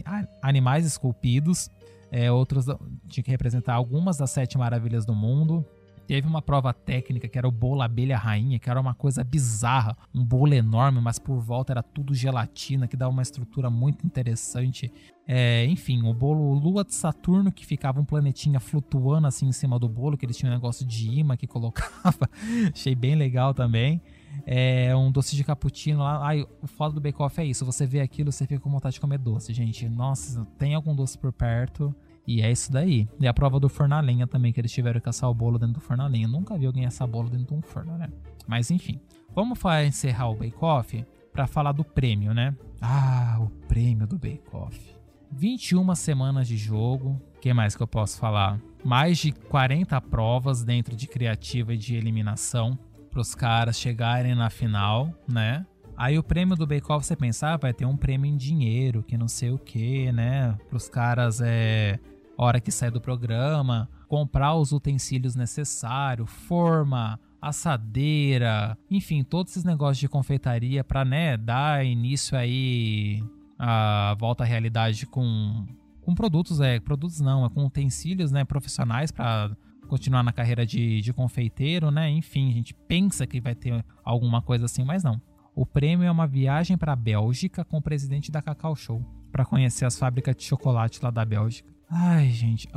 [0.41, 1.69] animais esculpidos.
[2.11, 2.65] É, outros
[3.07, 5.65] tinha que representar algumas das sete maravilhas do mundo.
[6.07, 9.97] Teve uma prova técnica que era o bolo abelha rainha, que era uma coisa bizarra,
[10.13, 14.91] um bolo enorme, mas por volta era tudo gelatina, que dava uma estrutura muito interessante.
[15.25, 19.80] É, enfim, o bolo lua de Saturno, que ficava um planetinha flutuando assim em cima
[19.80, 22.30] do bolo, que eles tinham um negócio de imã que colocava.
[22.73, 24.01] Achei bem legal também.
[24.45, 26.25] É, um doce de cappuccino lá.
[26.25, 27.65] Ai, o foda do Bake Off é isso.
[27.65, 29.88] Você vê aquilo, você fica com vontade de comer doce, gente.
[29.88, 31.95] Nossa, tem algum doce por perto.
[32.26, 33.08] E é isso daí.
[33.20, 35.60] E a prova do forno a lenha também, que eles tiveram que assar o bolo
[35.60, 36.28] dentro do forno a lenha.
[36.28, 38.08] Nunca vi alguém assar bolo dentro de um forno, né?
[38.48, 39.00] Mas enfim.
[39.36, 42.56] Vamos encerrar o Bake Off para falar do prêmio, né?
[42.80, 44.94] Ah, o prêmio do Bake Off.
[45.32, 47.20] 21 semanas de jogo.
[47.36, 48.60] O que mais que eu posso falar?
[48.84, 52.78] Mais de 40 provas dentro de criativa e de eliminação
[53.10, 55.66] para os caras chegarem na final, né?
[55.95, 59.04] Aí o prêmio do Bake Off você pensa, ah, vai ter um prêmio em dinheiro,
[59.04, 60.58] que não sei o que, né?
[60.68, 62.00] Para os caras é
[62.38, 69.99] hora que sai do programa, comprar os utensílios necessários, forma, assadeira, enfim, todos esses negócios
[69.99, 73.23] de confeitaria para, né, dar início aí
[73.60, 75.65] a volta à realidade com
[76.01, 79.55] com produtos, é, produtos não, é com utensílios, né, profissionais para
[79.88, 82.10] continuar na carreira de, de confeiteiro, né?
[82.10, 85.22] Enfim, a gente pensa que vai ter alguma coisa assim, mas não.
[85.55, 89.01] O prêmio é uma viagem para a Bélgica com o presidente da Cacau Show
[89.31, 91.73] para conhecer as fábricas de chocolate lá da Bélgica.
[91.89, 92.68] Ai, gente,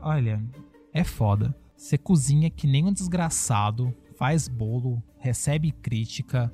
[0.00, 0.42] olha,
[0.92, 1.54] é foda.
[1.76, 6.50] Você cozinha que nem um desgraçado, faz bolo, recebe crítica,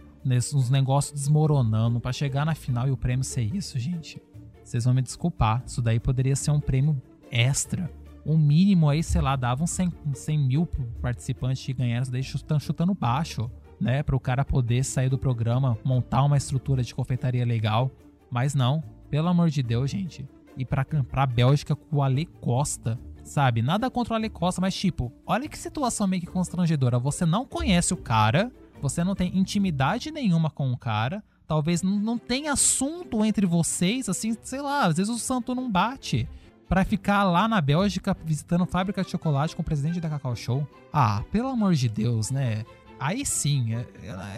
[0.52, 4.20] uns negócios desmoronando para chegar na final e o prêmio ser isso, gente.
[4.64, 7.00] Vocês vão me desculpar, isso daí poderia ser um prêmio
[7.30, 7.90] extra.
[8.24, 10.68] O mínimo aí, sei lá, davam 100, 100 mil
[11.00, 13.50] participantes que ganharam, isso daí chutando, chutando baixo,
[13.80, 14.02] né?
[14.02, 17.90] Para o cara poder sair do programa, montar uma estrutura de confeitaria legal.
[18.30, 20.26] Mas não, pelo amor de Deus, gente
[20.56, 23.62] ir pra, pra Bélgica com o Ale Costa, sabe?
[23.62, 26.98] Nada contra o Ale Costa, mas tipo, olha que situação meio que constrangedora.
[26.98, 32.18] Você não conhece o cara, você não tem intimidade nenhuma com o cara, talvez não
[32.18, 36.28] tenha assunto entre vocês, assim, sei lá, às vezes o santo não bate.
[36.68, 40.66] Pra ficar lá na Bélgica visitando fábrica de chocolate com o presidente da Cacau Show.
[40.90, 42.64] Ah, pelo amor de Deus, né?
[42.98, 43.84] Aí sim, é,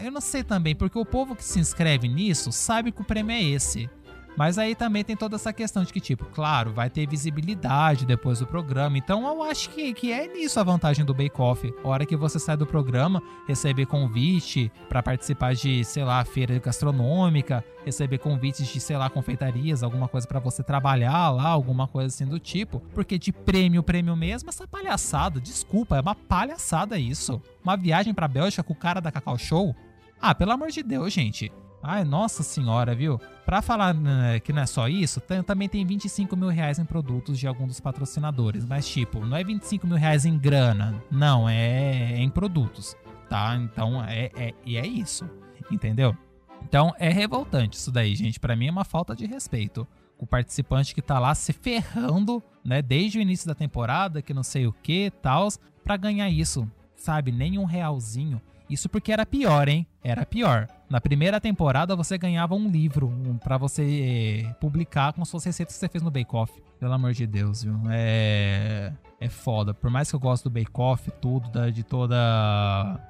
[0.03, 3.31] eu não sei também, porque o povo que se inscreve nisso sabe que o prêmio
[3.31, 3.89] é esse.
[4.37, 8.41] Mas aí também tem toda essa questão de que, tipo, claro, vai ter visibilidade depois
[8.41, 8.99] do programa.
[8.99, 11.73] Então eu acho que, que é nisso a vantagem do Bake Off.
[11.83, 16.59] A hora que você sai do programa, receber convite para participar de, sei lá, feira
[16.59, 22.09] gastronômica, receber convites de, sei lá, confeitarias, alguma coisa para você trabalhar lá, alguma coisa
[22.09, 22.81] assim do tipo.
[22.93, 27.41] Porque de prêmio, prêmio mesmo, essa palhaçada, desculpa, é uma palhaçada isso.
[27.63, 29.75] Uma viagem pra Bélgica com o cara da Cacau Show?
[30.21, 31.53] Ah, pelo amor de Deus, gente.
[31.87, 33.21] Ai, nossa senhora, viu?
[33.45, 37.39] Pra falar né, que não é só isso, também tem 25 mil reais em produtos
[37.39, 38.65] de algum dos patrocinadores.
[38.65, 40.99] Mas, tipo, não é 25 mil reais em grana.
[41.11, 42.97] Não, é, é em produtos.
[43.29, 43.55] Tá?
[43.57, 45.29] Então, é, é, e é isso.
[45.71, 46.17] Entendeu?
[46.63, 48.41] Então, é revoltante isso daí, gente.
[48.41, 49.87] Para mim é uma falta de respeito.
[50.19, 52.81] O participante que tá lá se ferrando, né?
[52.81, 55.49] Desde o início da temporada, que não sei o que, tal,
[55.85, 56.67] pra ganhar isso.
[56.97, 57.31] Sabe?
[57.31, 58.41] Nem um realzinho.
[58.75, 59.87] Isso porque era pior, hein?
[60.03, 60.67] Era pior.
[60.91, 65.75] Na primeira temporada você ganhava um livro um, para você eh, publicar com suas receitas
[65.77, 66.53] que você fez no Bake Off.
[66.81, 67.81] Pelo amor de Deus, viu?
[67.89, 68.93] É.
[69.21, 69.73] É foda.
[69.73, 72.17] Por mais que eu goste do Bake Off, tudo, da, de toda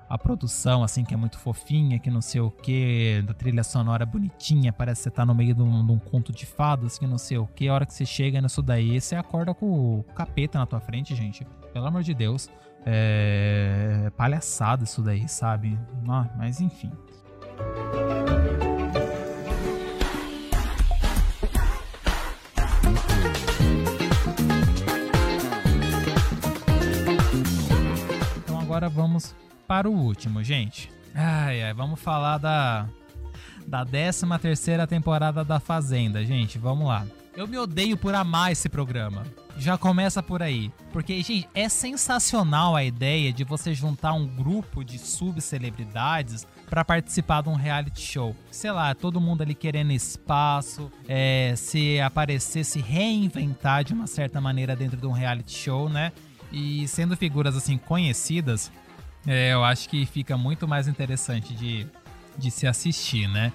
[0.09, 4.05] a produção, assim, que é muito fofinha, que não sei o que, da trilha sonora
[4.05, 7.07] bonitinha, parece que você tá no meio de um, de um conto de fadas, que
[7.07, 7.69] não sei o que.
[7.69, 11.17] A hora que você chega nisso daí, você acorda com o capeta na tua frente,
[11.17, 11.45] gente.
[11.73, 12.49] Pelo amor de Deus.
[12.87, 15.79] É, palhaçada isso daí, sabe?
[16.37, 16.93] Mas enfim.
[28.37, 29.35] Então agora vamos
[29.67, 30.91] para o último, gente.
[31.15, 32.87] Ai, ai, vamos falar da
[33.67, 36.59] da 13 terceira temporada da Fazenda, gente.
[36.59, 37.07] Vamos lá.
[37.37, 39.25] Eu me odeio por amar esse programa.
[39.57, 40.71] Já começa por aí.
[40.93, 47.43] Porque, gente, é sensacional a ideia de você juntar um grupo de subcelebridades para participar
[47.43, 48.35] de um reality show.
[48.51, 54.41] Sei lá, todo mundo ali querendo espaço, é, se aparecer, se reinventar de uma certa
[54.41, 56.13] maneira dentro de um reality show, né?
[56.53, 58.71] E sendo figuras assim conhecidas,
[59.27, 61.87] é, eu acho que fica muito mais interessante de
[62.37, 63.53] de se assistir, né?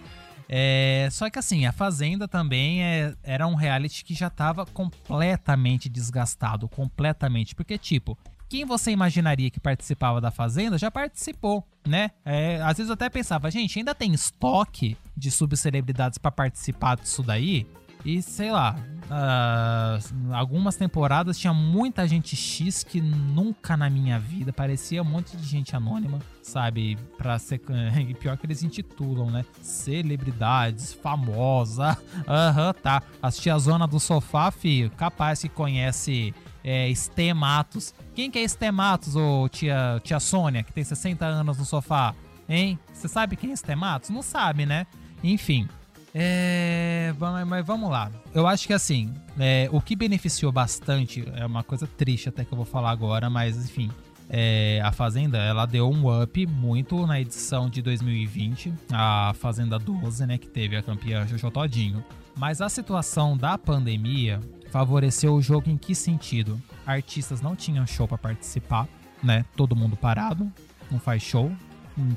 [0.52, 5.88] É, só que assim, a Fazenda também é, era um reality que já tava completamente
[5.88, 7.54] desgastado, completamente.
[7.54, 8.18] Porque, tipo,
[8.50, 12.10] quem você imaginaria que participava da Fazenda já participou, né?
[12.26, 17.22] É, às vezes eu até pensava, gente, ainda tem estoque de subcelebridades para participar disso
[17.22, 17.68] daí?
[18.06, 18.78] E sei lá,
[19.10, 25.36] uh, algumas temporadas tinha muita gente X que nunca na minha vida parecia um monte
[25.36, 26.98] de gente anônima, sabe?
[27.18, 27.62] Pra ser.
[28.10, 29.44] E pior que eles intitulam, né?
[29.62, 31.98] Celebridades, famosa.
[32.28, 33.04] Aham, uhum, tá.
[33.22, 34.90] Assistir a Zona do Sofá, filho.
[34.92, 37.94] Capaz que conhece é, Estematos.
[38.16, 42.16] Quem que é Estematos, ô tia, tia Sônia, que tem 60 anos no sofá?
[42.48, 42.80] Hein?
[42.94, 44.10] Você sabe quem é Estematos?
[44.10, 44.88] Não sabe, né?
[45.24, 45.68] Enfim.
[46.14, 47.14] É,
[47.48, 48.12] mas vamos lá.
[48.34, 52.52] Eu acho que assim, é, o que beneficiou bastante é uma coisa triste até que
[52.52, 53.90] eu vou falar agora, mas enfim.
[54.32, 60.28] É, a Fazenda, ela deu um up muito na edição de 2020, a Fazenda 12,
[60.28, 62.06] né, que teve a campeã Jojo Todinho.
[62.38, 66.62] Mas a situação da pandemia favoreceu o jogo em que sentido?
[66.86, 68.88] Artistas não tinham show para participar,
[69.22, 69.44] né?
[69.56, 70.50] Todo mundo parado,
[70.92, 71.52] não faz show,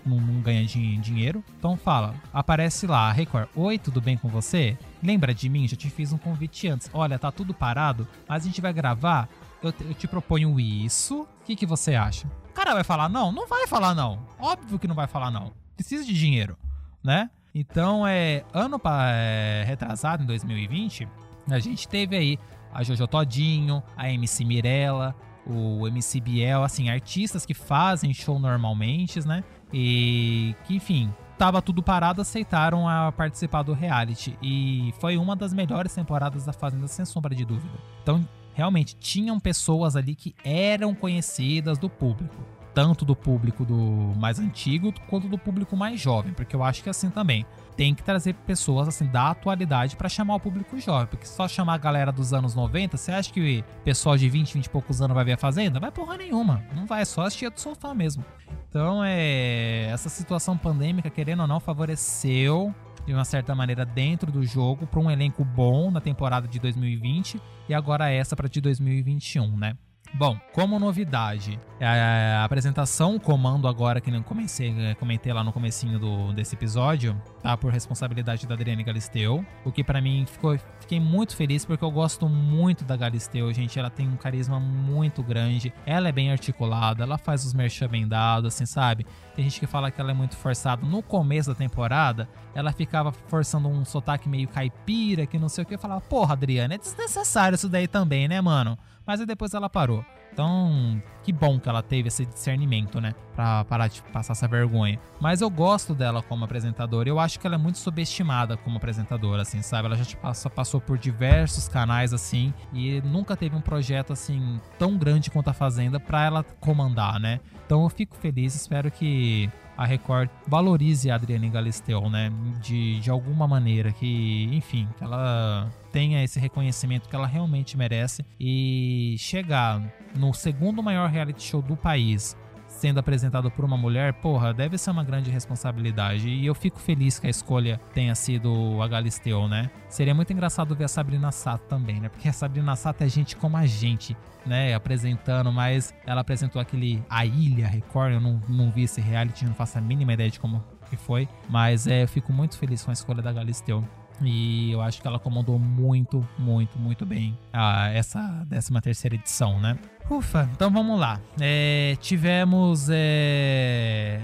[0.04, 1.44] não, não ganha dinheiro.
[1.58, 4.76] Então fala, aparece lá, Record, oi, tudo bem com você?
[5.02, 5.66] Lembra de mim?
[5.66, 6.90] Já te fiz um convite antes.
[6.92, 9.28] Olha, tá tudo parado, mas a gente vai gravar.
[9.62, 11.22] Eu te, eu te proponho isso.
[11.22, 12.26] O que, que você acha?
[12.50, 13.32] O cara vai falar não?
[13.32, 14.26] Não vai falar não.
[14.38, 15.52] Óbvio que não vai falar não.
[15.76, 16.56] Precisa de dinheiro,
[17.02, 17.30] né?
[17.54, 21.06] Então, é ano é, retrasado, em 2020,
[21.50, 22.38] a gente teve aí
[22.72, 25.14] a Jojo Todinho, a MC Mirella,
[25.46, 29.44] o MC Biel, assim, artistas que fazem show normalmente, né?
[29.72, 34.36] E que, enfim, tava tudo parado, aceitaram a participar do reality.
[34.42, 37.74] E foi uma das melhores temporadas da Fazenda, sem sombra de dúvida.
[38.02, 42.36] Então, realmente, tinham pessoas ali que eram conhecidas do público.
[42.74, 43.74] Tanto do público do
[44.18, 47.44] mais antigo quanto do público mais jovem, porque eu acho que é assim também
[47.76, 51.74] tem que trazer pessoas assim da atualidade para chamar o público jovem, porque só chamar
[51.74, 55.14] a galera dos anos 90, você acha que pessoal de 20, 20 e poucos anos
[55.14, 55.80] vai ver a Fazenda?
[55.80, 58.24] Vai porra nenhuma, não vai, é só assistir do sofá mesmo.
[58.68, 62.74] Então, é essa situação pandêmica, querendo ou não, favoreceu
[63.06, 67.40] de uma certa maneira dentro do jogo para um elenco bom na temporada de 2020
[67.68, 69.76] e agora essa para de 2021, né?
[70.14, 75.50] Bom, como novidade, é, a apresentação, comando agora que eu comecei, é, comentei lá no
[75.54, 80.58] comecinho do, desse episódio, tá por responsabilidade da Adriane Galisteu, o que para mim ficou,
[80.80, 85.22] fiquei muito feliz porque eu gosto muito da Galisteu, gente, ela tem um carisma muito
[85.22, 89.06] grande, ela é bem articulada, ela faz os merchan bem dados, assim, sabe?
[89.34, 90.84] Tem gente que fala que ela é muito forçada.
[90.86, 95.66] No começo da temporada, ela ficava forçando um sotaque meio caipira, que não sei o
[95.66, 98.76] que, eu falava, porra, Adriane, é desnecessário isso daí também, né, mano?
[99.06, 100.04] Mas aí depois ela parou.
[100.32, 103.14] Então, que bom que ela teve esse discernimento, né?
[103.34, 104.98] Pra parar de passar essa vergonha.
[105.20, 107.06] Mas eu gosto dela como apresentadora.
[107.06, 109.86] Eu acho que ela é muito subestimada como apresentadora, assim, sabe?
[109.86, 110.06] Ela já
[110.48, 115.52] passou, por diversos canais, assim, e nunca teve um projeto, assim, tão grande quanto a
[115.52, 117.40] Fazenda pra ela comandar, né?
[117.72, 122.30] Então eu fico feliz, espero que a Record valorize a Adriane Galisteu, né?
[122.60, 128.26] De, de alguma maneira, que, enfim, que ela tenha esse reconhecimento que ela realmente merece
[128.38, 129.82] e chegar
[130.14, 132.36] no segundo maior reality show do país
[132.82, 136.28] sendo apresentado por uma mulher, porra, deve ser uma grande responsabilidade.
[136.28, 139.70] E eu fico feliz que a escolha tenha sido a Galisteu, né?
[139.88, 142.08] Seria muito engraçado ver a Sabrina Sato também, né?
[142.08, 144.74] Porque a Sabrina Sato é gente como a gente, né?
[144.74, 149.54] Apresentando, mas ela apresentou aquele A Ilha Record, eu não, não vi esse reality, não
[149.54, 150.60] faço a mínima ideia de como
[150.90, 151.28] que foi.
[151.48, 153.84] Mas é, eu fico muito feliz com a escolha da Galisteu.
[154.20, 159.58] E eu acho que ela comandou muito, muito, muito bem a, essa 13 terceira edição,
[159.60, 159.78] né?
[160.10, 161.20] Ufa, então vamos lá.
[161.40, 164.20] É, tivemos é,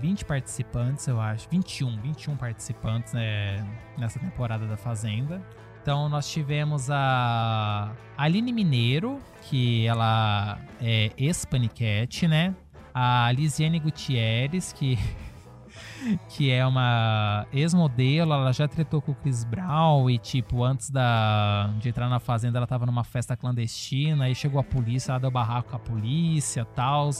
[0.00, 1.48] 20 participantes, eu acho.
[1.50, 3.62] 21, 21 participantes é,
[3.96, 5.40] nessa temporada da Fazenda.
[5.82, 12.54] Então nós tivemos a Aline Mineiro, que ela é ex-paniquete, né?
[12.92, 14.98] A Lisiane Gutierrez, que
[16.28, 21.70] que é uma ex-modelo, ela já tretou com o Chris Brown e, tipo, antes da,
[21.78, 25.30] de entrar na fazenda, ela tava numa festa clandestina, aí chegou a polícia, ela deu
[25.30, 27.10] barraco com a polícia tal.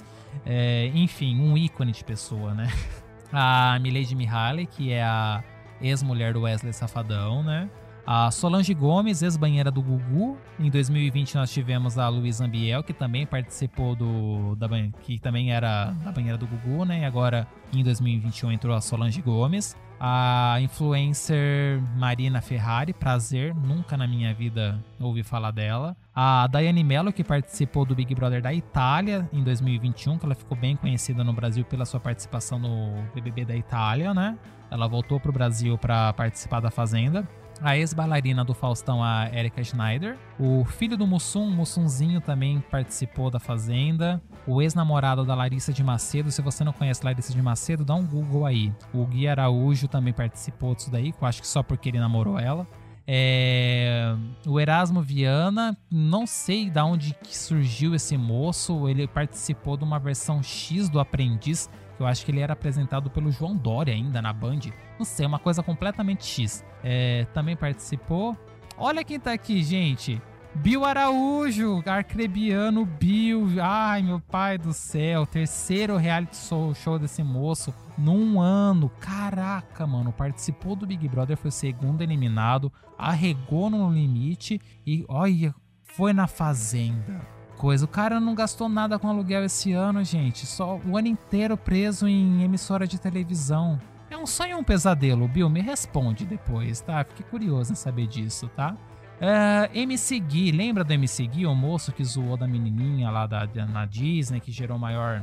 [0.44, 2.68] É, enfim, um ícone de pessoa, né?
[3.30, 5.44] A Milady Mihaly, que é a
[5.82, 7.68] ex-mulher do Wesley Safadão, né?
[8.10, 10.38] A Solange Gomes, ex-banheira do Gugu.
[10.58, 14.56] Em 2020 nós tivemos a Luísa Ambiel, que também participou do.
[14.56, 14.66] Da,
[15.02, 17.00] que também era da banheira do Gugu, né?
[17.00, 19.76] E agora em 2021 entrou a Solange Gomes.
[20.00, 25.94] A influencer Marina Ferrari, prazer, nunca na minha vida ouvi falar dela.
[26.14, 30.56] A Daiane Mello, que participou do Big Brother da Itália em 2021, que ela ficou
[30.56, 34.38] bem conhecida no Brasil pela sua participação no BBB da Itália, né?
[34.70, 37.28] Ela voltou pro Brasil para participar da Fazenda
[37.60, 40.16] a ex-bailarina do Faustão, a Erika Schneider.
[40.38, 44.22] O filho do Mussum, Mussunzinho, também participou da Fazenda.
[44.46, 48.06] O ex-namorado da Larissa de Macedo, se você não conhece Larissa de Macedo, dá um
[48.06, 48.72] Google aí.
[48.92, 52.66] O Gui Araújo também participou disso daí, acho que só porque ele namorou ela.
[53.10, 54.14] É...
[54.46, 60.42] O Erasmo Viana, não sei de onde surgiu esse moço, ele participou de uma versão
[60.42, 64.60] X do Aprendiz, eu acho que ele era apresentado pelo João Dória ainda na Band.
[64.98, 66.64] Não sei, uma coisa completamente X.
[66.82, 68.36] É, também participou.
[68.76, 70.20] Olha quem tá aqui, gente.
[70.54, 73.46] Bill Araújo, arcrebiano Bill.
[73.60, 75.26] Ai, meu pai do céu.
[75.26, 78.90] Terceiro reality show, show desse moço num ano.
[79.00, 80.12] Caraca, mano.
[80.12, 82.72] Participou do Big Brother, foi o segundo eliminado.
[82.96, 85.54] Arregou no limite e, olha,
[85.84, 87.84] foi na Fazenda coisa.
[87.84, 90.46] O cara não gastou nada com aluguel esse ano, gente.
[90.46, 93.78] Só o ano inteiro preso em emissora de televisão.
[94.08, 95.50] É um sonho ou um pesadelo, Bill?
[95.50, 97.04] Me responde depois, tá?
[97.04, 98.74] Fiquei curioso em saber disso, tá?
[99.18, 103.46] Uh, MC Gui, lembra do MC Gui, o moço que zoou da menininha lá da,
[103.66, 105.22] na Disney, que gerou maior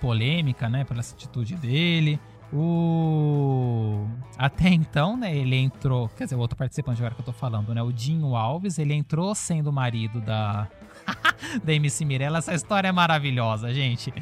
[0.00, 2.20] polêmica, né, pela atitude dele.
[2.52, 4.06] O
[4.38, 7.74] até então, né, ele entrou, quer dizer, o outro participante agora que eu tô falando,
[7.74, 10.68] né, o Dinho Alves, ele entrou sendo marido da
[11.62, 12.38] da MC Mirella.
[12.38, 14.12] Essa história é maravilhosa, gente.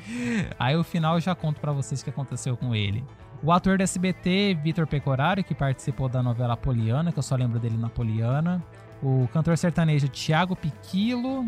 [0.59, 3.05] Aí o final eu já conto para vocês o que aconteceu com ele.
[3.43, 7.59] O ator do SBT, Vitor Pecoraro, que participou da novela Poliana, que eu só lembro
[7.59, 8.63] dele na Poliana.
[9.03, 11.47] O cantor sertanejo Thiago Piquilo.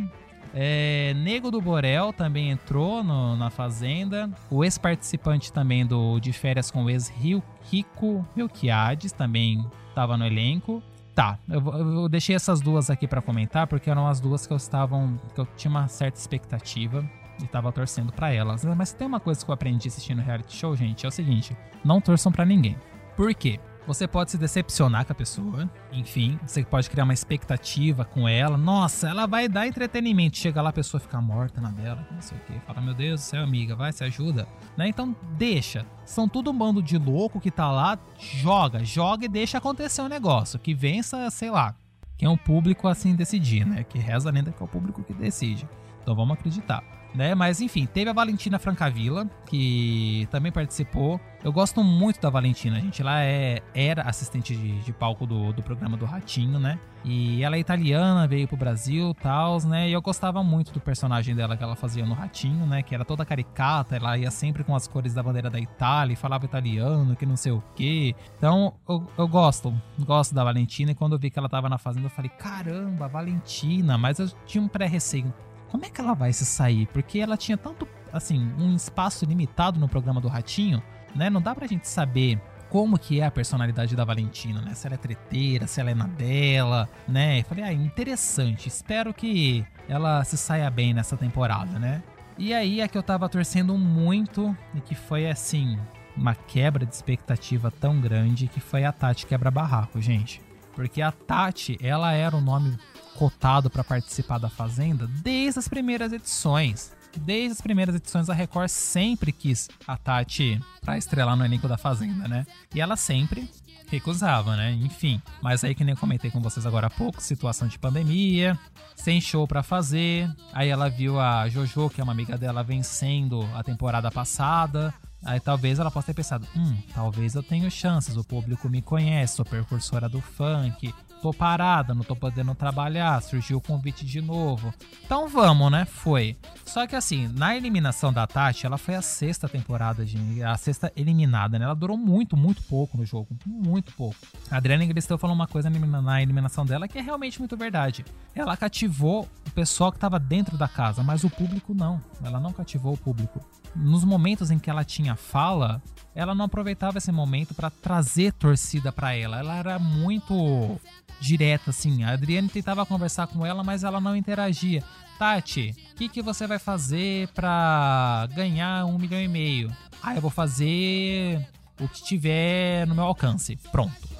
[0.54, 4.30] É, Nego do Borel também entrou no, na Fazenda.
[4.50, 10.82] O ex-participante também do De Férias com o ex-Rico Melquiades também estava no elenco.
[11.14, 14.56] Tá, eu, eu, deixei essas duas aqui para comentar porque eram as duas que eu
[14.56, 17.04] estavam que eu tinha uma certa expectativa
[17.42, 18.64] e tava torcendo para elas.
[18.64, 22.00] Mas tem uma coisa que eu aprendi assistindo reality show, gente, é o seguinte: não
[22.00, 22.76] torçam para ninguém.
[23.14, 23.60] Por quê?
[23.86, 28.56] Você pode se decepcionar com a pessoa, enfim, você pode criar uma expectativa com ela.
[28.56, 30.36] Nossa, ela vai dar entretenimento.
[30.36, 32.60] Chega lá, a pessoa fica morta na dela, não sei o que.
[32.60, 34.46] Fala, meu Deus do céu, amiga, vai, se ajuda.
[34.76, 34.88] Né?
[34.88, 35.84] Então, deixa.
[36.04, 40.04] São tudo um bando de louco que tá lá, joga, joga e deixa acontecer o
[40.04, 40.60] um negócio.
[40.60, 41.74] Que vença, sei lá,
[42.16, 43.82] quem é o público assim decidir, né?
[43.82, 45.68] Que reza a lenda que é o público que decide.
[46.02, 47.34] Então vamos acreditar né?
[47.34, 51.20] Mas enfim, teve a Valentina Francavilla, que também participou.
[51.44, 53.02] Eu gosto muito da Valentina, gente.
[53.02, 56.78] Ela é, era assistente de, de palco do, do programa do Ratinho, né?
[57.04, 59.88] E ela é italiana, veio pro Brasil tal, né?
[59.88, 62.80] E eu gostava muito do personagem dela que ela fazia no Ratinho, né?
[62.80, 66.16] Que era toda caricata, ela ia sempre com as cores da bandeira da Itália e
[66.16, 68.14] falava italiano, que não sei o quê.
[68.38, 70.92] Então, eu, eu gosto, gosto da Valentina.
[70.92, 73.98] E quando eu vi que ela tava na fazenda, eu falei, caramba, Valentina.
[73.98, 75.32] Mas eu tinha um pré-receio
[75.72, 76.86] como é que ela vai se sair?
[76.92, 80.82] Porque ela tinha tanto, assim, um espaço limitado no programa do Ratinho,
[81.16, 81.30] né?
[81.30, 82.38] Não dá pra gente saber
[82.68, 84.74] como que é a personalidade da Valentina, né?
[84.74, 87.40] Se ela é treteira, se ela é na dela, né?
[87.40, 88.68] Eu falei, ah, interessante.
[88.68, 92.02] Espero que ela se saia bem nessa temporada, né?
[92.36, 95.78] E aí é que eu tava torcendo muito e que foi assim,
[96.14, 100.42] uma quebra de expectativa tão grande que foi a Tati quebra barraco, gente.
[100.74, 102.76] Porque a Tati, ela era o nome
[103.16, 106.92] cotado para participar da Fazenda desde as primeiras edições.
[107.16, 111.76] Desde as primeiras edições, a Record sempre quis a Tati pra estrelar no elenco da
[111.76, 112.46] Fazenda, né?
[112.74, 113.50] E ela sempre
[113.92, 114.72] recusava, né?
[114.72, 115.20] Enfim.
[115.42, 118.58] Mas aí, que nem comentei com vocês agora há pouco, situação de pandemia,
[118.96, 120.30] sem show para fazer.
[120.52, 124.94] Aí ela viu a Jojo, que é uma amiga dela, vencendo a temporada passada.
[125.24, 129.36] Aí talvez ela possa ter pensado, hum, talvez eu tenha chances, o público me conhece,
[129.36, 130.92] sou percursora do funk,
[131.22, 134.74] tô parada, não tô podendo trabalhar, surgiu o convite de novo.
[135.04, 135.84] Então vamos, né?
[135.84, 136.36] Foi.
[136.66, 140.92] Só que assim, na eliminação da Tati, ela foi a sexta temporada, de, a sexta
[140.96, 141.64] eliminada, né?
[141.64, 143.28] Ela durou muito, muito pouco no jogo.
[143.46, 144.16] Muito pouco.
[144.50, 148.04] A Adriana Ingristeu falou uma coisa na eliminação dela que é realmente muito verdade.
[148.34, 152.02] Ela cativou o pessoal que tava dentro da casa, mas o público não.
[152.24, 153.40] Ela não cativou o público.
[153.74, 155.82] Nos momentos em que ela tinha fala,
[156.14, 159.38] ela não aproveitava esse momento para trazer torcida para ela.
[159.38, 160.78] Ela era muito
[161.20, 162.04] direta, assim.
[162.04, 164.82] A Adriane tentava conversar com ela, mas ela não interagia.
[165.18, 169.74] Tati, o que, que você vai fazer pra ganhar um milhão e meio?
[170.02, 171.46] Ah, eu vou fazer
[171.80, 173.56] o que tiver no meu alcance.
[173.70, 174.12] Pronto.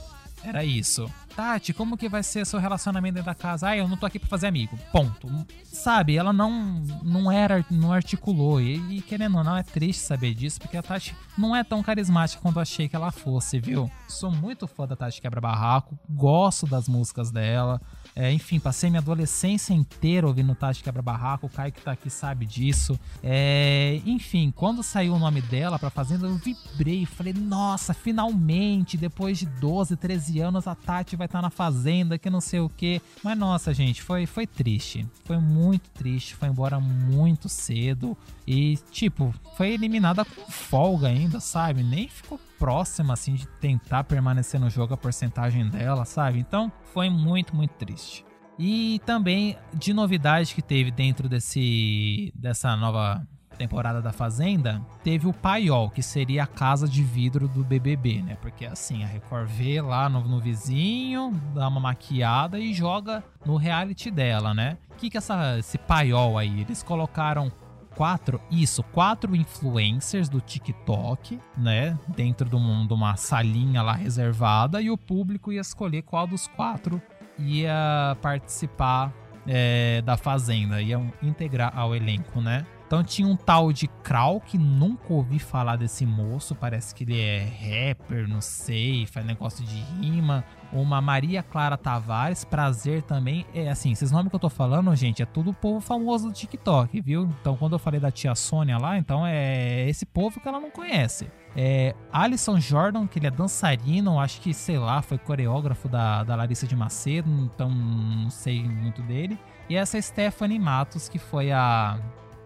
[0.44, 1.10] Era isso.
[1.34, 3.68] Tati, como que vai ser seu relacionamento dentro da casa?
[3.68, 4.78] Ah, eu não tô aqui pra fazer amigo.
[4.90, 5.28] Ponto.
[5.64, 8.60] Sabe, ela não não era, não articulou.
[8.60, 11.82] E, e querendo ou não, é triste saber disso, porque a Tati não é tão
[11.82, 13.90] carismática quanto eu achei que ela fosse, viu?
[14.08, 17.80] Sou muito fã da Tati Quebra Barraco, gosto das músicas dela.
[18.14, 22.10] É, enfim, passei minha adolescência inteira ouvindo Tati Quebra Barraco, o Caio que tá aqui
[22.10, 22.98] sabe disso.
[23.22, 29.38] É, enfim, quando saiu o nome dela pra Fazenda, eu vibrei, falei, nossa, finalmente, depois
[29.38, 32.68] de 12, 13 anos, a Tati vai estar tá na Fazenda, que não sei o
[32.68, 33.00] que.
[33.24, 35.06] Mas nossa, gente, foi, foi triste.
[35.24, 38.16] Foi muito triste, foi embora muito cedo.
[38.46, 41.82] E, tipo, foi eliminada com folga ainda, sabe?
[41.82, 46.38] Nem ficou próxima, assim, de tentar permanecer no jogo a porcentagem dela, sabe?
[46.38, 48.24] Então, foi muito, muito triste.
[48.56, 53.26] E também de novidade que teve dentro desse dessa nova
[53.58, 58.36] temporada da Fazenda, teve o Paiol, que seria a casa de vidro do BBB, né?
[58.40, 63.56] Porque assim, a Record vê lá no, no vizinho, dá uma maquiada e joga no
[63.56, 64.78] reality dela, né?
[64.92, 66.60] O que que essa, esse Paiol aí?
[66.60, 67.50] Eles colocaram
[67.96, 71.98] quatro, isso, quatro influencers do TikTok, né?
[72.08, 77.00] Dentro de, um, uma salinha lá reservada e o público ia escolher qual dos quatro
[77.38, 79.12] ia participar
[79.46, 82.66] é, da Fazenda, ia integrar ao elenco, né?
[82.86, 87.18] Então tinha um tal de Krau, que nunca ouvi falar desse moço, parece que ele
[87.18, 90.44] é rapper, não sei, faz negócio de rima.
[90.72, 93.44] Uma Maria Clara Tavares, prazer também.
[93.54, 97.00] É assim, esses nomes que eu tô falando, gente, é tudo povo famoso do TikTok,
[97.00, 97.28] viu?
[97.40, 100.70] Então quando eu falei da tia Sônia lá, então é esse povo que ela não
[100.70, 101.30] conhece.
[101.54, 106.34] É, Alisson Jordan, que ele é dançarino, acho que, sei lá, foi coreógrafo da, da
[106.34, 109.38] Larissa de Macedo, então não sei muito dele.
[109.68, 111.98] E essa Stephanie Matos, que foi a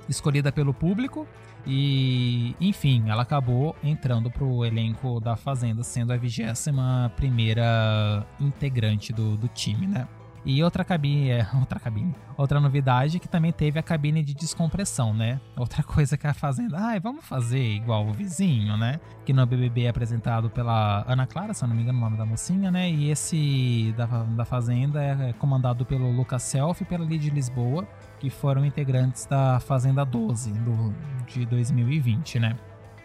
[0.09, 1.27] escolhida pelo público.
[1.67, 9.37] E, enfim, ela acabou entrando pro elenco da Fazenda, sendo a 21 primeira integrante do,
[9.37, 10.07] do time, né?
[10.45, 15.13] E outra cabine, é, outra cabine, outra novidade que também teve a cabine de descompressão,
[15.13, 15.41] né?
[15.57, 19.01] Outra coisa que a Fazenda, ai, vamos fazer igual o vizinho, né?
[19.25, 22.17] Que no BBB é apresentado pela Ana Clara, se eu não me engano o nome
[22.17, 22.89] da mocinha, né?
[22.89, 27.85] E esse da, da Fazenda é comandado pelo Lucas Self e pela Lidia Lisboa
[28.19, 30.95] que foram integrantes da Fazenda 12 do,
[31.27, 32.57] de 2020, né?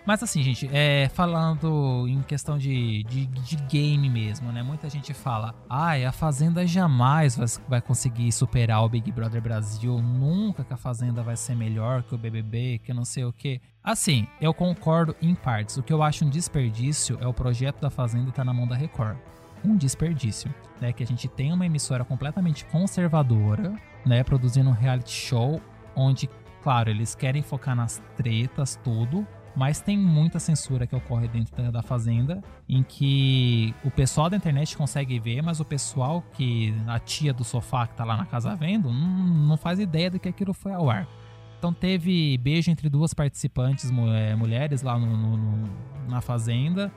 [0.05, 4.63] Mas assim, gente, é, falando em questão de, de, de, game mesmo, né?
[4.63, 9.41] Muita gente fala, ai, ah, a Fazenda jamais vai, vai conseguir superar o Big Brother
[9.41, 13.31] Brasil, nunca que a Fazenda vai ser melhor que o BBB, que não sei o
[13.31, 13.61] que.
[13.83, 15.77] Assim, eu concordo em partes.
[15.77, 18.67] O que eu acho um desperdício é o projeto da Fazenda estar tá na mão
[18.67, 19.17] da Record.
[19.63, 20.91] Um desperdício, né?
[20.91, 23.73] Que a gente tem uma emissora completamente conservadora,
[24.05, 25.61] né, produzindo um reality show
[25.95, 26.29] onde,
[26.63, 31.81] claro, eles querem focar nas tretas, tudo, mas tem muita censura que ocorre dentro da
[31.81, 37.33] fazenda, em que o pessoal da internet consegue ver, mas o pessoal que a tia
[37.33, 40.71] do sofá que tá lá na casa vendo, não, faz ideia do que aquilo foi
[40.71, 41.07] ao ar.
[41.59, 45.69] Então teve beijo entre duas participantes é, mulheres lá no, no, no,
[46.07, 46.91] na fazenda,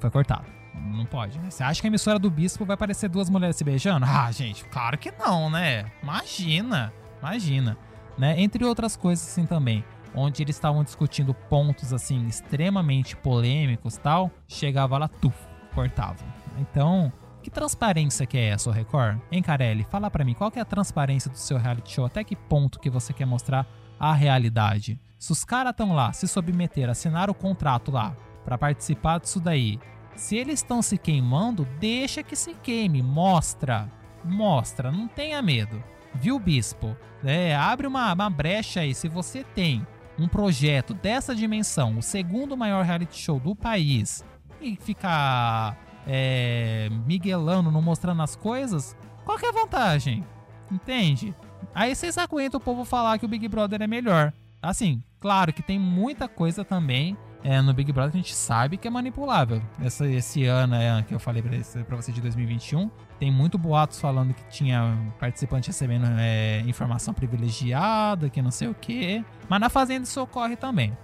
[0.00, 0.61] foi cortado.
[0.74, 1.50] Não pode, né?
[1.50, 4.06] Você acha que a emissora do Bispo vai aparecer duas mulheres se beijando?
[4.08, 5.90] Ah, gente, claro que não, né?
[6.02, 7.76] Imagina, imagina.
[8.16, 8.40] Né?
[8.40, 9.84] Entre outras coisas assim também,
[10.14, 15.32] onde eles estavam discutindo pontos assim extremamente polêmicos tal, chegava lá, tu,
[15.74, 16.24] cortava.
[16.58, 17.12] Então,
[17.42, 19.18] que transparência que é essa, o Record?
[19.30, 19.84] Hein, Carelli?
[19.90, 22.04] Fala para mim, qual que é a transparência do seu reality show?
[22.04, 23.66] Até que ponto que você quer mostrar
[23.98, 25.00] a realidade?
[25.18, 29.78] Se os caras estão lá, se submeter, assinar o contrato lá para participar disso daí,
[30.14, 33.90] se eles estão se queimando, deixa que se queime, mostra,
[34.24, 35.82] mostra, não tenha medo.
[36.14, 36.96] Viu, bispo?
[37.24, 38.94] É, abre uma, uma brecha aí.
[38.94, 39.86] Se você tem
[40.18, 44.24] um projeto dessa dimensão, o segundo maior reality show do país,
[44.60, 45.76] e ficar
[46.06, 50.24] é, miguelando, não mostrando as coisas, qual que é a vantagem?
[50.70, 51.34] Entende?
[51.74, 54.32] Aí vocês aguentam o povo falar que o Big Brother é melhor.
[54.60, 58.86] Assim, claro que tem muita coisa também é, no Big Brother a gente sabe que
[58.86, 59.60] é manipulável.
[59.80, 64.32] Essa, esse ano é, que eu falei pra, você de 2021, tem muito boatos falando
[64.32, 69.24] que tinha participante recebendo é, informação privilegiada, que não sei o que.
[69.48, 70.96] Mas na Fazenda isso ocorre também.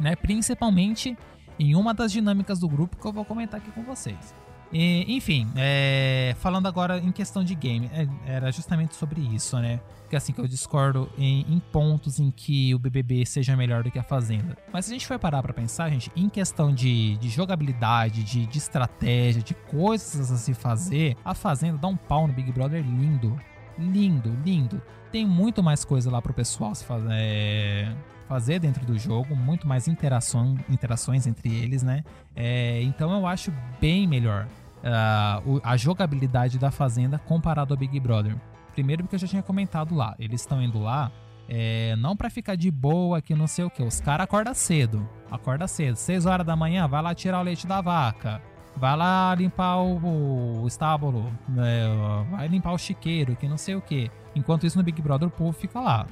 [0.00, 0.16] Né?
[0.16, 1.16] Principalmente
[1.58, 4.34] em uma das dinâmicas do grupo que eu vou comentar aqui com vocês.
[4.72, 9.80] E, enfim, é, falando agora em questão de game, é, era justamente sobre isso, né?
[10.12, 13.90] Que assim, que eu discordo em, em, pontos em que o BBB seja melhor do
[13.90, 14.58] que a Fazenda.
[14.70, 18.44] Mas se a gente for parar pra pensar, gente, em questão de, de jogabilidade, de,
[18.44, 22.84] de estratégia, de coisas a se fazer, a Fazenda dá um pau no Big Brother
[22.84, 23.40] lindo.
[23.78, 24.82] Lindo, lindo.
[25.10, 27.96] Tem muito mais coisa lá pro pessoal se fazer, é,
[28.28, 32.04] fazer dentro do jogo, muito mais interação, interações entre eles, né?
[32.36, 34.46] É, então eu acho bem melhor
[34.82, 38.36] uh, a jogabilidade da Fazenda comparado ao Big Brother.
[38.72, 41.12] Primeiro porque eu já tinha comentado lá, eles estão indo lá
[41.48, 43.82] é, não para ficar de boa que não sei o que.
[43.82, 45.06] Os caras acordam cedo.
[45.30, 45.96] Acorda cedo.
[45.96, 48.40] 6 horas da manhã, vai lá tirar o leite da vaca.
[48.76, 51.30] Vai lá limpar o, o estábulo.
[51.58, 54.10] É, vai limpar o chiqueiro, que não sei o que.
[54.34, 56.06] Enquanto isso, no Big Brother, o povo fica lá.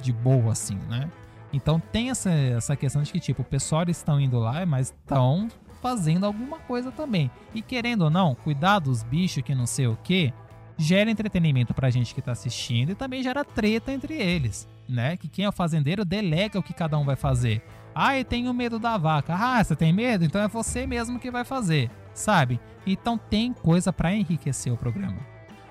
[0.00, 1.10] De boa, assim, né?
[1.52, 5.48] Então tem essa, essa questão de que, tipo, o pessoal estão indo lá, mas estão
[5.82, 7.30] fazendo alguma coisa também.
[7.54, 10.32] E querendo ou não, cuidar dos bichos que não sei o que,
[10.78, 15.16] gera entretenimento pra gente que tá assistindo e também gera treta entre eles, né?
[15.16, 17.62] Que quem é o fazendeiro delega o que cada um vai fazer.
[17.94, 19.34] Ah, eu tenho medo da vaca.
[19.34, 20.24] Ah, você tem medo?
[20.24, 22.60] Então é você mesmo que vai fazer, sabe?
[22.86, 25.18] Então tem coisa para enriquecer o programa.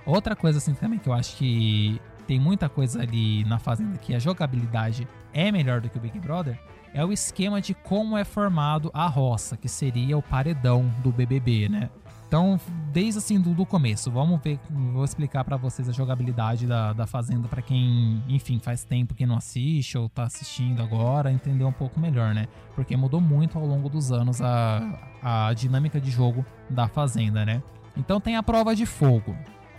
[0.05, 4.15] Outra coisa assim também que eu acho que tem muita coisa ali na fazenda que
[4.15, 6.59] a jogabilidade é melhor do que o Big Brother
[6.93, 11.67] é o esquema de como é formado a roça, que seria o paredão do BBB,
[11.67, 11.89] né?
[12.27, 12.59] Então,
[12.91, 17.05] desde assim do, do começo, vamos ver, vou explicar para vocês a jogabilidade da, da
[17.05, 21.71] Fazenda para quem, enfim, faz tempo que não assiste ou tá assistindo agora, entender um
[21.71, 22.47] pouco melhor, né?
[22.73, 27.61] Porque mudou muito ao longo dos anos a, a dinâmica de jogo da Fazenda, né?
[27.95, 29.35] Então tem a prova de fogo.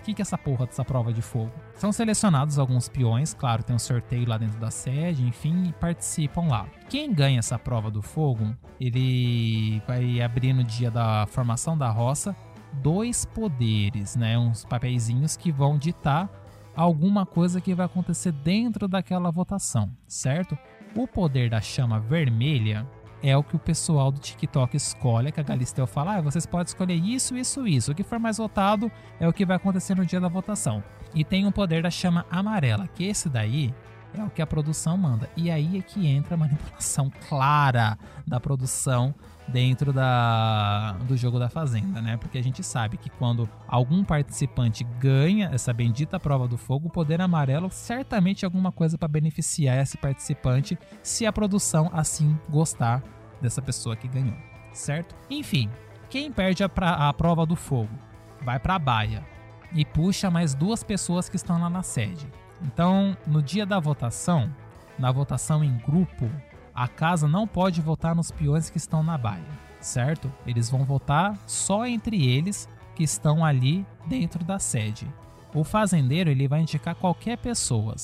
[0.07, 1.51] Que, que é essa porra dessa prova de fogo?
[1.75, 6.43] São selecionados alguns peões, claro, tem um sorteio lá dentro da sede, enfim, e participam
[6.43, 6.69] lá.
[6.89, 12.37] Quem ganha essa prova do fogo, ele vai abrir no dia da formação da roça
[12.75, 14.39] dois poderes, né?
[14.39, 16.31] Uns papeizinhos que vão ditar
[16.77, 20.57] alguma coisa que vai acontecer dentro daquela votação, certo?
[20.95, 22.87] O poder da chama vermelha
[23.23, 26.67] é o que o pessoal do TikTok escolhe, que a Galisteu fala, ah, vocês podem
[26.67, 27.93] escolher isso, isso, isso.
[27.93, 30.83] O que for mais votado é o que vai acontecer no dia da votação.
[31.15, 33.75] E tem o poder da chama amarela, que esse daí
[34.15, 35.29] é o que a produção manda.
[35.37, 39.15] E aí é que entra a manipulação clara da produção
[39.49, 42.17] dentro da, do jogo da Fazenda, né?
[42.17, 46.91] Porque a gente sabe que quando algum participante ganha essa bendita prova do fogo, o
[46.91, 53.03] poder amarelo certamente é alguma coisa para beneficiar esse participante, se a produção assim gostar
[53.41, 54.37] dessa pessoa que ganhou,
[54.73, 55.15] certo?
[55.31, 55.71] Enfim,
[56.11, 57.91] quem perde a, pra, a prova do fogo
[58.43, 59.25] vai para a baia
[59.73, 62.27] e puxa mais duas pessoas que estão lá na sede.
[62.63, 64.53] Então, no dia da votação,
[64.99, 66.31] na votação em grupo,
[66.77, 69.43] a casa não pode votar nos peões que estão na baia,
[69.81, 70.31] certo?
[70.47, 75.11] Eles vão votar só entre eles que estão ali dentro da sede.
[75.55, 77.97] O fazendeiro ele vai indicar qualquer pessoa,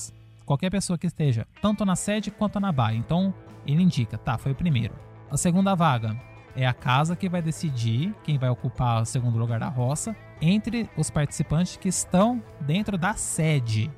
[0.43, 2.97] qualquer pessoa que esteja tanto na sede quanto na baia.
[2.97, 3.31] Então
[3.63, 4.95] ele indica, tá, foi o primeiro.
[5.29, 6.19] A segunda vaga
[6.55, 10.89] é a casa que vai decidir quem vai ocupar o segundo lugar da roça entre
[10.97, 13.91] os participantes que estão dentro da sede.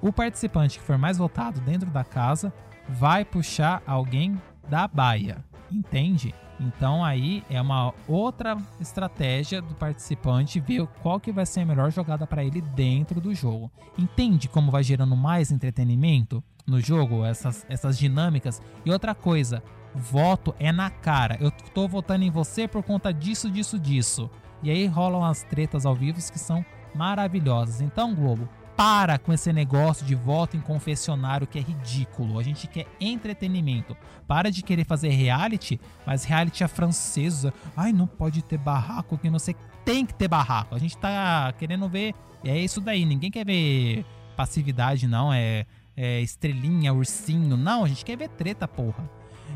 [0.00, 2.52] O participante que for mais votado dentro da casa
[2.92, 6.34] vai puxar alguém da baia, entende?
[6.60, 11.90] Então aí é uma outra estratégia do participante ver qual que vai ser a melhor
[11.90, 13.70] jogada para ele dentro do jogo.
[13.98, 18.62] Entende como vai gerando mais entretenimento no jogo, essas, essas dinâmicas?
[18.84, 19.62] E outra coisa,
[19.94, 21.36] voto é na cara.
[21.40, 24.30] Eu tô votando em você por conta disso, disso, disso.
[24.62, 26.64] E aí rolam as tretas ao vivo que são
[26.94, 27.80] maravilhosas.
[27.80, 28.48] Então, Globo,
[28.82, 32.36] para com esse negócio de voto em confessionário que é ridículo.
[32.36, 33.96] A gente quer entretenimento.
[34.26, 37.54] Para de querer fazer reality, mas reality é francesa.
[37.76, 39.54] Ai, não pode ter barraco, que não sei.
[39.84, 40.74] Tem que ter barraco.
[40.74, 42.12] A gente tá querendo ver.
[42.42, 43.04] É isso daí.
[43.04, 44.04] Ninguém quer ver
[44.36, 45.32] passividade, não.
[45.32, 45.64] É,
[45.96, 47.56] é estrelinha, ursinho.
[47.56, 49.08] Não, a gente quer ver treta, porra.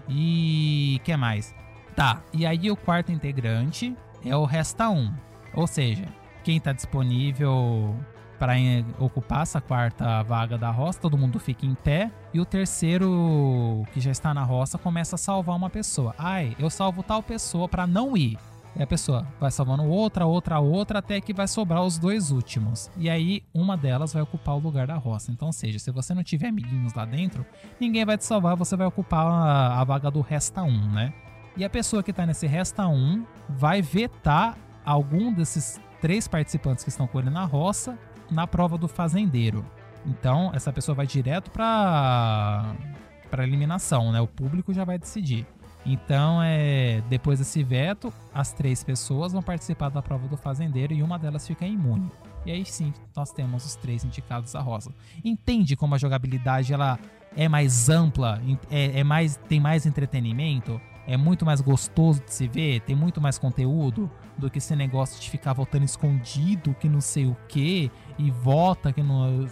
[0.09, 1.01] E.
[1.03, 1.53] que mais?
[1.97, 3.93] Tá, e aí o quarto integrante
[4.25, 5.13] é o Resta 1.
[5.53, 6.05] Ou seja,
[6.45, 7.97] quem está disponível
[8.39, 8.55] para
[8.99, 14.01] ocupar essa quarta vaga da roça, todo mundo fica em pé e o terceiro que
[14.01, 16.15] já está na roça começa a salvar uma pessoa.
[16.19, 18.39] Ai, eu salvo tal pessoa para não ir.
[18.79, 22.91] E a pessoa vai salvando outra, outra, outra, até que vai sobrar os dois últimos.
[22.99, 25.33] E aí, uma delas vai ocupar o lugar da roça.
[25.33, 27.45] Então, seja, se você não tiver amiguinhos lá dentro,
[27.81, 31.15] ninguém vai te salvar, você vai ocupar a, a vaga do Resta 1, né?
[31.57, 36.91] E a pessoa que está nesse Resta 1 vai vetar algum desses três participantes que
[36.91, 37.99] estão com ele na roça
[38.31, 39.65] na prova do fazendeiro.
[40.05, 42.75] Então, essa pessoa vai direto para
[43.31, 44.21] para eliminação, né?
[44.21, 45.45] O público já vai decidir.
[45.85, 51.03] Então, é, depois desse veto, as três pessoas vão participar da prova do fazendeiro e
[51.03, 52.11] uma delas fica imune.
[52.45, 54.93] E aí sim, nós temos os três indicados à roça.
[55.25, 56.99] Entende como a jogabilidade ela
[57.37, 58.41] é mais ampla,
[58.71, 60.81] é, é mais tem mais entretenimento?
[61.07, 65.21] É muito mais gostoso de se ver, tem muito mais conteúdo do que esse negócio
[65.21, 69.49] de ficar votando escondido, que não sei o que, e vota que não.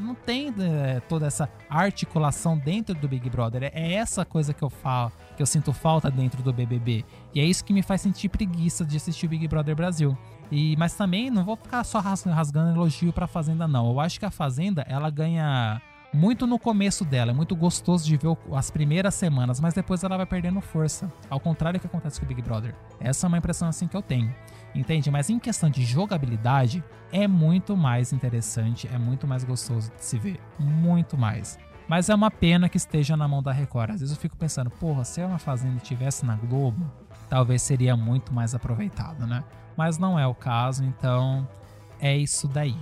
[0.00, 3.64] não tem é, toda essa articulação dentro do Big Brother.
[3.64, 7.04] É, essa coisa que eu falo, que eu sinto falta dentro do BBB.
[7.34, 10.16] E é isso que me faz sentir preguiça de assistir o Big Brother Brasil.
[10.50, 13.90] E, mas também não vou ficar só rasgando elogio pra Fazenda, não.
[13.90, 15.82] Eu acho que a Fazenda, ela ganha
[16.12, 17.30] muito no começo dela.
[17.30, 21.12] É muito gostoso de ver as primeiras semanas, mas depois ela vai perdendo força.
[21.28, 22.74] Ao contrário do que acontece com o Big Brother.
[23.00, 24.34] Essa é uma impressão assim que eu tenho.
[24.74, 25.10] Entende?
[25.10, 26.82] Mas em questão de jogabilidade,
[27.12, 30.40] é muito mais interessante, é muito mais gostoso de se ver.
[30.58, 31.58] Muito mais.
[31.86, 33.90] Mas é uma pena que esteja na mão da Record.
[33.90, 36.90] Às vezes eu fico pensando, porra, se uma Fazenda estivesse na Globo,
[37.30, 39.42] talvez seria muito mais aproveitado, né?
[39.76, 41.48] Mas não é o caso, então
[41.98, 42.76] é isso daí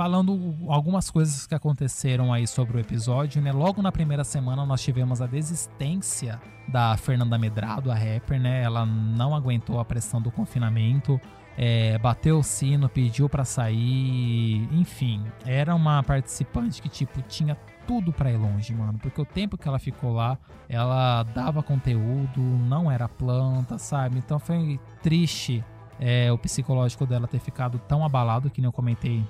[0.00, 3.52] falando algumas coisas que aconteceram aí sobre o episódio, né?
[3.52, 8.62] Logo na primeira semana nós tivemos a desistência da Fernanda Medrado, a rapper, né?
[8.62, 11.20] Ela não aguentou a pressão do confinamento,
[11.54, 17.54] é, bateu o sino, pediu para sair, enfim, era uma participante que tipo tinha
[17.86, 22.40] tudo para ir longe, mano, porque o tempo que ela ficou lá, ela dava conteúdo,
[22.40, 24.16] não era planta, sabe?
[24.16, 25.62] Então foi triste
[26.00, 29.22] é, o psicológico dela ter ficado tão abalado que nem eu comentei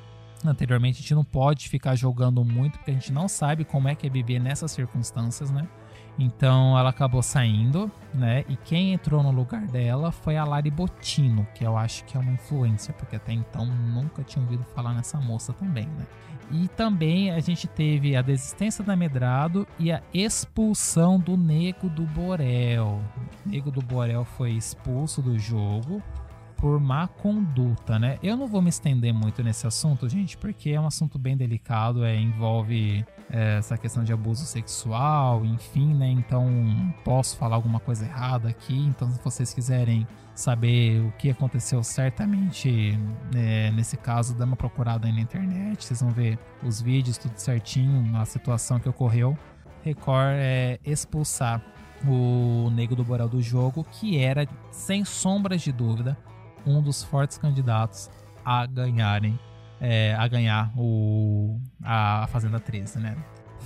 [0.44, 3.94] anteriormente, a gente não pode ficar jogando muito, porque a gente não sabe como é
[3.94, 5.68] que é viver nessas circunstâncias, né?
[6.18, 8.44] Então ela acabou saindo, né?
[8.48, 12.20] E quem entrou no lugar dela foi a Lari Botino, que eu acho que é
[12.20, 16.06] uma influência, porque até então nunca tinha ouvido falar nessa moça também, né?
[16.52, 22.02] E também a gente teve a desistência da Medrado e a expulsão do Nego do
[22.02, 23.00] Borel.
[23.46, 26.02] O Nego do Borel foi expulso do jogo
[26.60, 28.18] por má conduta, né?
[28.22, 32.04] Eu não vou me estender muito nesse assunto, gente, porque é um assunto bem delicado,
[32.04, 36.10] é, envolve é, essa questão de abuso sexual, enfim, né?
[36.10, 36.46] Então
[37.02, 38.76] posso falar alguma coisa errada aqui.
[38.76, 42.98] Então, se vocês quiserem saber o que aconteceu certamente
[43.34, 47.36] é, nesse caso, dá uma procurada aí na internet, vocês vão ver os vídeos, tudo
[47.36, 49.36] certinho, a situação que ocorreu.
[49.82, 51.62] Record é expulsar
[52.06, 56.16] o Negro do Borel do jogo, que era, sem sombras de dúvida,
[56.66, 58.10] um dos fortes candidatos
[58.44, 59.38] a ganharem
[59.80, 63.16] é, a ganhar o, a Fazenda 13, né?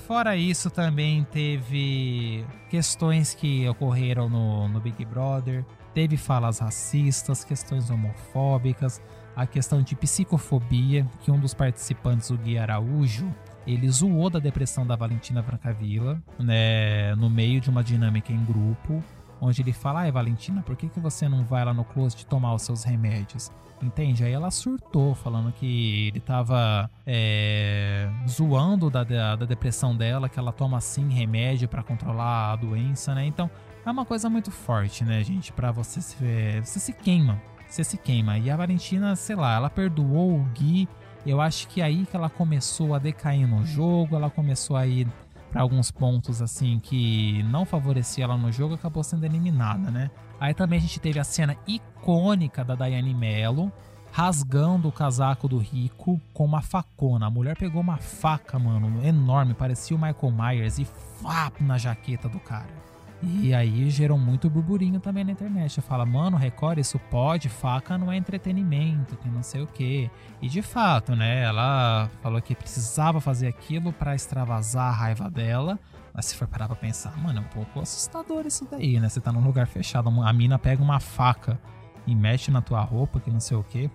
[0.07, 7.91] Fora isso, também teve questões que ocorreram no, no Big Brother, teve falas racistas, questões
[7.91, 9.01] homofóbicas,
[9.35, 13.33] a questão de psicofobia, que um dos participantes, o Gui Araújo,
[13.67, 19.03] ele zoou da depressão da Valentina Francavilla, né, no meio de uma dinâmica em grupo,
[19.41, 22.55] onde ele fala: Ai, Valentina, por que, que você não vai lá no closet tomar
[22.55, 23.51] os seus remédios?
[23.83, 24.25] Entende?
[24.25, 30.39] Aí ela surtou, falando que ele tava é, zoando da, da, da, depressão dela, que
[30.39, 33.27] ela toma sim remédio para controlar a doença, né?
[33.27, 33.51] Então
[33.85, 35.53] é uma coisa muito forte, né, gente?
[35.53, 36.17] Pra você se.
[36.63, 37.43] Você se queima.
[37.69, 38.39] Você se queima.
[38.39, 40.89] E a Valentina, sei lá, ela perdoou o Gui.
[41.27, 44.87] Eu acho que é aí que ela começou a decair no jogo, ela começou a
[44.87, 45.09] ir
[45.55, 50.11] para alguns pontos assim que não favorecia ela no jogo, acabou sendo eliminada, né?
[50.41, 53.71] Aí também a gente teve a cena icônica da Daiane Mello
[54.11, 57.27] rasgando o casaco do Rico com uma facona.
[57.27, 60.85] A mulher pegou uma faca, mano, enorme, parecia o Michael Myers e
[61.23, 62.75] fap na jaqueta do cara.
[63.23, 65.81] E aí gerou muito burburinho também na internet.
[65.81, 70.11] Fala, mano, Record, isso pode, faca não é entretenimento, que não sei o que.
[70.43, 75.79] E de fato, né, ela falou que precisava fazer aquilo para extravasar a raiva dela.
[76.13, 79.09] Mas se for parar pra pensar, mano, é um pouco assustador isso daí, né?
[79.09, 81.59] Você tá num lugar fechado, a mina pega uma faca
[82.07, 83.91] e mexe na tua roupa, que não sei o que.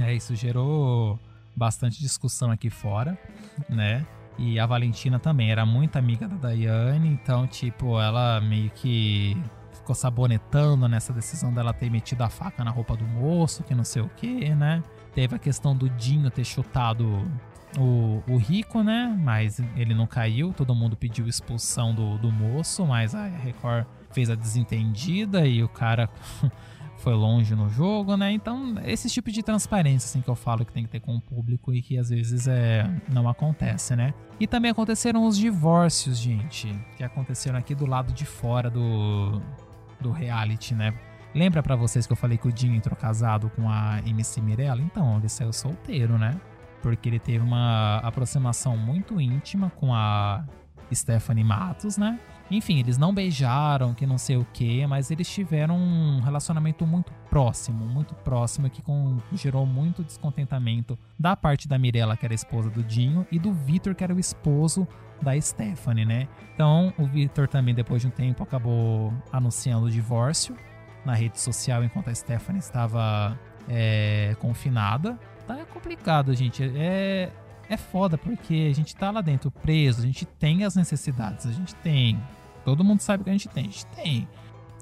[0.00, 1.20] É, isso gerou
[1.54, 3.16] bastante discussão aqui fora,
[3.68, 4.04] né?
[4.38, 9.36] E a Valentina também era muito amiga da Daiane, então, tipo, ela meio que
[9.72, 13.84] ficou sabonetando nessa decisão dela ter metido a faca na roupa do moço, que não
[13.84, 14.82] sei o que, né?
[15.14, 17.28] Teve a questão do Dinho ter chutado
[17.78, 19.14] o, o Rico, né?
[19.18, 24.30] Mas ele não caiu, todo mundo pediu expulsão do, do moço, mas a Record fez
[24.30, 26.08] a desentendida e o cara
[27.02, 28.30] foi longe no jogo, né?
[28.32, 31.20] Então, esse tipo de transparência assim que eu falo que tem que ter com o
[31.20, 34.14] público e que às vezes é não acontece, né?
[34.38, 39.42] E também aconteceram os divórcios, gente, que aconteceram aqui do lado de fora do
[40.00, 40.94] do reality, né?
[41.34, 44.82] Lembra para vocês que eu falei que o Dinho entrou casado com a MC Mirella?
[44.82, 46.38] Então, ele saiu solteiro, né?
[46.82, 50.44] Porque ele teve uma aproximação muito íntima com a
[50.92, 52.18] Stephanie Matos, né?
[52.56, 57.12] Enfim, eles não beijaram, que não sei o que, mas eles tiveram um relacionamento muito
[57.30, 62.36] próximo, muito próximo, que com, gerou muito descontentamento da parte da Mirella, que era a
[62.36, 64.86] esposa do Dinho, e do Vitor, que era o esposo
[65.20, 66.28] da Stephanie, né?
[66.54, 70.56] Então, o Vitor também, depois de um tempo, acabou anunciando o divórcio
[71.04, 73.38] na rede social, enquanto a Stephanie estava
[73.68, 75.18] é, confinada.
[75.46, 76.62] Tá complicado, gente.
[76.76, 77.30] É,
[77.68, 81.52] é foda porque a gente tá lá dentro preso, a gente tem as necessidades, a
[81.52, 82.20] gente tem.
[82.64, 84.28] Todo mundo sabe que a gente tem, a gente tem.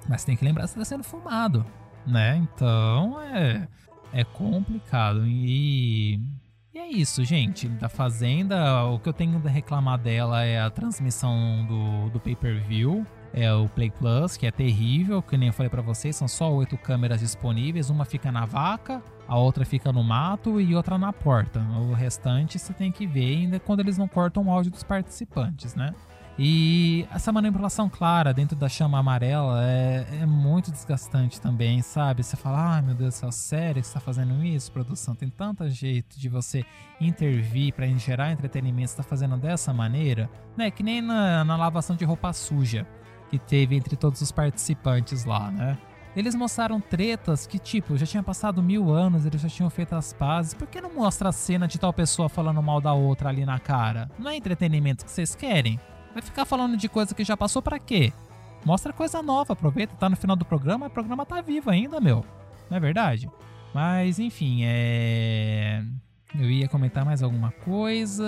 [0.08, 1.64] Mas tem que lembrar que está sendo fumado,
[2.06, 2.36] né?
[2.36, 3.68] Então é,
[4.12, 5.26] é complicado.
[5.26, 6.20] E,
[6.74, 7.68] e é isso, gente.
[7.68, 13.06] Da Fazenda, o que eu tenho a reclamar dela é a transmissão do, do pay-per-view.
[13.32, 16.52] É o Play Plus, que é terrível, que nem eu falei para vocês, são só
[16.52, 21.12] oito câmeras disponíveis, uma fica na vaca, a outra fica no mato e outra na
[21.12, 21.60] porta.
[21.60, 25.76] O restante você tem que ver ainda quando eles não cortam o áudio dos participantes,
[25.76, 25.94] né?
[26.42, 32.22] E essa manipulação clara dentro da chama amarela é, é muito desgastante também, sabe?
[32.22, 35.14] Você fala, ah, meu Deus do céu, sério que você tá fazendo isso, produção?
[35.14, 36.64] Tem tanto jeito de você
[36.98, 40.70] intervir para gerar entretenimento, você tá fazendo dessa maneira, né?
[40.70, 42.86] Que nem na, na lavação de roupa suja
[43.28, 45.76] que teve entre todos os participantes lá, né?
[46.16, 50.14] Eles mostraram tretas que, tipo, já tinha passado mil anos, eles já tinham feito as
[50.14, 50.54] pazes.
[50.54, 53.58] Por que não mostra a cena de tal pessoa falando mal da outra ali na
[53.58, 54.10] cara?
[54.18, 55.78] Não é entretenimento que vocês querem?
[56.12, 58.12] Vai ficar falando de coisa que já passou para quê?
[58.64, 62.24] Mostra coisa nova, aproveita, tá no final do programa, o programa tá vivo ainda, meu.
[62.68, 63.30] Não é verdade?
[63.74, 65.82] Mas, enfim, é.
[66.38, 68.24] Eu ia comentar mais alguma coisa.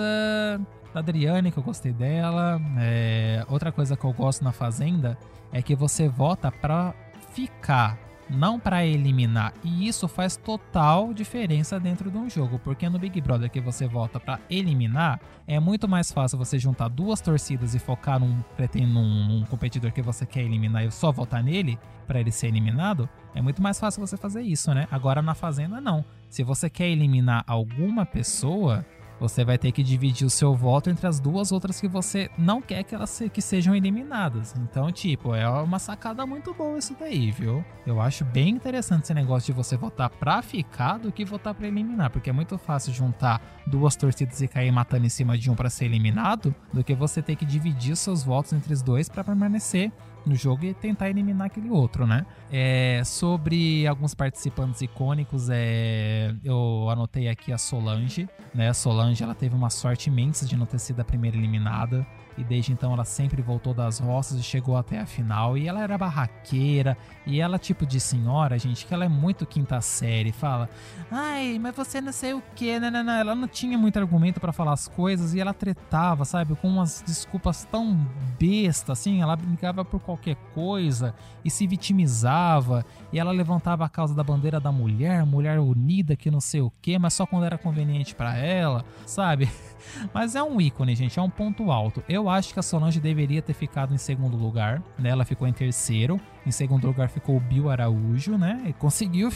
[0.93, 2.59] Da Adriane, que eu gostei dela.
[2.79, 3.45] É...
[3.49, 5.17] Outra coisa que eu gosto na Fazenda
[5.51, 6.93] é que você vota pra
[7.33, 7.97] ficar
[8.33, 9.53] não para eliminar.
[9.63, 13.87] E isso faz total diferença dentro de um jogo, porque no Big Brother que você
[13.87, 18.43] volta para eliminar, é muito mais fácil você juntar duas torcidas e focar num,
[18.87, 21.77] num, num competidor que você quer eliminar e só votar nele
[22.07, 23.07] para ele ser eliminado.
[23.35, 24.87] É muito mais fácil você fazer isso, né?
[24.91, 26.03] Agora na Fazenda não.
[26.29, 28.85] Se você quer eliminar alguma pessoa,
[29.23, 32.61] você vai ter que dividir o seu voto entre as duas outras que você não
[32.61, 34.53] quer que elas se, que sejam eliminadas.
[34.57, 37.63] Então, tipo, é uma sacada muito boa isso daí, viu?
[37.87, 41.65] Eu acho bem interessante esse negócio de você votar pra ficar do que votar pra
[41.65, 45.55] eliminar, porque é muito fácil juntar duas torcidas e cair matando em cima de um
[45.55, 49.23] para ser eliminado, do que você ter que dividir seus votos entre os dois para
[49.23, 49.89] permanecer
[50.25, 52.25] no jogo e tentar eliminar aquele outro, né?
[52.51, 58.69] É, sobre alguns participantes icônicos, é, eu anotei aqui a Solange, né?
[58.69, 62.05] A Solange ela teve uma sorte imensa de não ter sido a primeira eliminada
[62.37, 65.57] e desde então ela sempre voltou das roças e chegou até a final.
[65.57, 69.79] E ela era barraqueira, e ela, tipo de senhora, gente, que ela é muito quinta
[69.81, 70.69] série, fala:
[71.11, 73.19] Ai, mas você não sei o que, né, né?
[73.19, 77.03] Ela não tinha muito argumento para falar as coisas e ela tretava, sabe, com umas
[77.05, 78.07] desculpas tão
[78.39, 79.21] bestas, assim.
[79.21, 84.59] Ela brincava por qualquer coisa e se vitimizava, e ela levantava a causa da bandeira
[84.59, 88.35] da mulher, mulher unida, que não sei o que, mas só quando era conveniente para
[88.37, 89.49] ela, sabe?
[90.13, 92.03] Mas é um ícone, gente, é um ponto alto.
[92.07, 95.09] Eu acho que a Solange deveria ter ficado em segundo lugar, né?
[95.09, 96.19] Ela ficou em terceiro.
[96.45, 98.61] Em segundo lugar ficou o Bill Araújo, né?
[98.67, 99.29] E conseguiu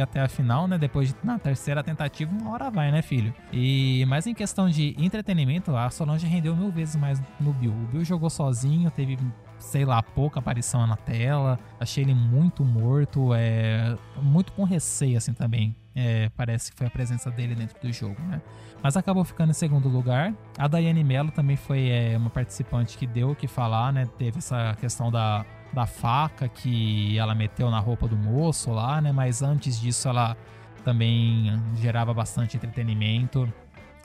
[0.00, 0.78] até a final, né?
[0.78, 3.34] Depois de, na terceira tentativa, uma hora vai, né, filho?
[3.52, 7.72] E mas em questão de entretenimento, a Solange rendeu mil vezes mais no Bill.
[7.72, 9.18] O Bill jogou sozinho, teve
[9.58, 11.58] sei lá, pouca aparição na tela.
[11.80, 15.74] Achei ele muito morto, é muito com receio assim também.
[15.94, 18.40] É, parece que foi a presença dele dentro do jogo, né?
[18.84, 20.34] Mas acabou ficando em segundo lugar.
[20.58, 24.04] A Daiane Mello também foi é, uma participante que deu o que falar, né?
[24.18, 25.42] Teve essa questão da,
[25.72, 29.10] da faca que ela meteu na roupa do moço lá, né?
[29.10, 30.36] Mas antes disso ela
[30.84, 33.50] também gerava bastante entretenimento.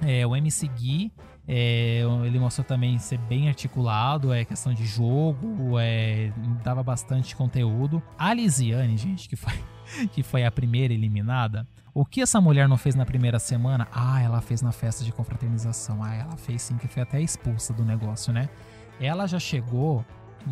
[0.01, 1.11] É, o MC Gui
[1.45, 6.31] é, ele mostrou também ser bem articulado, é questão de jogo, é,
[6.63, 8.01] dava bastante conteúdo.
[8.17, 9.59] A Lisiane, gente, que foi,
[10.11, 13.87] que foi a primeira eliminada, o que essa mulher não fez na primeira semana?
[13.91, 16.03] Ah, ela fez na festa de confraternização.
[16.03, 18.49] Ah, ela fez sim, que foi até expulsa do negócio, né?
[18.99, 20.05] Ela já chegou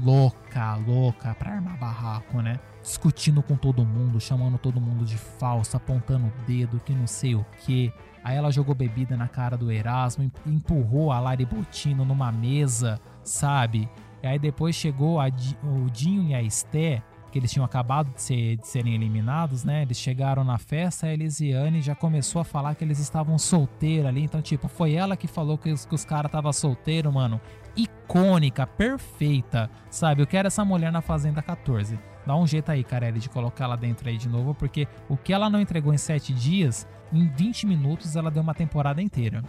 [0.04, 2.60] louca, louca pra armar barraco, né?
[2.82, 7.36] Discutindo com todo mundo, chamando todo mundo de falso, apontando o dedo, que não sei
[7.36, 7.94] o que.
[8.24, 13.90] Aí ela jogou bebida na cara do Erasmo, empurrou a Lari Botino numa mesa, sabe?
[14.22, 17.04] E aí depois chegou a, o Dinho e a Esté,
[17.38, 19.84] que eles tinham acabado de, ser, de, serem eliminados, né?
[19.84, 24.24] Eles chegaram na festa, a Elisiane já começou a falar que eles estavam solteiros ali.
[24.24, 27.40] Então, tipo, foi ela que falou que os, que os caras estavam solteiros, mano.
[27.76, 30.24] Icônica, perfeita, sabe?
[30.24, 32.00] Eu quero essa mulher na Fazenda 14.
[32.26, 35.32] Dá um jeito aí, Carelli, de colocar ela dentro aí de novo, porque o que
[35.32, 39.44] ela não entregou em 7 dias, em 20 minutos ela deu uma temporada inteira.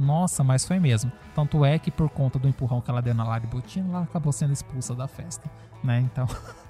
[0.00, 1.12] Nossa, mas foi mesmo.
[1.34, 4.32] Tanto é que por conta do empurrão que ela deu na Lari Bottino, ela acabou
[4.32, 5.50] sendo expulsa da festa,
[5.84, 6.00] né?
[6.00, 6.26] Então,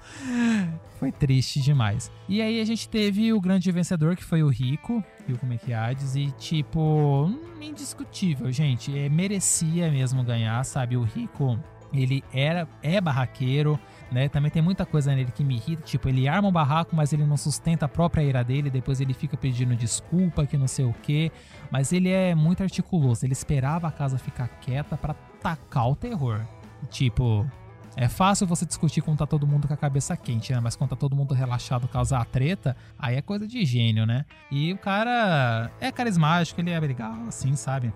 [0.99, 2.11] foi triste demais.
[2.27, 6.31] E aí a gente teve o grande vencedor, que foi o Rico, Rico Mequiades, e
[6.31, 7.31] tipo,
[7.61, 8.97] indiscutível, gente.
[8.97, 10.97] É, merecia mesmo ganhar, sabe?
[10.97, 11.59] O Rico
[11.93, 13.79] Ele era é barraqueiro,
[14.11, 14.27] né?
[14.27, 17.25] Também tem muita coisa nele que me irrita, tipo, ele arma um barraco, mas ele
[17.25, 20.93] não sustenta a própria ira dele, depois ele fica pedindo desculpa, que não sei o
[21.01, 21.31] quê.
[21.71, 26.45] Mas ele é muito articuloso, ele esperava a casa ficar quieta para tacar o terror.
[26.89, 27.49] Tipo,
[27.97, 30.59] é fácil você discutir quando tá todo mundo com a cabeça quente, né?
[30.59, 34.23] Mas quando tá todo mundo relaxado causar treta, aí é coisa de gênio, né?
[34.51, 37.91] E o cara é carismático, ele é legal, assim, sabe?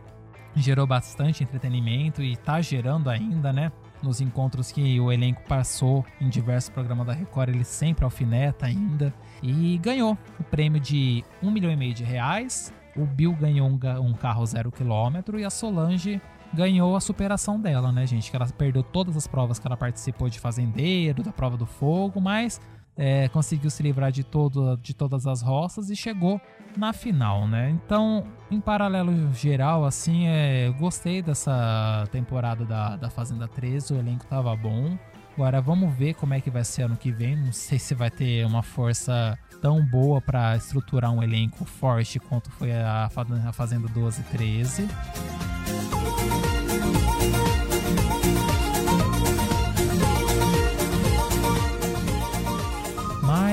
[0.55, 3.71] Gerou bastante entretenimento e tá gerando ainda, né?
[4.01, 9.13] Nos encontros que o elenco passou em diversos programas da Record, ele sempre alfineta ainda.
[9.43, 12.73] E ganhou o prêmio de um milhão e meio de reais.
[12.95, 16.19] O Bill ganhou um carro zero quilômetro e a Solange
[16.53, 18.29] ganhou a superação dela, né, gente?
[18.29, 22.19] Que ela perdeu todas as provas que ela participou de fazendeiro, da prova do fogo,
[22.19, 22.59] mas
[22.95, 26.39] é, conseguiu se livrar de, todo, de todas as roças e chegou
[26.77, 27.69] na final, né?
[27.69, 34.25] Então, em paralelo geral, assim, é, gostei dessa temporada da, da Fazenda 13, o elenco
[34.25, 34.97] tava bom.
[35.33, 37.35] Agora vamos ver como é que vai ser ano que vem.
[37.35, 42.51] Não sei se vai ter uma força tão boa para estruturar um elenco forte quanto
[42.51, 43.09] foi a
[43.53, 44.87] Fazenda 12 e 13.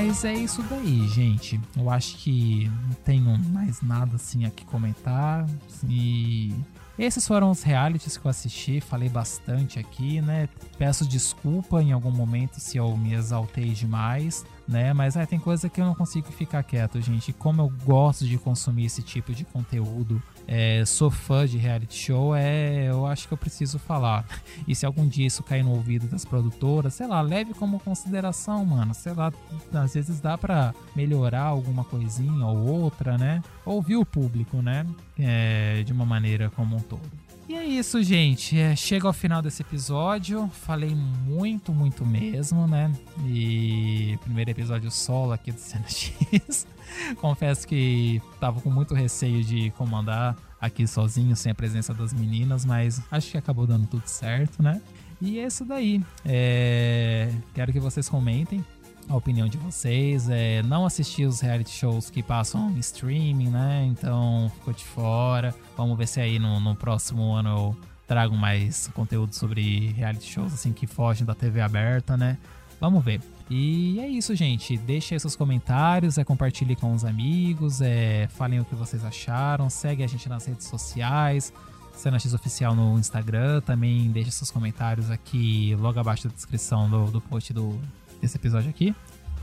[0.09, 1.61] Mas é isso daí, gente.
[1.77, 5.45] Eu acho que não tenho mais nada assim a que comentar.
[5.87, 6.51] E
[6.97, 10.49] esses foram os realities que eu assisti, falei bastante aqui, né?
[10.79, 14.93] Peço desculpa em algum momento se eu me exaltei demais, né?
[14.93, 17.31] Mas é, tem coisa que eu não consigo ficar quieto, gente.
[17.31, 20.19] Como eu gosto de consumir esse tipo de conteúdo,
[20.51, 24.25] é, sou fã de reality show, é, eu acho que eu preciso falar.
[24.67, 28.65] E se algum dia isso cair no ouvido das produtoras, sei lá, leve como consideração,
[28.65, 28.95] mano.
[28.95, 29.31] Sei lá,
[29.71, 33.43] às vezes dá pra melhorar alguma coisinha ou outra, né?
[33.63, 34.87] Ouvir o público, né?
[35.19, 37.28] É, de uma maneira como um todo.
[37.49, 38.59] E é isso, gente.
[38.59, 40.47] É, chega ao final desse episódio.
[40.53, 42.93] Falei muito, muito mesmo, né?
[43.25, 46.67] E primeiro episódio solo aqui do Cena X.
[47.19, 52.65] Confesso que tava com muito receio de comandar aqui sozinho, sem a presença das meninas,
[52.65, 54.79] mas acho que acabou dando tudo certo, né?
[55.19, 56.03] E é isso daí.
[56.23, 57.33] É...
[57.55, 58.63] Quero que vocês comentem
[59.09, 60.29] a opinião de vocês.
[60.29, 63.87] É, não assisti os reality shows que passam em streaming, né?
[63.89, 65.55] Então ficou de fora.
[65.79, 70.53] Vamos ver se aí no, no próximo ano eu trago mais conteúdo sobre reality shows
[70.53, 72.37] assim que fogem da TV aberta, né?
[72.81, 73.21] Vamos ver.
[73.49, 74.75] E é isso, gente.
[74.75, 79.69] Deixe aí seus comentários, é, compartilhe com os amigos, é, falem o que vocês acharam,
[79.69, 81.53] segue a gente nas redes sociais,
[81.93, 87.05] Cena X Oficial no Instagram, também deixe seus comentários aqui logo abaixo da descrição do,
[87.05, 87.79] do post do,
[88.21, 88.93] desse episódio aqui.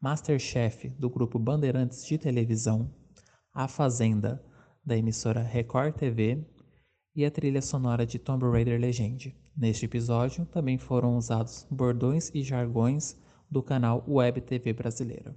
[0.00, 2.92] Masterchef, do Grupo Bandeirantes de Televisão,
[3.54, 4.44] A Fazenda,
[4.84, 6.44] da emissora Record TV
[7.14, 9.36] e a trilha sonora de Tomb Raider Legend.
[9.56, 13.16] Neste episódio também foram usados bordões e jargões
[13.48, 15.36] do canal Web TV Brasileiro.